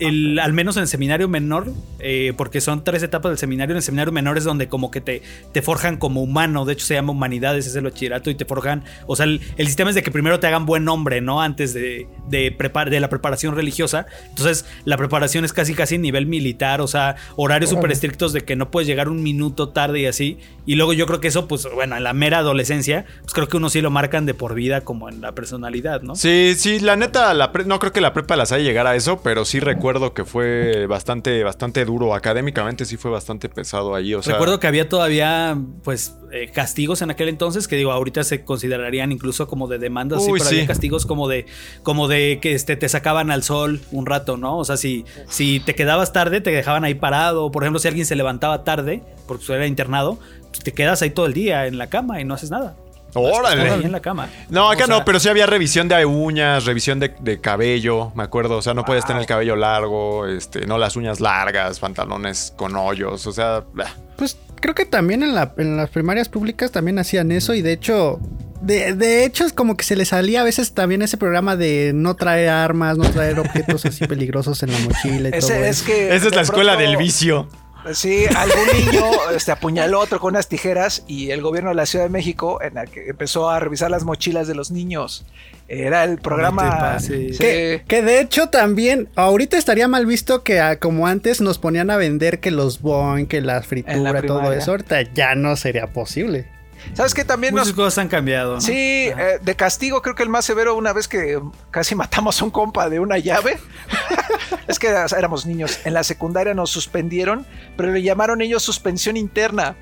[0.01, 3.77] el- al menos en el seminario menor, eh, porque son tres etapas del seminario, en
[3.79, 5.23] el seminario menor es donde como que te,
[5.53, 8.85] te forjan como humano, de hecho se llama humanidades, es el bachillerato y te forjan,
[9.07, 11.41] o sea, el, sistema es de que primero te hagan buen nombre, ¿no?
[11.43, 16.27] Antes de, de, prepar- de la preparación religiosa, entonces la preparación es casi casi nivel
[16.27, 20.07] militar, o sea, horarios súper estrictos de que no puedes llegar un minuto tarde y
[20.07, 23.49] así, y luego yo creo que eso, pues bueno, en la mera adolescencia, pues creo
[23.49, 26.15] que uno sí lo marcan de por vida como en la personalidad, ¿no?
[26.15, 28.95] Sí, sí, la neta, la pre- no creo que la prepa las haya llegado a
[28.95, 32.15] eso, pero sí recuerdo que fue bastante, bastante duro.
[32.15, 33.91] Académicamente sí fue bastante pesado.
[33.91, 38.23] O sea, Recuerdo que había todavía, pues, eh, castigos en aquel entonces, que digo, ahorita
[38.23, 40.55] se considerarían incluso como de demandas, sí, pero sí.
[40.55, 41.47] había castigos como de,
[41.83, 44.59] como de que este, te sacaban al sol un rato, ¿no?
[44.59, 47.51] O sea, si, si te quedabas tarde, te dejaban ahí parado.
[47.51, 50.21] Por ejemplo, si alguien se levantaba tarde, porque era internado,
[50.51, 52.77] pues, te quedas ahí todo el día en la cama y no haces nada.
[53.21, 53.63] Órale.
[53.63, 54.29] Estás ahí en la cama.
[54.49, 58.13] No, acá O sea, no, pero sí había revisión de uñas, revisión de, de cabello,
[58.15, 58.57] me acuerdo.
[58.57, 62.75] O sea, no puedes tener el cabello largo, este, no las uñas largas, pantalones con
[62.77, 63.95] hoyos, o sea, bah.
[64.17, 67.73] Pues creo que también en, la- en las primarias públicas también hacían eso y de
[67.73, 68.21] hecho,
[68.61, 71.91] de, de hecho es como que se les salía a veces también ese programa de
[71.95, 75.77] no traer armas, no traer objetos así peligrosos en la mochila y todo Ese, es
[75.79, 75.87] eso.
[75.87, 77.49] que esa es la escuela pronto- del vicio.
[77.93, 79.05] Sí, algún niño
[79.35, 82.61] este, apuñaló a otro con unas tijeras y el gobierno de la Ciudad de México
[82.63, 85.25] en la que empezó a revisar las mochilas de los niños.
[85.69, 86.99] Era el programa.
[87.01, 87.31] sí.
[87.39, 91.97] Que, que de hecho también, ahorita estaría mal visto que como antes nos ponían a
[91.97, 96.47] vender que los boing, que la fritura, todo eso, ahorita ya no sería posible.
[96.95, 97.25] ¿Sabes qué?
[97.25, 97.77] También Muchas nos.
[97.77, 98.55] cosas han cambiado.
[98.55, 98.61] ¿no?
[98.61, 101.41] Sí, eh, de castigo creo que el más severo una vez que
[101.71, 103.59] casi matamos a un compa de una llave.
[104.69, 105.81] es que éramos niños.
[105.85, 107.47] En la secundaria nos suspendieron,
[107.77, 109.77] pero le llamaron ellos suspensión interna.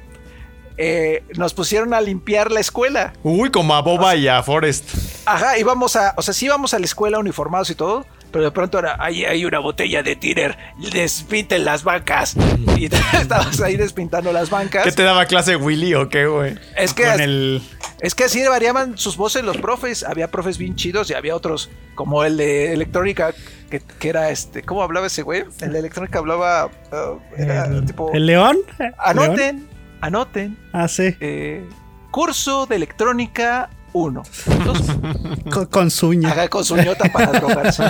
[0.82, 3.12] Eh, nos pusieron a limpiar la escuela.
[3.22, 4.88] Uy, como a Boba y a Forrest.
[5.26, 8.50] Ajá, íbamos a, o sea, sí íbamos a la escuela uniformados y todo, pero de
[8.50, 10.56] pronto era, ahí hay una botella de tiner,
[10.92, 12.36] despinten las bancas.
[12.76, 12.84] Y
[13.20, 14.84] estabas ahí despintando las bancas.
[14.84, 16.56] ¿Qué te daba clase Willy o qué, güey?
[16.76, 17.62] Es que, Con el...
[18.00, 20.02] es que así variaban sus voces los profes.
[20.04, 23.32] Había profes bien chidos y había otros, como el de electrónica,
[23.70, 25.44] que, que era este, ¿cómo hablaba ese güey?
[25.60, 28.58] El de electrónica hablaba, uh, era ¿El, tipo, ¿el león?
[28.78, 28.94] ¿León?
[28.98, 29.68] anoten,
[30.00, 31.14] anoten, Ah, sí.
[31.20, 31.64] eh,
[32.10, 34.22] curso de electrónica 1.
[34.64, 34.78] Dos
[35.52, 36.30] Con, con suña.
[36.32, 37.84] haga con su ñota para drogarse.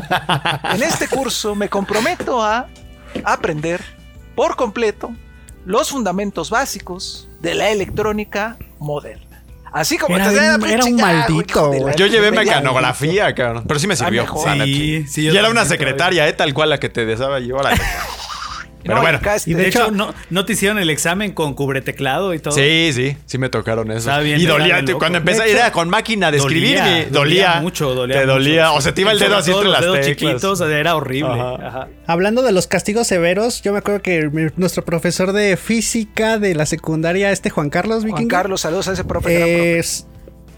[0.74, 2.66] En este curso me comprometo a
[3.24, 3.80] aprender
[4.34, 5.12] por completo
[5.66, 9.42] los fundamentos básicos de la electrónica moderna.
[9.72, 11.94] Así como Era te un- da, era un maldito, la güey.
[11.96, 13.64] Yo llevé mecanografía, cabrón.
[13.68, 14.24] Pero sí me sirvió.
[14.44, 14.64] la neta.
[14.66, 15.22] Sí, sí.
[15.24, 16.32] yo Y era una secretaria, ¿eh?
[16.32, 17.80] Tal cual la que te desaba y órale.
[18.82, 19.20] Pero No, bueno.
[19.46, 22.54] Y De, de hecho, hecho- no, no te hicieron el examen con cubreteclado y todo.
[22.54, 23.98] Sí, sí, sí me tocaron eso.
[23.98, 27.10] Estaba bien, y dolía, cuando empecé, hecho, era con máquina de escribir, dolía, y dolía.
[27.48, 28.32] dolía mucho, dolía Te mucho.
[28.32, 28.72] dolía.
[28.72, 30.16] O se te iba el dedo así entre las dedos teclas.
[30.16, 31.32] chiquitos, era horrible.
[31.32, 31.66] Ajá.
[31.66, 31.88] Ajá.
[32.06, 36.54] Hablando de los castigos severos, yo me acuerdo que mi- nuestro profesor de física de
[36.54, 39.34] la secundaria, este Juan Carlos Juan Vikingo, Carlos, saludos a ese profe.
[39.34, 39.78] gran profe.
[39.78, 40.06] es-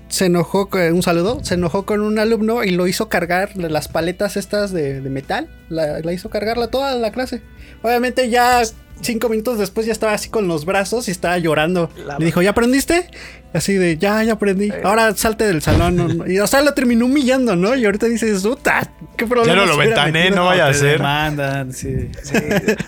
[0.08, 3.88] se enojó, con- un saludo, se enojó con un alumno y lo hizo cargar las
[3.88, 7.40] paletas estas de, de metal, la, la hizo cargarla toda la clase.
[7.82, 8.62] Obviamente ya
[9.00, 11.90] cinco minutos después ya estaba así con los brazos y estaba llorando.
[12.06, 13.08] La Le dijo, ¿ya aprendiste?
[13.52, 14.72] Así de, ya, ya aprendí.
[14.82, 15.96] Ahora salte del salón.
[15.96, 16.30] no, no".
[16.30, 17.74] Y o sea, lo terminó humillando, ¿no?
[17.74, 19.54] Y ahorita dices, puta, qué problema.
[19.54, 20.36] Ya no lo ventané, metido".
[20.36, 20.98] no vaya a ser.
[20.98, 22.10] demandan, sí.
[22.22, 22.36] Sí.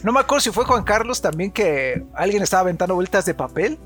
[0.02, 3.78] No me acuerdo si fue Juan Carlos también que alguien estaba aventando vueltas de papel,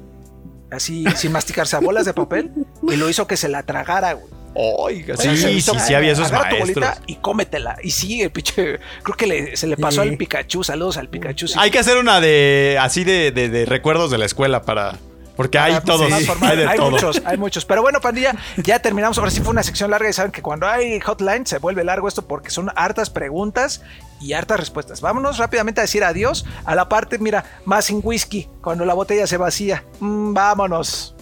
[0.71, 2.53] así sin masticarse a bolas de papel,
[2.83, 4.27] y lo hizo que se la tragara, güey.
[4.61, 6.61] Oiga, sí, sí, sí había esos tu maestros.
[6.61, 7.77] bolita y cómetela.
[7.83, 10.09] Y sí, el pinche, creo que le- se le pasó Sí.
[10.09, 10.65] al Pikachu.
[10.65, 11.47] Saludos al Pikachu.
[11.47, 11.55] sí.
[11.59, 14.97] Hay que hacer una de así de, de- de recuerdos de la escuela para.
[15.37, 16.91] Porque hay Ah, pues, todos, sí, hay de hay todo.
[16.91, 17.65] muchos, hay muchos.
[17.65, 19.17] Pero bueno, pandilla, ya terminamos.
[19.19, 22.09] Ahora sí fue una sección larga y saben que cuando hay hotline se vuelve largo
[22.09, 23.83] esto porque son hartas preguntas
[24.21, 25.01] y hartas respuestas.
[25.01, 29.29] Vámonos rápidamente a decir adiós a la parte, mira, más sin whisky, cuando la botella
[29.29, 29.85] se vacía.
[30.01, 31.15] Mm, vámonos.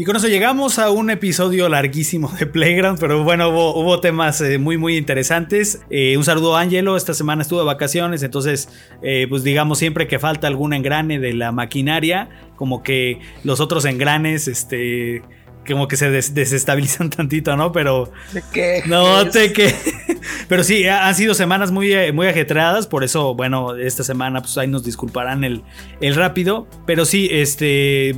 [0.00, 4.40] Y con eso llegamos a un episodio larguísimo de Playground, pero bueno, hubo, hubo temas
[4.40, 5.82] eh, muy, muy interesantes.
[5.90, 8.70] Eh, un saludo a Angelo, esta semana estuvo de vacaciones, entonces,
[9.02, 13.84] eh, pues digamos, siempre que falta algún engrane de la maquinaria, como que los otros
[13.84, 15.20] engranes, este,
[15.68, 17.70] como que se des- desestabilizan tantito, ¿no?
[17.70, 18.82] Pero ¿De qué?
[18.86, 19.74] no te que.
[20.48, 22.86] Pero sí, ha- han sido semanas muy, muy ajetreadas.
[22.86, 25.62] Por eso, bueno, esta semana, pues ahí nos disculparán el,
[26.00, 26.66] el rápido.
[26.86, 28.14] Pero sí, este.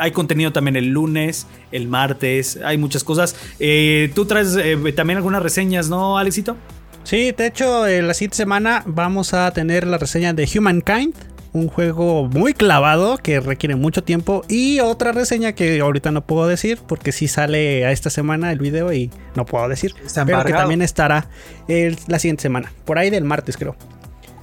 [0.00, 3.36] Hay contenido también el lunes, el martes, hay muchas cosas.
[3.58, 6.56] Eh, Tú traes eh, también algunas reseñas, ¿no, Alexito?
[7.04, 11.14] Sí, de hecho, eh, la siguiente semana vamos a tener la reseña de Humankind.
[11.52, 14.44] Un juego muy clavado que requiere mucho tiempo.
[14.48, 18.60] Y otra reseña que ahorita no puedo decir porque sí sale a esta semana el
[18.60, 19.92] video y no puedo decir.
[20.06, 21.26] Está pero que también estará
[21.66, 22.72] el- la siguiente semana.
[22.84, 23.74] Por ahí del martes, creo.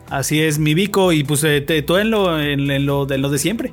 [0.10, 3.18] Así es, mi Vico, y pues eh, te- tú en lo, en, en lo, de
[3.18, 3.72] lo de siempre.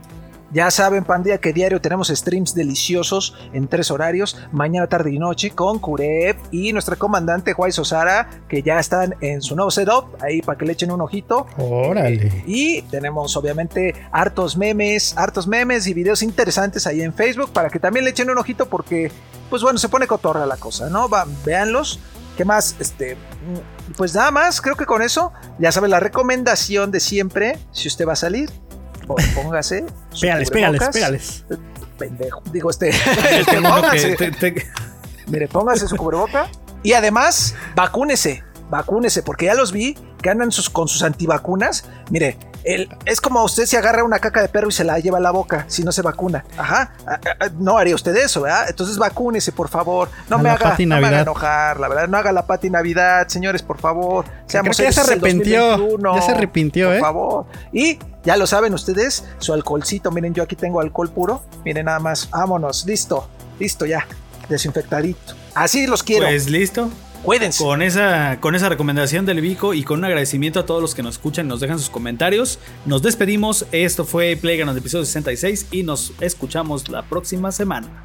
[0.54, 5.50] Ya saben, pandilla, que diario tenemos streams deliciosos en tres horarios, mañana, tarde y noche,
[5.50, 10.42] con Kureb y nuestra comandante Juárez Sosara, que ya están en su nuevo setup, ahí
[10.42, 11.48] para que le echen un ojito.
[11.58, 12.44] Órale.
[12.46, 17.80] Y tenemos obviamente hartos memes, hartos memes y videos interesantes ahí en Facebook para que
[17.80, 19.10] también le echen un ojito porque,
[19.50, 21.08] pues bueno, se pone cotorra la cosa, ¿no?
[21.08, 21.98] Va, véanlos.
[22.36, 22.76] ¿Qué más?
[22.78, 27.58] Este, mm, pues nada más, creo que con eso, ya saben, la recomendación de siempre,
[27.72, 28.50] si usted va a salir,
[29.06, 29.84] póngase.
[30.20, 31.44] Pégales, pégales, pégales.
[31.98, 32.42] Pendejo.
[32.52, 32.90] Digo, este.
[33.92, 34.66] Que- te- te-
[35.28, 36.48] Mire, póngase su cubreboca.
[36.82, 38.42] Y además, vacúnese.
[38.70, 41.84] Vacúnese, porque ya los vi que andan sus, con sus antivacunas.
[42.10, 45.18] Mire, el, es como usted se agarra una caca de perro y se la lleva
[45.18, 46.44] a la boca si no se vacuna.
[46.56, 46.92] Ajá.
[47.06, 48.66] Ah, ah, ah, No haría usted eso, ¿verdad?
[48.68, 50.08] Entonces vacúnese, por favor.
[50.28, 52.08] No me la haga, no me haga enojar, la verdad.
[52.08, 54.24] No haga la pati Navidad, señores, por favor.
[54.46, 55.60] Seamos Creo que ya se arrepintió.
[55.76, 57.00] 2021, Ya se arrepintió, por ¿eh?
[57.00, 57.46] favor.
[57.72, 60.10] Y ya lo saben ustedes, su alcoholcito.
[60.10, 61.42] Miren, yo aquí tengo alcohol puro.
[61.64, 62.30] Miren nada más.
[62.30, 62.86] Vámonos.
[62.86, 63.28] Listo.
[63.58, 64.06] Listo ya.
[64.48, 65.34] Desinfectadito.
[65.54, 66.26] Así los quiero.
[66.26, 66.90] Pues listo.
[67.58, 71.02] Con esa, con esa recomendación del Vico y con un agradecimiento a todos los que
[71.02, 73.64] nos escuchan y nos dejan sus comentarios, nos despedimos.
[73.72, 78.04] Esto fue Playground episodio 66 y nos escuchamos la próxima semana.